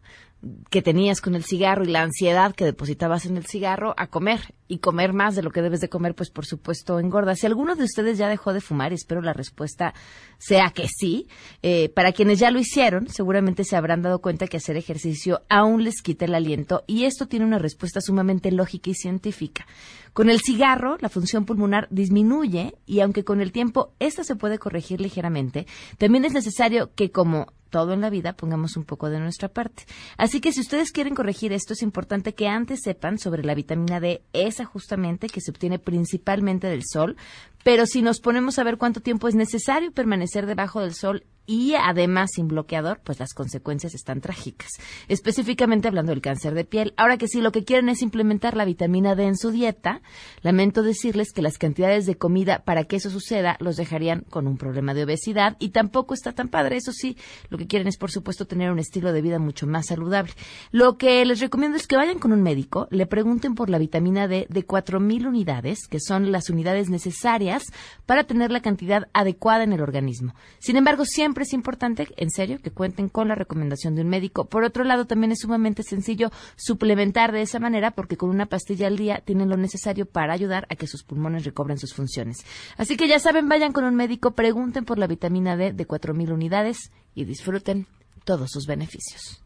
que 0.72 0.82
tenías 0.82 1.22
con 1.22 1.36
el 1.36 1.44
cigarro 1.44 1.84
y 1.84 1.88
la 1.88 2.02
ansiedad 2.02 2.56
que 2.56 2.66
depositabas 2.66 3.26
en 3.26 3.38
el 3.38 3.46
cigarro 3.46 3.94
a 3.98 4.08
comer 4.08 4.56
y 4.68 4.80
comer 4.80 5.14
más 5.14 5.36
de 5.36 5.44
lo 5.44 5.52
que 5.52 5.62
debes 5.62 5.82
de 5.82 5.90
comer, 5.90 6.16
pues 6.16 6.32
por 6.32 6.46
supuesto 6.46 7.00
engorda. 7.00 7.36
Si 7.36 7.46
alguno 7.46 7.76
de 7.76 7.84
ustedes 7.84 8.18
ya 8.18 8.28
dejó 8.28 8.52
de 8.52 8.62
fumar, 8.62 8.92
espero 8.92 9.22
la 9.22 9.34
respuesta 9.34 9.94
sea 10.40 10.72
que 10.72 10.88
sí, 10.88 11.28
eh, 11.62 11.90
para 11.90 12.12
quienes 12.12 12.40
ya 12.40 12.50
lo 12.50 12.60
hicieron, 12.60 13.08
seguramente 13.08 13.64
se 13.64 13.76
habrán 13.76 14.02
dado 14.02 14.20
cuenta 14.20 14.48
que 14.48 14.58
hacer 14.58 14.78
ejercicio 14.78 15.42
aún 15.48 15.84
les 15.84 16.02
quita 16.02 16.26
el 16.26 16.34
aliento 16.34 16.84
y 16.88 17.04
esto 17.04 17.28
tiene 17.28 17.46
una 17.46 17.60
respuesta 17.60 18.02
sumamente 18.02 18.52
lógica 18.52 18.90
y 18.90 18.96
científica. 18.96 19.68
Con 20.14 20.30
el 20.30 20.42
cigarro, 20.42 20.98
la 21.00 21.10
función 21.10 21.46
pulmonar 21.46 21.88
disminuye 21.90 22.76
y 22.86 23.00
aunque 23.00 23.24
con 23.24 23.40
el 23.40 23.52
tiempo 23.54 23.94
esta 24.00 24.24
se 24.24 24.36
puede 24.36 24.60
corregir 24.60 25.00
ligeramente, 25.00 25.68
también 25.98 26.26
es 26.26 26.34
necesario 26.34 26.92
que 26.96 27.12
como 27.12 27.54
todo 27.70 27.94
en 27.94 28.02
la 28.02 28.10
vida 28.10 28.34
pongamos 28.34 28.76
un 28.76 28.84
poco 28.84 29.10
de 29.10 29.20
nuestra 29.20 29.48
parte. 29.48 29.86
Así 30.18 30.42
que 30.42 30.52
si 30.52 30.60
ustedes 30.60 30.92
quieren 30.92 31.16
corregir 31.16 31.54
esto, 31.54 31.74
es 31.74 31.82
importante 31.82 32.34
que 32.34 32.50
antes 32.50 32.82
sepan 32.84 33.18
sobre 33.18 33.44
la 33.44 33.56
vitamina 33.56 34.02
D, 34.02 34.22
esa 34.34 34.66
justamente 34.66 35.28
que 35.28 35.40
se 35.40 35.52
obtiene 35.52 35.80
principalmente 35.80 36.68
del 36.68 36.84
sol, 36.86 37.16
pero 37.64 37.86
si 37.86 38.02
nos 38.02 38.20
ponemos 38.20 38.60
a 38.60 38.64
ver 38.64 38.78
cuánto 38.78 39.00
tiempo 39.00 39.30
es 39.30 39.36
necesario 39.36 39.94
permanecer 39.94 40.46
debajo 40.46 40.82
del 40.82 40.94
sol 40.94 41.24
y 41.46 41.74
además 41.76 42.32
sin 42.34 42.48
bloqueador, 42.48 43.02
pues 43.04 43.20
las 43.20 43.34
consecuencias 43.34 43.94
están 43.94 44.22
trágicas. 44.22 44.70
Específicamente 45.08 45.88
hablando 45.88 46.12
del 46.12 46.22
cáncer 46.22 46.54
de 46.54 46.66
piel. 46.66 46.94
Ahora 46.98 47.18
que 47.18 47.28
si 47.28 47.42
lo 47.42 47.52
que 47.52 47.64
quieren 47.64 47.90
es 47.90 48.02
implementar 48.02 48.56
la 48.56 48.66
vitamina 48.66 49.16
D 49.16 49.26
en 49.26 49.38
su 49.38 49.52
dieta, 49.52 50.02
lamento 50.42 50.84
decirles 50.84 51.32
que 51.34 51.42
las 51.42 51.58
cantidades 51.58 52.06
de 52.06 52.16
comida 52.16 52.64
para 52.64 52.86
que 52.86 52.98
eso 52.98 53.10
suceda 53.10 53.58
los 53.60 53.76
dejarían 53.76 54.22
con 54.30 54.48
un 54.48 54.58
problema 54.58 54.94
de 54.94 55.04
obesidad 55.04 55.58
y 55.60 55.70
tampoco 55.70 56.14
está 56.14 56.32
tan 56.32 56.48
padre. 56.48 56.78
Eso 56.78 56.92
sí, 56.92 57.18
lo 57.50 57.58
que 57.58 57.68
quieren 57.68 57.88
es 57.88 57.98
por 57.98 58.12
supuesto 58.12 58.46
tener 58.46 58.72
un 58.72 58.80
estilo 58.80 59.12
de 59.12 59.22
vida 59.22 59.40
mucho 59.40 59.68
más 59.68 59.88
saludable. 59.88 60.34
Lo 60.72 60.98
que 60.98 61.26
les 61.26 61.40
recomiendo 61.40 61.78
es 61.78 61.88
que 61.88 61.98
vayan 61.98 62.20
con 62.20 62.32
un 62.32 62.44
médico, 62.44 62.88
le 62.92 63.08
pregunten 63.08 63.56
por 63.56 63.70
la 63.70 63.78
vitamina 63.78 64.28
D 64.28 64.48
de 64.50 64.66
4.000 64.66 65.28
unidades, 65.28 65.88
que 65.88 66.00
son 66.00 66.32
las 66.32 66.50
unidades 66.50 66.90
necesarias 66.90 67.64
para 68.06 68.24
tener 68.26 68.52
la 68.52 68.62
cantidad 68.62 69.08
adecuada 69.14 69.64
en 69.64 69.74
el 69.74 69.82
organismo. 69.82 70.34
Sin 70.60 70.78
embargo, 70.78 71.06
siempre 71.06 71.31
es 71.40 71.54
importante, 71.54 72.08
en 72.18 72.30
serio, 72.30 72.60
que 72.62 72.72
cuenten 72.72 73.10
con 73.10 73.28
la 73.28 73.36
recomendación 73.36 73.96
de 73.96 74.02
un 74.02 74.10
médico. 74.10 74.46
Por 74.46 74.64
otro 74.64 74.84
lado, 74.84 75.06
también 75.06 75.32
es 75.32 75.40
sumamente 75.40 75.84
sencillo 75.84 76.30
suplementar 76.56 77.32
de 77.32 77.42
esa 77.42 77.60
manera 77.60 77.92
porque 77.92 78.18
con 78.18 78.30
una 78.30 78.46
pastilla 78.46 78.88
al 78.88 78.98
día 78.98 79.22
tienen 79.24 79.50
lo 79.50 79.58
necesario 79.58 80.06
para 80.06 80.34
ayudar 80.34 80.68
a 80.70 80.76
que 80.76 80.88
sus 80.88 81.04
pulmones 81.04 81.46
recobren 81.46 81.78
sus 81.78 81.94
funciones. 81.94 82.46
Así 82.78 82.98
que 82.98 83.08
ya 83.08 83.20
saben, 83.20 83.48
vayan 83.50 83.72
con 83.72 83.84
un 83.84 83.96
médico, 83.96 84.32
pregunten 84.32 84.86
por 84.86 84.98
la 84.98 85.08
vitamina 85.08 85.56
D 85.56 85.74
de 85.74 85.88
4.000 85.88 86.32
unidades 86.32 86.92
y 87.16 87.26
disfruten 87.26 87.88
todos 88.26 88.52
sus 88.52 88.68
beneficios. 88.68 89.44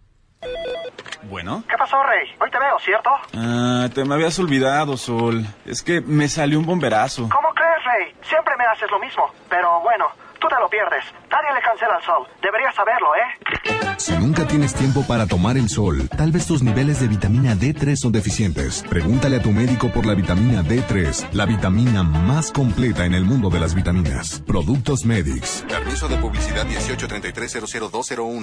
Bueno. 1.29 1.63
¿Qué 1.67 1.75
pasó, 1.77 1.97
Rey? 2.03 2.29
Hoy 2.39 2.51
te 2.51 2.59
veo, 2.59 2.77
¿cierto? 2.79 3.09
Ah, 3.33 3.89
te 3.93 4.05
me 4.05 4.13
habías 4.13 4.37
olvidado, 4.39 4.95
Sol. 4.97 5.45
Es 5.65 5.81
que 5.81 6.01
me 6.01 6.27
salió 6.27 6.59
un 6.59 6.65
bomberazo. 6.65 7.23
¿Cómo 7.23 7.49
crees, 7.55 7.64
Rey? 7.85 8.13
Siempre 8.23 8.55
me 8.57 8.65
haces 8.65 8.89
lo 8.91 8.99
mismo. 8.99 9.31
Pero 9.49 9.79
bueno, 9.81 10.07
tú 10.39 10.47
te 10.47 10.55
lo 10.55 10.67
pierdes. 10.69 11.05
Nadie 11.29 11.53
le 11.53 11.61
cancela 11.61 11.97
el 11.97 12.03
sol. 12.03 12.27
Deberías 12.41 12.75
saberlo, 12.75 13.15
¿eh? 13.15 13.95
Si 13.97 14.17
nunca 14.17 14.45
tienes 14.45 14.73
tiempo 14.73 15.05
para 15.07 15.25
tomar 15.25 15.57
el 15.57 15.69
sol, 15.69 16.09
tal 16.17 16.31
vez 16.31 16.45
tus 16.47 16.61
niveles 16.61 16.99
de 16.99 17.07
vitamina 17.07 17.53
D3 17.53 17.95
son 17.95 18.11
deficientes. 18.11 18.83
Pregúntale 18.89 19.37
a 19.37 19.41
tu 19.41 19.51
médico 19.51 19.89
por 19.89 20.05
la 20.05 20.13
vitamina 20.13 20.61
D3, 20.63 21.31
la 21.31 21.45
vitamina 21.45 22.03
más 22.03 22.51
completa 22.51 23.05
en 23.05 23.13
el 23.13 23.23
mundo 23.23 23.49
de 23.49 23.59
las 23.59 23.73
vitaminas. 23.73 24.41
Productos 24.45 25.05
Medix. 25.05 25.63
Permiso 25.67 26.07
de 26.07 26.17
publicidad 26.17 26.65
1833 26.65 27.53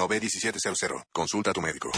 b 0.08 0.20
1700 0.20 1.02
Consulta 1.12 1.50
a 1.50 1.52
tu 1.52 1.60
médico. 1.60 1.90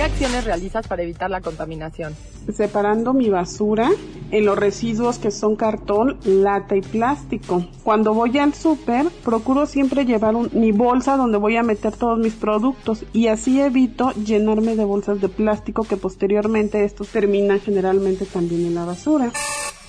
¿Qué 0.00 0.04
acciones 0.04 0.46
realizas 0.46 0.88
para 0.88 1.02
evitar 1.02 1.28
la 1.28 1.42
contaminación? 1.42 2.16
Separando 2.50 3.12
mi 3.12 3.28
basura 3.28 3.90
en 4.30 4.46
los 4.46 4.58
residuos 4.58 5.18
que 5.18 5.30
son 5.30 5.56
cartón, 5.56 6.16
lata 6.24 6.74
y 6.74 6.80
plástico. 6.80 7.66
Cuando 7.82 8.14
voy 8.14 8.38
al 8.38 8.54
súper, 8.54 9.08
procuro 9.22 9.66
siempre 9.66 10.06
llevar 10.06 10.34
mi 10.54 10.72
bolsa 10.72 11.18
donde 11.18 11.36
voy 11.36 11.58
a 11.58 11.62
meter 11.62 11.92
todos 11.92 12.18
mis 12.18 12.32
productos 12.32 13.04
y 13.12 13.26
así 13.26 13.60
evito 13.60 14.12
llenarme 14.12 14.74
de 14.74 14.86
bolsas 14.86 15.20
de 15.20 15.28
plástico 15.28 15.82
que 15.82 15.98
posteriormente 15.98 16.82
estos 16.82 17.08
terminan 17.08 17.60
generalmente 17.60 18.24
también 18.24 18.68
en 18.68 18.76
la 18.76 18.86
basura. 18.86 19.30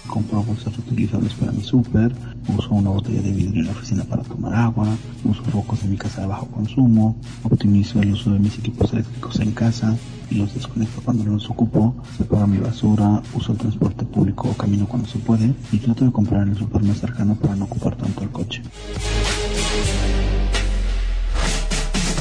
Compro 0.08 0.44
bolsas 0.44 0.76
reutilizables 0.76 1.34
para 1.34 1.52
mi 1.52 1.64
súper, 1.64 2.14
uso 2.48 2.70
una 2.72 2.90
botella 2.90 3.22
de 3.22 3.32
vidrio 3.32 3.62
en 3.62 3.68
la 3.68 3.72
oficina 3.72 4.04
para 4.04 4.24
tomar 4.24 4.54
agua, 4.54 4.88
uso 5.24 5.44
focos 5.44 5.84
en 5.84 5.92
mi 5.92 5.98
casa 5.98 6.22
de 6.22 6.28
bajo 6.28 6.48
consumo, 6.48 7.16
optimizo 7.44 8.02
el 8.02 8.14
uso 8.14 8.32
de 8.32 8.40
mis 8.40 8.58
equipos 8.58 8.92
eléctricos 8.94 9.40
en 9.40 9.52
casa 9.52 9.96
y 10.30 10.36
los 10.36 10.54
desconecto 10.54 11.02
cuando 11.02 11.24
no 11.24 11.34
los 11.34 11.50
ocupo, 11.50 11.96
separo 12.18 12.48
mi 12.48 12.58
basura, 12.58 13.22
uso 13.34 13.52
el 13.52 13.58
transporte 13.58 14.06
público 14.06 14.50
o 14.50 14.54
camino 14.54 14.88
cuando 14.88 15.08
se 15.08 15.20
puede 15.20 15.54
y 15.72 15.78
trato 15.78 16.06
de 16.06 16.12
comprar 16.12 16.44
en 16.44 16.50
el 16.50 16.58
súper 16.58 16.84
más 16.84 17.00
cercano 17.00 17.36
para 17.36 17.56
no 17.56 17.66
ocupar 17.66 17.96
tanto 17.96 18.24
el 18.24 18.30
coche. 18.30 18.62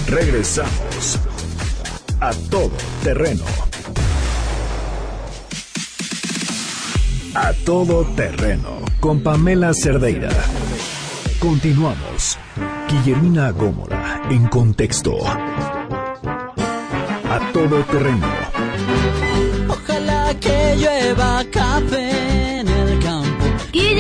Regresamos 0.07 1.19
a 2.21 2.33
todo 2.51 2.73
terreno. 3.03 3.45
A 7.35 7.53
todo 7.65 8.05
terreno 8.17 8.81
con 8.99 9.23
Pamela 9.23 9.73
Cerdeira. 9.73 10.31
Continuamos. 11.39 12.37
Guillermina 12.89 13.53
Gómora 13.53 14.23
en 14.31 14.49
contexto. 14.49 15.17
A 15.25 17.41
todo 17.53 17.85
terreno. 17.85 18.27
Ojalá 19.69 20.35
que 20.41 20.77
llueva 20.77 21.45
café. 21.53 22.40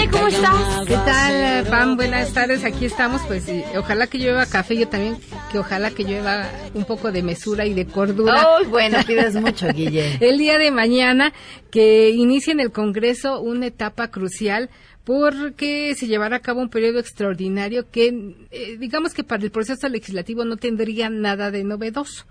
¿Cómo 0.09 0.28
estás? 0.28 0.86
¿Qué 0.86 0.94
tal, 0.94 1.66
Pam? 1.66 1.96
Buenas 1.96 2.32
tardes, 2.32 2.64
aquí 2.64 2.86
estamos. 2.86 3.20
Pues 3.26 3.46
ojalá 3.76 4.07
que 4.07 4.18
llueva 4.18 4.46
café, 4.46 4.76
yo 4.76 4.88
también, 4.88 5.18
que 5.51 5.59
ojalá 5.59 5.90
que 5.90 6.05
llueva 6.05 6.48
un 6.74 6.84
poco 6.84 7.12
de 7.12 7.22
mesura 7.22 7.66
y 7.66 7.74
de 7.74 7.86
cordura. 7.86 8.46
Oh, 8.46 8.64
bueno, 8.66 8.98
pides 9.07 9.34
mucho, 9.34 9.68
Guille. 9.68 10.18
el 10.20 10.38
día 10.38 10.59
de 10.59 10.70
mañana, 10.70 11.32
que 11.70 12.11
inicie 12.11 12.53
en 12.53 12.61
el 12.61 12.72
Congreso 12.72 13.40
una 13.40 13.66
etapa 13.66 14.11
crucial 14.11 14.70
porque 15.11 15.92
se 15.96 16.06
llevará 16.06 16.36
a 16.36 16.40
cabo 16.40 16.61
un 16.61 16.68
periodo 16.68 17.00
extraordinario 17.00 17.90
que, 17.90 18.36
eh, 18.52 18.76
digamos 18.78 19.12
que 19.12 19.24
para 19.24 19.42
el 19.42 19.50
proceso 19.50 19.88
legislativo 19.88 20.44
no 20.44 20.56
tendría 20.56 21.11
nada 21.11 21.50
de 21.50 21.64
novedoso, 21.64 22.26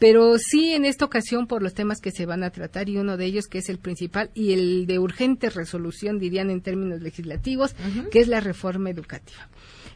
pero 0.00 0.36
sí 0.38 0.72
en 0.72 0.84
esta 0.84 1.04
ocasión 1.04 1.46
por 1.46 1.62
los 1.62 1.74
temas 1.74 2.00
que 2.00 2.10
se 2.10 2.26
van 2.26 2.42
a 2.42 2.50
tratar 2.50 2.88
y 2.88 2.96
uno 2.96 3.16
de 3.16 3.26
ellos 3.26 3.46
que 3.46 3.58
es 3.58 3.68
el 3.68 3.78
principal 3.78 4.32
y 4.34 4.52
el 4.52 4.86
de 4.86 4.98
urgente 4.98 5.48
resolución, 5.48 6.18
dirían 6.18 6.50
en 6.50 6.60
términos 6.60 7.02
legislativos, 7.02 7.76
que 8.10 8.18
es 8.18 8.26
la 8.26 8.40
reforma 8.40 8.90
educativa 8.90 9.48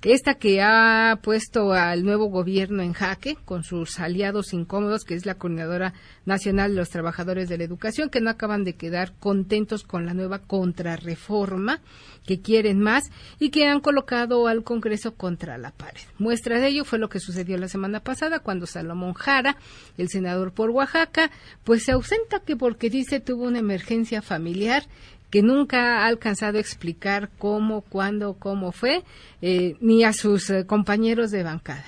esta 0.02 0.34
que 0.34 0.62
ha 0.62 1.18
puesto 1.22 1.72
al 1.72 2.04
nuevo 2.04 2.26
gobierno 2.26 2.82
en 2.82 2.92
jaque 2.92 3.36
con 3.44 3.64
sus 3.64 3.98
aliados 3.98 4.52
incómodos, 4.52 5.04
que 5.04 5.14
es 5.14 5.26
la 5.26 5.34
Coordinadora 5.34 5.94
Nacional 6.24 6.70
de 6.70 6.76
los 6.76 6.90
Trabajadores 6.90 7.48
de 7.48 7.58
la 7.58 7.64
Educación, 7.64 8.08
que 8.08 8.20
no 8.20 8.30
acaban 8.30 8.64
de 8.64 8.76
quedar 8.76 9.14
contentos 9.18 9.82
con 9.82 10.06
la 10.06 10.14
nueva 10.14 10.38
contrarreforma, 10.40 11.80
que 12.26 12.40
quieren 12.40 12.80
más 12.80 13.04
y 13.38 13.50
que 13.50 13.66
han 13.66 13.80
colocado 13.80 14.46
al 14.46 14.62
Congreso 14.62 15.14
contra 15.14 15.58
la 15.58 15.72
pared. 15.72 16.02
Muestra 16.18 16.60
de 16.60 16.68
ello 16.68 16.84
fue 16.84 16.98
lo 16.98 17.08
que 17.08 17.20
sucedió 17.20 17.56
la 17.58 17.68
semana 17.68 18.00
pasada 18.00 18.40
cuando 18.40 18.66
Salomón 18.66 19.14
Jara, 19.14 19.56
el 19.96 20.08
senador 20.08 20.52
por 20.52 20.70
Oaxaca, 20.70 21.30
pues 21.64 21.84
se 21.84 21.92
ausenta 21.92 22.40
que 22.40 22.56
porque 22.56 22.90
dice 22.90 23.20
tuvo 23.20 23.44
una 23.44 23.58
emergencia 23.58 24.22
familiar 24.22 24.84
que 25.30 25.42
nunca 25.42 26.00
ha 26.00 26.06
alcanzado 26.06 26.58
a 26.58 26.60
explicar 26.60 27.30
cómo, 27.38 27.82
cuándo, 27.82 28.34
cómo 28.34 28.72
fue, 28.72 29.02
eh, 29.42 29.76
ni 29.80 30.04
a 30.04 30.12
sus 30.12 30.50
eh, 30.50 30.66
compañeros 30.66 31.30
de 31.30 31.42
bancada. 31.42 31.84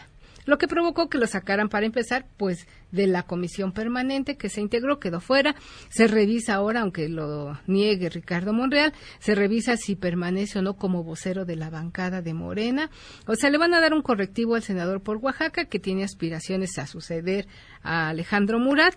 Lo 0.46 0.58
que 0.58 0.68
provocó 0.68 1.08
que 1.08 1.18
lo 1.18 1.26
sacaran 1.26 1.68
para 1.68 1.86
empezar, 1.86 2.26
pues, 2.36 2.66
de 2.90 3.06
la 3.06 3.22
comisión 3.22 3.72
permanente 3.72 4.36
que 4.36 4.48
se 4.48 4.60
integró, 4.60 4.98
quedó 4.98 5.20
fuera. 5.20 5.54
Se 5.90 6.08
revisa 6.08 6.54
ahora, 6.54 6.80
aunque 6.80 7.08
lo 7.08 7.58
niegue 7.66 8.08
Ricardo 8.08 8.52
Monreal, 8.52 8.92
se 9.20 9.34
revisa 9.34 9.76
si 9.76 9.94
permanece 9.94 10.58
o 10.58 10.62
no 10.62 10.74
como 10.74 11.04
vocero 11.04 11.44
de 11.44 11.56
la 11.56 11.70
bancada 11.70 12.20
de 12.20 12.34
Morena. 12.34 12.90
O 13.26 13.36
sea, 13.36 13.50
le 13.50 13.58
van 13.58 13.74
a 13.74 13.80
dar 13.80 13.94
un 13.94 14.02
correctivo 14.02 14.56
al 14.56 14.62
senador 14.62 15.02
por 15.02 15.18
Oaxaca, 15.18 15.66
que 15.66 15.78
tiene 15.78 16.04
aspiraciones 16.04 16.78
a 16.78 16.86
suceder 16.86 17.46
a 17.82 18.08
Alejandro 18.08 18.58
Murat 18.58 18.96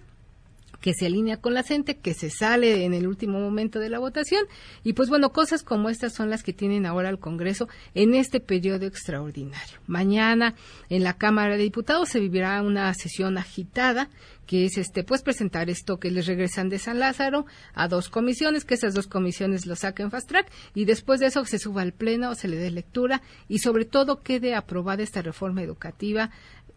que 0.84 0.94
se 0.94 1.06
alinea 1.06 1.38
con 1.38 1.54
la 1.54 1.64
gente, 1.64 1.96
que 1.96 2.14
se 2.14 2.30
sale 2.30 2.84
en 2.84 2.94
el 2.94 3.08
último 3.08 3.40
momento 3.40 3.80
de 3.80 3.90
la 3.90 4.00
votación. 4.00 4.44
Y 4.84 4.92
pues 4.92 5.08
bueno, 5.08 5.32
cosas 5.32 5.64
como 5.64 5.90
estas 5.90 6.14
son 6.14 6.30
las 6.30 6.44
que 6.44 6.52
tienen 6.52 6.86
ahora 6.86 7.10
el 7.10 7.20
Congreso 7.20 7.70
en 7.96 8.14
este 8.14 8.42
periodo 8.42 8.86
extraordinario. 8.86 9.80
Mañana 9.88 10.56
en 10.90 11.06
la 11.06 11.14
Cámara 11.14 11.56
de 11.56 11.64
Diputados 11.64 12.10
se 12.10 12.20
vivirá 12.20 12.62
una 12.62 12.94
sesión 12.96 13.38
agitada 13.38 14.10
que 14.46 14.66
es 14.66 14.78
este 14.78 15.06
pues 15.06 15.22
presentar 15.22 15.70
esto 15.70 16.00
que 16.00 16.12
les 16.12 16.26
regresan 16.26 16.68
de 16.68 16.80
San 16.80 17.00
Lázaro 17.00 17.46
a 17.74 17.88
dos 17.88 18.10
comisiones, 18.10 18.66
que 18.66 18.74
esas 18.74 18.94
dos 18.94 19.08
comisiones 19.08 19.66
lo 19.66 19.78
saquen 19.78 20.12
fast 20.12 20.28
track 20.28 20.52
y 20.76 20.84
después 20.84 21.22
de 21.22 21.28
eso 21.28 21.46
se 21.46 21.60
suba 21.60 21.82
al 21.82 21.94
pleno, 21.94 22.36
se 22.36 22.50
le 22.50 22.58
dé 22.58 22.70
lectura 22.72 23.22
y 23.48 23.60
sobre 23.60 23.86
todo 23.86 24.22
quede 24.22 24.54
aprobada 24.54 25.02
esta 25.02 25.22
reforma 25.22 25.62
educativa 25.62 26.30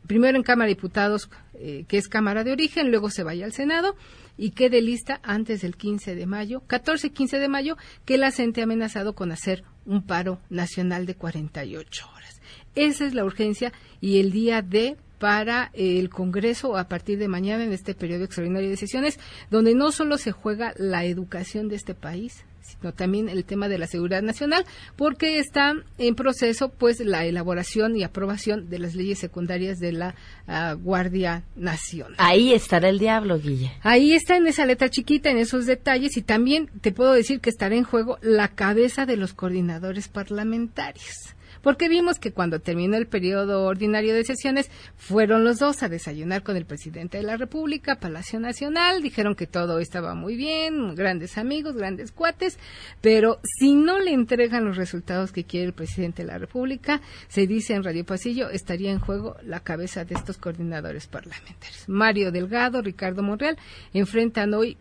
primero 0.07 0.37
en 0.37 0.43
Cámara 0.43 0.69
de 0.69 0.75
Diputados, 0.75 1.31
eh, 1.55 1.85
que 1.89 1.99
es 1.99 2.09
Cámara 2.09 2.45
de 2.45 2.53
Origen, 2.53 2.91
luego 2.91 3.11
se 3.11 3.23
vaya 3.23 3.45
al 3.45 3.53
Senado 3.53 3.97
y 4.39 4.51
quede 4.51 4.83
lista 4.83 5.21
antes 5.23 5.63
del 5.63 5.77
15 5.77 6.15
de 6.15 6.27
mayo, 6.27 6.63
14 6.67 7.09
y 7.09 7.11
15 7.11 7.39
de 7.39 7.49
mayo, 7.49 7.77
que 8.05 8.19
la 8.19 8.31
CENTE 8.31 8.61
ha 8.61 8.65
amenazado 8.65 9.15
con 9.15 9.33
hacer 9.33 9.65
un 9.85 10.05
paro 10.05 10.41
nacional 10.51 11.07
de 11.07 11.15
48 11.15 12.07
horas. 12.15 12.41
Esa 12.75 13.07
es 13.07 13.15
la 13.15 13.25
urgencia 13.25 13.73
y 14.01 14.21
el 14.21 14.33
día 14.33 14.63
de 14.63 14.97
para 15.19 15.71
el 15.73 16.11
Congreso 16.11 16.77
a 16.77 16.89
partir 16.89 17.19
de 17.19 17.29
mañana 17.29 17.65
en 17.65 17.73
este 17.73 17.95
periodo 17.95 18.25
extraordinario 18.25 18.69
de 18.69 18.77
sesiones, 18.77 19.19
donde 19.51 19.75
no 19.75 19.91
solo 19.91 20.19
se 20.19 20.33
juega 20.33 20.75
la 20.77 21.05
educación 21.05 21.69
de 21.69 21.77
este 21.77 21.95
país, 21.95 22.45
sino 22.67 22.93
también 22.93 23.29
el 23.29 23.45
tema 23.45 23.69
de 23.69 23.79
la 23.79 23.87
seguridad 23.87 24.23
nacional, 24.23 24.64
porque 24.97 25.39
está 25.39 25.75
en 25.99 26.14
proceso 26.14 26.69
pues 26.69 27.01
la 27.01 27.25
elaboración 27.25 27.97
y 27.97 28.03
aprobación 28.03 28.69
de 28.69 28.79
las 28.79 28.95
leyes 28.95 29.19
secundarias 29.19 29.79
de 29.79 29.93
la 29.93 30.14
ah, 30.47 30.75
Guardia 30.75 31.45
Nacional. 31.55 32.14
Ahí 32.19 32.53
estará 32.53 32.89
el 32.89 32.99
diablo, 32.99 33.39
Guille. 33.39 33.73
Ahí 33.83 34.12
está 34.12 34.37
en 34.37 34.47
esa 34.47 34.67
letra 34.67 34.89
chiquita, 34.89 35.31
en 35.31 35.39
esos 35.39 35.67
detalles, 35.67 36.17
y 36.17 36.23
también 36.23 36.69
te 36.81 36.93
puedo 36.93 37.12
decir 37.12 37.41
que 37.41 37.51
estará 37.51 37.77
en 37.77 37.85
juego 37.85 38.19
la 38.23 38.49
cabeza 38.49 39.07
de 39.07 39.17
los 39.17 39.33
coordinadores 39.35 40.09
parlamentarios 40.09 41.36
porque 41.63 41.89
vimos 41.89 42.19
que 42.19 42.33
cuando 42.33 42.61
terminó 42.61 42.97
el 42.97 43.07
periodo 43.07 43.65
ordinario 43.65 44.15
de 44.15 44.25
sesiones 44.25 44.71
fueron 44.97 45.45
los 45.45 45.59
dos 45.59 45.83
a 45.83 45.89
desayunar 45.89 46.43
con 46.43 46.57
el 46.57 46.67
presidente 46.67 47.19
de 47.19 47.25
la 47.25 47.37
República, 47.37 47.97
Palacio 47.97 48.41
Nacional, 48.41 49.03
dijeron 49.03 49.35
que 49.35 49.47
todo 49.47 49.79
estaba 49.79 50.15
muy 50.15 50.37
bien, 50.37 50.95
grandes 50.95 51.39
amigos, 51.39 51.77
grandes 51.77 52.13
cuates, 52.13 52.59
pero 53.01 53.41
si 53.43 53.75
no 53.75 53.99
le 53.99 54.13
entregan 54.13 54.65
los 54.65 54.77
resultados 54.77 55.33
que 55.33 55.45
quiere 55.45 55.67
el 55.67 55.73
presidente 55.73 56.23
de 56.23 56.29
la 56.29 56.39
República, 56.39 57.01
se 57.29 57.47
dice 57.47 57.75
en 57.75 57.85
Radio 57.85 58.05
Pasillo, 58.05 58.51
estaría 58.51 58.91
en 58.91 59.01
juego 59.01 59.37
la 59.43 59.61
cabeza 59.61 60.05
de 60.05 60.15
estos 60.15 60.39
coordinadores 60.39 61.07
parlamentarios. 61.07 61.89
Mario 61.89 62.33
Delgado, 62.33 62.83
Ricardo 62.83 63.23
Monreal 63.23 63.59
enfrentan 63.93 64.55
hoy 64.55 64.77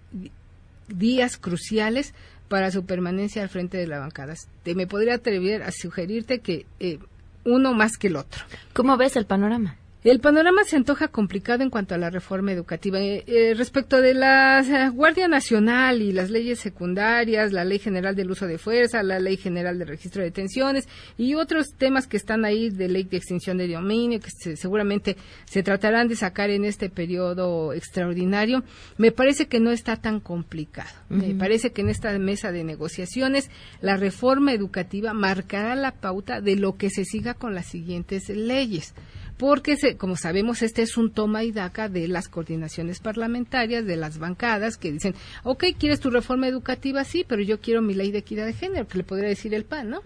días 0.88 1.38
cruciales 1.38 2.14
para 2.48 2.72
su 2.72 2.86
permanencia 2.86 3.41
al 3.41 3.50
frente 3.50 3.78
de 3.78 3.88
la 3.88 4.00
bancada. 4.00 4.36
Te, 4.64 4.76
me 4.76 4.88
podría 4.88 5.16
atrever 5.16 5.64
a 5.64 5.72
sugerirte 5.72 6.39
que 6.39 6.66
eh, 6.80 7.00
uno 7.43 7.74
más 7.74 7.98
que 7.98 8.08
el 8.08 8.16
otro. 8.16 8.43
¿Cómo 8.74 8.98
ves 8.98 9.16
el 9.16 9.26
panorama? 9.26 9.78
El 10.06 10.20
panorama 10.20 10.64
se 10.66 10.76
antoja 10.76 11.08
complicado 11.08 11.64
en 11.64 11.72
cuanto 11.72 11.95
a 11.95 11.97
la 11.97 12.12
reforma 12.12 12.51
educativa. 12.51 12.99
Eh, 12.99 13.24
eh, 13.26 13.56
respecto 13.56 14.01
de 14.01 14.14
la 14.14 14.60
eh, 14.60 14.89
Guardia 14.91 15.28
Nacional 15.28 16.03
y 16.03 16.12
las 16.12 16.30
leyes 16.30 16.60
secundarias, 16.60 17.51
la 17.51 17.66
Ley 17.66 17.80
General 17.80 18.16
del 18.16 18.30
Uso 18.30 18.45
de 18.45 18.60
Fuerza, 18.60 19.01
la 19.01 19.18
Ley 19.18 19.36
General 19.36 19.80
de 19.80 19.86
Registro 19.86 20.22
de 20.22 20.28
Detenciones 20.28 20.88
y 21.18 21.34
otros 21.34 21.74
temas 21.76 22.06
que 22.06 22.18
están 22.18 22.45
ahí 22.45 22.70
de 22.70 22.88
ley 22.88 23.06
de 23.06 23.18
extinción 23.18 23.58
de 23.58 23.68
dominio, 23.68 24.20
que 24.20 24.56
seguramente 24.56 25.18
se 25.45 25.64
tratarán 25.64 26.08
de 26.08 26.16
sacar 26.16 26.51
en 26.51 26.66
este 26.66 26.91
periodo 26.91 27.74
extraordinario, 27.74 28.64
me 28.99 29.12
parece 29.12 29.47
que 29.47 29.60
no 29.60 29.72
está 29.72 29.95
tan 29.95 30.20
complicado. 30.20 30.93
Me 31.10 31.34
parece 31.34 31.72
que 31.72 31.82
en 31.82 31.89
esta 31.89 32.16
mesa 32.20 32.51
de 32.51 32.64
negociaciones 32.64 33.49
la 33.82 33.97
reforma 33.97 34.53
educativa 34.53 35.14
marcará 35.14 35.76
la 35.76 35.93
pauta 35.93 36.41
de 36.41 36.58
lo 36.58 36.78
que 36.78 36.91
se 36.91 37.06
siga 37.06 37.34
con 37.34 37.56
las 37.56 37.66
siguientes 37.66 38.30
leyes 38.30 38.93
porque, 39.38 39.76
como 39.98 40.16
sabemos, 40.16 40.62
este 40.62 40.82
es 40.82 40.98
un 40.98 41.12
toma 41.12 41.44
y 41.44 41.52
daca 41.52 41.90
de 41.90 42.08
las 42.08 42.28
coordinaciones 42.28 43.00
parlamentarias, 43.00 43.86
de 43.86 43.98
las 43.98 44.18
bancadas, 44.18 44.78
que 44.78 44.92
dicen, 44.92 45.16
ok, 45.44 45.66
¿quieres 45.78 46.00
tu 46.00 46.10
reforma 46.10 46.48
educativa? 46.48 47.04
Sí, 47.04 47.26
pero 47.28 47.42
yo 47.42 47.60
quiero 47.60 47.82
mi 47.82 47.94
ley 47.94 48.12
de 48.12 48.20
equidad 48.20 48.46
de 48.46 48.54
género, 48.54 48.88
que 48.88 48.98
le 48.98 49.04
podría 49.04 49.30
decir 49.30 49.54
el 49.54 49.66
PAN, 49.66 49.90
¿no? 49.90 50.02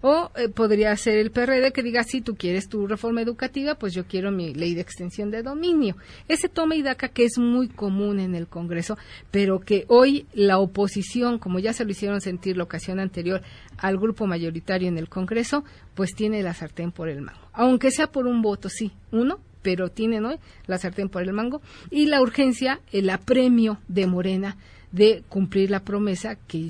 O 0.00 0.30
eh, 0.36 0.48
podría 0.48 0.94
ser 0.96 1.18
el 1.18 1.30
PRD 1.30 1.72
que 1.72 1.82
diga, 1.82 2.02
sí, 2.04 2.20
tú 2.20 2.36
quieres 2.36 2.68
tu 2.68 2.86
reforma 2.86 3.22
educativa, 3.22 3.74
pues 3.74 3.94
yo 3.94 4.06
quiero 4.06 4.30
mi 4.30 4.54
ley 4.54 4.74
de 4.74 4.80
extensión 4.80 5.30
de 5.30 5.42
dominio. 5.42 5.96
Ese 6.28 6.48
toma 6.48 6.76
y 6.76 6.82
daca 6.82 7.08
que 7.08 7.24
es 7.24 7.38
muy 7.38 7.68
común 7.68 8.20
en 8.20 8.34
el 8.34 8.46
Congreso, 8.46 8.96
pero 9.30 9.60
que 9.60 9.84
hoy 9.88 10.26
la 10.32 10.58
oposición, 10.58 11.38
como 11.38 11.58
ya 11.58 11.72
se 11.72 11.84
lo 11.84 11.90
hicieron 11.90 12.20
sentir 12.20 12.56
la 12.56 12.64
ocasión 12.64 13.00
anterior 13.00 13.42
al 13.78 13.98
grupo 13.98 14.26
mayoritario 14.26 14.88
en 14.88 14.98
el 14.98 15.08
Congreso, 15.08 15.64
pues 15.94 16.14
tiene 16.14 16.42
la 16.42 16.54
sartén 16.54 16.92
por 16.92 17.08
el 17.08 17.22
mango. 17.22 17.48
Aunque 17.52 17.90
sea 17.90 18.10
por 18.10 18.26
un 18.26 18.42
voto, 18.42 18.68
sí, 18.68 18.92
uno, 19.12 19.38
pero 19.62 19.90
tienen 19.90 20.24
hoy 20.24 20.36
la 20.66 20.78
sartén 20.78 21.08
por 21.08 21.22
el 21.22 21.32
mango. 21.32 21.60
Y 21.90 22.06
la 22.06 22.20
urgencia, 22.20 22.80
el 22.92 23.10
apremio 23.10 23.78
de 23.88 24.06
Morena 24.06 24.56
de 24.92 25.22
cumplir 25.28 25.70
la 25.70 25.84
promesa 25.84 26.36
que, 26.36 26.68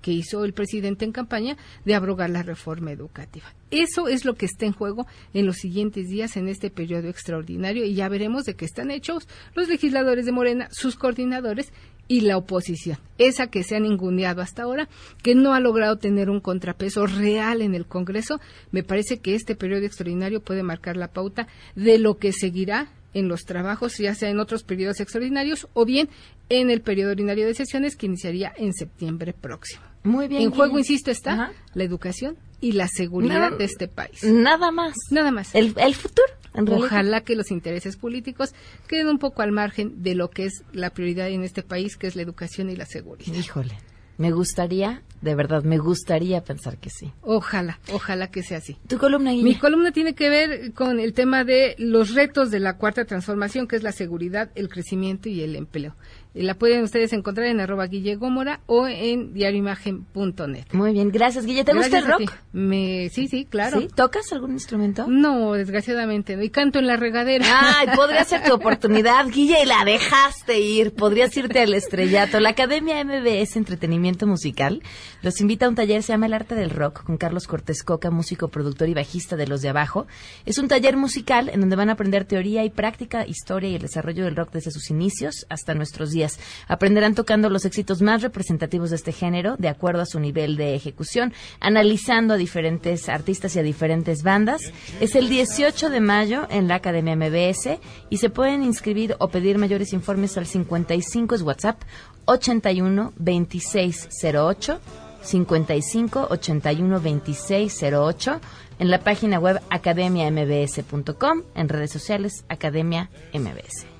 que 0.00 0.12
hizo 0.12 0.44
el 0.44 0.52
presidente 0.52 1.04
en 1.04 1.12
campaña 1.12 1.56
de 1.84 1.94
abrogar 1.94 2.30
la 2.30 2.42
reforma 2.42 2.92
educativa. 2.92 3.46
Eso 3.70 4.08
es 4.08 4.24
lo 4.24 4.34
que 4.34 4.46
está 4.46 4.64
en 4.64 4.72
juego 4.72 5.06
en 5.34 5.44
los 5.44 5.56
siguientes 5.56 6.08
días 6.08 6.36
en 6.36 6.48
este 6.48 6.70
periodo 6.70 7.08
extraordinario 7.08 7.84
y 7.84 7.94
ya 7.94 8.08
veremos 8.08 8.44
de 8.44 8.54
qué 8.54 8.64
están 8.64 8.90
hechos 8.90 9.28
los 9.54 9.68
legisladores 9.68 10.24
de 10.24 10.32
Morena, 10.32 10.68
sus 10.70 10.96
coordinadores 10.96 11.72
y 12.08 12.22
la 12.22 12.38
oposición, 12.38 12.98
esa 13.18 13.48
que 13.48 13.62
se 13.62 13.76
han 13.76 13.84
ingundeado 13.84 14.40
hasta 14.40 14.62
ahora, 14.62 14.88
que 15.22 15.34
no 15.34 15.52
ha 15.52 15.60
logrado 15.60 15.98
tener 15.98 16.30
un 16.30 16.40
contrapeso 16.40 17.06
real 17.06 17.60
en 17.60 17.74
el 17.74 17.86
Congreso, 17.86 18.40
me 18.72 18.82
parece 18.82 19.18
que 19.18 19.34
este 19.34 19.54
periodo 19.54 19.84
extraordinario 19.84 20.40
puede 20.40 20.62
marcar 20.62 20.96
la 20.96 21.08
pauta 21.08 21.46
de 21.76 21.98
lo 21.98 22.16
que 22.16 22.32
seguirá 22.32 22.90
en 23.14 23.28
los 23.28 23.42
trabajos, 23.44 23.98
ya 23.98 24.14
sea 24.14 24.30
en 24.30 24.38
otros 24.38 24.64
periodos 24.64 25.00
extraordinarios 25.00 25.68
o 25.74 25.84
bien 25.84 26.08
en 26.48 26.70
el 26.70 26.80
periodo 26.80 27.12
ordinario 27.12 27.46
de 27.46 27.54
sesiones 27.54 27.96
que 27.96 28.06
iniciaría 28.06 28.52
en 28.56 28.72
septiembre 28.72 29.32
próximo. 29.32 29.82
Muy 30.04 30.28
bien. 30.28 30.42
En 30.42 30.50
juego, 30.50 30.78
insisto, 30.78 31.10
está 31.10 31.52
la 31.74 31.84
educación 31.84 32.36
y 32.60 32.72
la 32.72 32.88
seguridad 32.88 33.56
de 33.56 33.64
este 33.64 33.88
país. 33.88 34.22
Nada 34.24 34.70
más. 34.70 34.94
Nada 35.10 35.30
más. 35.30 35.54
El, 35.54 35.74
el 35.76 35.94
futuro. 35.94 36.28
Ojalá 36.66 37.22
que 37.22 37.36
los 37.36 37.50
intereses 37.50 37.96
políticos 37.96 38.54
queden 38.86 39.08
un 39.08 39.18
poco 39.18 39.42
al 39.42 39.52
margen 39.52 40.02
de 40.02 40.14
lo 40.14 40.30
que 40.30 40.46
es 40.46 40.64
la 40.72 40.90
prioridad 40.90 41.28
en 41.28 41.44
este 41.44 41.62
país, 41.62 41.96
que 41.96 42.06
es 42.06 42.16
la 42.16 42.22
educación 42.22 42.70
y 42.70 42.76
la 42.76 42.86
seguridad. 42.86 43.32
Híjole, 43.32 43.76
me 44.18 44.32
gustaría, 44.32 45.02
de 45.20 45.36
verdad, 45.36 45.62
me 45.62 45.78
gustaría 45.78 46.42
pensar 46.42 46.78
que 46.78 46.90
sí. 46.90 47.12
Ojalá, 47.22 47.78
ojalá 47.92 48.32
que 48.32 48.42
sea 48.42 48.58
así. 48.58 48.76
¿Tu 48.88 48.98
columna, 48.98 49.30
Mi 49.30 49.54
columna 49.54 49.92
tiene 49.92 50.14
que 50.14 50.28
ver 50.28 50.72
con 50.72 50.98
el 50.98 51.12
tema 51.12 51.44
de 51.44 51.76
los 51.78 52.14
retos 52.14 52.50
de 52.50 52.58
la 52.58 52.76
cuarta 52.76 53.04
transformación, 53.04 53.68
que 53.68 53.76
es 53.76 53.84
la 53.84 53.92
seguridad, 53.92 54.50
el 54.56 54.68
crecimiento 54.68 55.28
y 55.28 55.42
el 55.42 55.54
empleo. 55.54 55.94
La 56.42 56.54
pueden 56.54 56.84
ustedes 56.84 57.12
encontrar 57.12 57.48
en 57.48 57.60
arroba 57.60 57.86
Guille 57.86 58.14
Gómora 58.14 58.60
o 58.66 58.86
en 58.86 59.34
diarioimagen.net. 59.34 60.66
Muy 60.72 60.92
bien, 60.92 61.10
gracias 61.10 61.44
Guille. 61.44 61.64
¿Te 61.64 61.74
gusta 61.74 61.98
el 61.98 62.06
rock? 62.06 62.32
Me, 62.52 63.08
sí, 63.10 63.26
sí, 63.26 63.44
claro. 63.44 63.86
¿Tocas 63.88 64.32
algún 64.32 64.52
instrumento? 64.52 65.06
No, 65.08 65.54
desgraciadamente 65.54 66.36
no. 66.36 66.44
Y 66.44 66.50
canto 66.50 66.78
en 66.78 66.86
la 66.86 66.96
regadera. 66.96 67.44
Ay, 67.78 67.88
podría 67.96 68.24
ser 68.24 68.44
tu 68.44 68.54
oportunidad, 68.54 69.26
Guille, 69.28 69.62
y 69.64 69.66
la 69.66 69.84
dejaste 69.84 70.60
ir. 70.60 70.94
Podrías 70.94 71.36
irte 71.36 71.60
al 71.60 71.74
estrellato. 71.74 72.38
La 72.38 72.50
Academia 72.50 73.02
MBS 73.04 73.56
Entretenimiento 73.56 74.26
Musical 74.26 74.82
los 75.22 75.40
invita 75.40 75.66
a 75.66 75.68
un 75.68 75.74
taller, 75.74 76.02
se 76.02 76.12
llama 76.12 76.26
El 76.26 76.34
Arte 76.34 76.54
del 76.54 76.70
Rock, 76.70 77.02
con 77.02 77.16
Carlos 77.16 77.48
Cortés 77.48 77.82
Coca, 77.82 78.10
músico, 78.10 78.48
productor 78.48 78.88
y 78.88 78.94
bajista 78.94 79.36
de 79.36 79.48
Los 79.48 79.62
de 79.62 79.70
Abajo. 79.70 80.06
Es 80.46 80.58
un 80.58 80.68
taller 80.68 80.96
musical 80.96 81.48
en 81.48 81.60
donde 81.60 81.76
van 81.76 81.88
a 81.88 81.94
aprender 81.94 82.24
teoría 82.24 82.64
y 82.64 82.70
práctica, 82.70 83.26
historia 83.26 83.70
y 83.70 83.74
el 83.74 83.82
desarrollo 83.82 84.24
del 84.24 84.36
rock 84.36 84.52
desde 84.52 84.70
sus 84.70 84.90
inicios 84.90 85.46
hasta 85.48 85.74
nuestros 85.74 86.10
días 86.10 86.27
Aprenderán 86.66 87.14
tocando 87.14 87.48
los 87.48 87.64
éxitos 87.64 88.02
más 88.02 88.22
representativos 88.22 88.90
de 88.90 88.96
este 88.96 89.12
género, 89.12 89.56
de 89.58 89.68
acuerdo 89.68 90.02
a 90.02 90.06
su 90.06 90.20
nivel 90.20 90.56
de 90.56 90.74
ejecución, 90.74 91.32
analizando 91.60 92.34
a 92.34 92.36
diferentes 92.36 93.08
artistas 93.08 93.54
y 93.56 93.60
a 93.60 93.62
diferentes 93.62 94.22
bandas. 94.22 94.60
Es 95.00 95.14
el 95.14 95.28
18 95.28 95.90
de 95.90 96.00
mayo 96.00 96.46
en 96.50 96.68
la 96.68 96.76
Academia 96.76 97.16
MBS 97.16 97.78
y 98.10 98.16
se 98.18 98.30
pueden 98.30 98.62
inscribir 98.62 99.16
o 99.18 99.28
pedir 99.28 99.58
mayores 99.58 99.92
informes 99.92 100.36
al 100.36 100.46
55 100.46 101.34
es 101.34 101.42
WhatsApp 101.42 101.82
81 102.26 103.12
2608 103.16 104.80
55 105.22 106.28
81 106.30 107.00
2608 107.00 108.40
en 108.78 108.90
la 108.90 109.00
página 109.00 109.38
web 109.38 109.60
academiambs.com, 109.70 111.42
en 111.54 111.68
redes 111.68 111.90
sociales 111.90 112.44
Academia 112.48 113.10
MBS. 113.32 113.97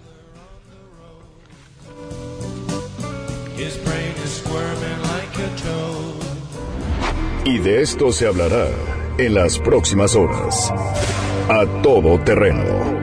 Y 7.45 7.59
de 7.59 7.83
esto 7.83 8.13
se 8.13 8.27
hablará 8.27 8.69
en 9.19 9.35
las 9.35 9.59
próximas 9.59 10.15
horas. 10.15 10.73
A 11.49 11.67
todo 11.83 12.21
terreno. 12.21 12.98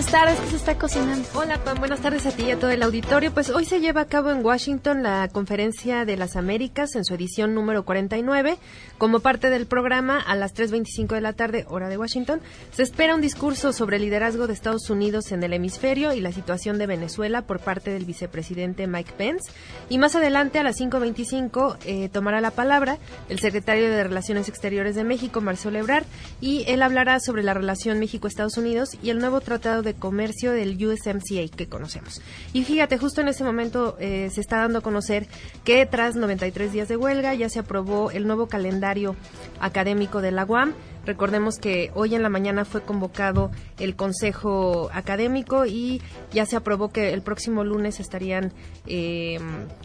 Buenas 0.00 0.12
tardes. 0.12 0.40
¿Qué 0.40 0.50
se 0.50 0.56
está 0.56 0.78
cocinando? 0.78 1.28
Hola, 1.34 1.62
Pam. 1.62 1.78
Buenas 1.78 2.00
tardes 2.00 2.24
a 2.24 2.30
ti 2.30 2.44
y 2.44 2.50
a 2.52 2.58
todo 2.58 2.70
el 2.70 2.82
auditorio. 2.82 3.34
Pues 3.34 3.50
hoy 3.50 3.66
se 3.66 3.80
lleva 3.80 4.00
a 4.00 4.06
cabo 4.06 4.30
en 4.30 4.42
Washington 4.42 5.02
la 5.02 5.28
Conferencia 5.28 6.06
de 6.06 6.16
las 6.16 6.36
Américas 6.36 6.96
en 6.96 7.04
su 7.04 7.14
edición 7.14 7.54
número 7.54 7.84
49. 7.84 8.56
Como 8.96 9.20
parte 9.20 9.50
del 9.50 9.66
programa, 9.66 10.18
a 10.18 10.36
las 10.36 10.54
3.25 10.54 11.14
de 11.14 11.20
la 11.20 11.34
tarde, 11.34 11.66
hora 11.68 11.90
de 11.90 11.98
Washington, 11.98 12.40
se 12.72 12.82
espera 12.82 13.14
un 13.14 13.20
discurso 13.20 13.74
sobre 13.74 13.96
el 13.96 14.02
liderazgo 14.02 14.46
de 14.46 14.54
Estados 14.54 14.88
Unidos 14.88 15.32
en 15.32 15.42
el 15.42 15.52
hemisferio 15.52 16.14
y 16.14 16.20
la 16.22 16.32
situación 16.32 16.78
de 16.78 16.86
Venezuela 16.86 17.42
por 17.42 17.60
parte 17.60 17.90
del 17.90 18.06
vicepresidente 18.06 18.86
Mike 18.86 19.12
Pence. 19.18 19.52
Y 19.90 19.98
más 19.98 20.16
adelante, 20.16 20.58
a 20.58 20.62
las 20.62 20.80
5.25, 20.80 21.76
eh, 21.84 22.08
tomará 22.08 22.40
la 22.40 22.52
palabra 22.52 22.96
el 23.28 23.38
secretario 23.38 23.90
de 23.90 24.02
Relaciones 24.02 24.48
Exteriores 24.48 24.94
de 24.94 25.04
México, 25.04 25.42
Marcelo 25.42 25.78
Ebrard, 25.78 26.06
y 26.40 26.64
él 26.68 26.80
hablará 26.80 27.20
sobre 27.20 27.42
la 27.42 27.52
relación 27.52 27.98
México-Estados 27.98 28.56
Unidos 28.56 28.96
y 29.02 29.10
el 29.10 29.18
nuevo 29.18 29.42
tratado 29.42 29.82
de 29.82 29.89
comercio 29.94 30.52
del 30.52 30.76
USMCA 30.84 31.56
que 31.56 31.68
conocemos. 31.68 32.20
Y 32.52 32.64
fíjate, 32.64 32.98
justo 32.98 33.20
en 33.20 33.28
ese 33.28 33.44
momento 33.44 33.96
eh, 33.98 34.28
se 34.32 34.40
está 34.40 34.58
dando 34.58 34.78
a 34.78 34.82
conocer 34.82 35.26
que 35.64 35.86
tras 35.86 36.16
93 36.16 36.72
días 36.72 36.88
de 36.88 36.96
huelga 36.96 37.34
ya 37.34 37.48
se 37.48 37.58
aprobó 37.58 38.10
el 38.10 38.26
nuevo 38.26 38.46
calendario 38.46 39.16
académico 39.60 40.20
de 40.20 40.32
la 40.32 40.44
UAM 40.44 40.74
Recordemos 41.04 41.58
que 41.58 41.90
hoy 41.94 42.14
en 42.14 42.22
la 42.22 42.28
mañana 42.28 42.64
fue 42.64 42.82
convocado 42.82 43.50
el 43.78 43.96
Consejo 43.96 44.90
Académico 44.92 45.66
y 45.66 46.02
ya 46.32 46.46
se 46.46 46.56
aprobó 46.56 46.90
que 46.90 47.12
el 47.12 47.22
próximo 47.22 47.64
lunes 47.64 48.00
estarían 48.00 48.52
eh, 48.86 49.38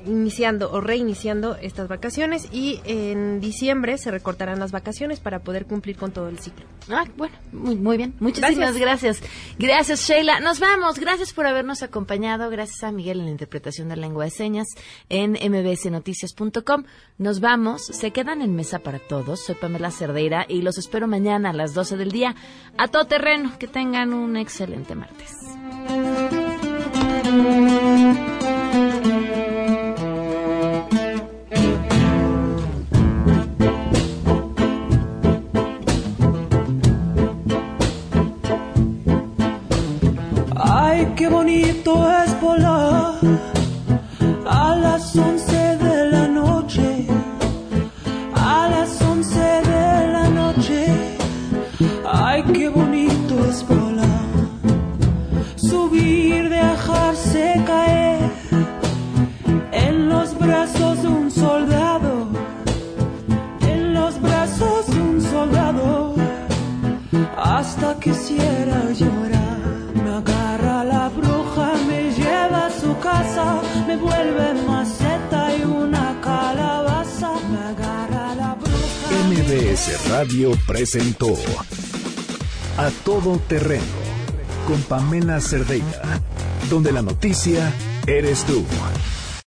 iniciando 0.05 0.71
o 0.71 0.81
reiniciando 0.81 1.55
estas 1.55 1.87
vacaciones 1.87 2.47
y 2.51 2.81
en 2.85 3.39
diciembre 3.39 3.97
se 3.97 4.11
recortarán 4.11 4.59
las 4.59 4.71
vacaciones 4.71 5.19
para 5.19 5.39
poder 5.39 5.65
cumplir 5.65 5.97
con 5.97 6.11
todo 6.11 6.27
el 6.27 6.39
ciclo. 6.39 6.65
Ah, 6.89 7.05
bueno, 7.17 7.35
muy, 7.51 7.75
muy 7.75 7.97
bien. 7.97 8.13
Muchísimas 8.19 8.77
gracias. 8.77 9.21
gracias. 9.57 10.07
Sheila. 10.07 10.39
Nos 10.39 10.59
vamos. 10.59 10.99
Gracias 10.99 11.33
por 11.33 11.47
habernos 11.47 11.81
acompañado. 11.81 12.49
Gracias 12.49 12.83
a 12.83 12.91
Miguel 12.91 13.19
en 13.19 13.25
la 13.25 13.31
interpretación 13.31 13.89
de 13.89 13.95
lengua 13.95 14.25
de 14.25 14.31
señas 14.31 14.67
en 15.09 15.31
mbsnoticias.com. 15.31 16.83
Nos 17.17 17.39
vamos. 17.39 17.85
Se 17.85 18.11
quedan 18.11 18.41
en 18.41 18.55
mesa 18.55 18.79
para 18.79 18.99
todos. 18.99 19.45
Soy 19.45 19.55
Pamela 19.55 19.89
Cerdeira 19.89 20.45
y 20.47 20.61
los 20.61 20.77
espero 20.77 21.04
mañana 21.07 21.49
a 21.49 21.53
las 21.53 21.73
12 21.73 21.97
del 21.97 22.11
día. 22.11 22.35
A 22.77 22.87
todo 22.87 23.05
terreno. 23.05 23.51
Que 23.57 23.67
tengan 23.67 24.13
un 24.13 24.37
excelente 24.37 24.95
martes. 24.95 25.35
Ay, 40.55 41.13
qué 41.15 41.27
bonito 41.29 42.11
es 42.23 42.41
volar 42.41 43.15
a 44.45 44.75
las 44.75 45.15
once 45.15 45.54
quisiera 68.05 68.79
llorar. 68.93 69.57
Me 69.95 70.11
agarra 70.21 70.83
la 70.83 71.09
bruja, 71.09 71.73
me 71.87 72.11
lleva 72.11 72.67
a 72.67 72.71
su 72.81 72.91
casa, 72.99 73.61
me 73.87 73.97
vuelve 73.97 74.53
maceta 74.67 75.41
y 75.57 75.63
una 75.63 76.21
calabaza. 76.21 77.31
Me 77.51 77.59
agarra 77.73 78.35
la 78.35 78.55
bruja. 78.61 79.07
MBS 79.27 80.09
Radio 80.09 80.51
presentó 80.67 81.33
A 82.77 82.91
Todo 83.03 83.39
Terreno 83.47 83.97
con 84.67 84.79
Pamela 84.83 85.41
Cerdeira, 85.41 86.21
donde 86.69 86.91
la 86.91 87.01
noticia 87.01 87.73
eres 88.05 88.43
tú. 88.43 88.63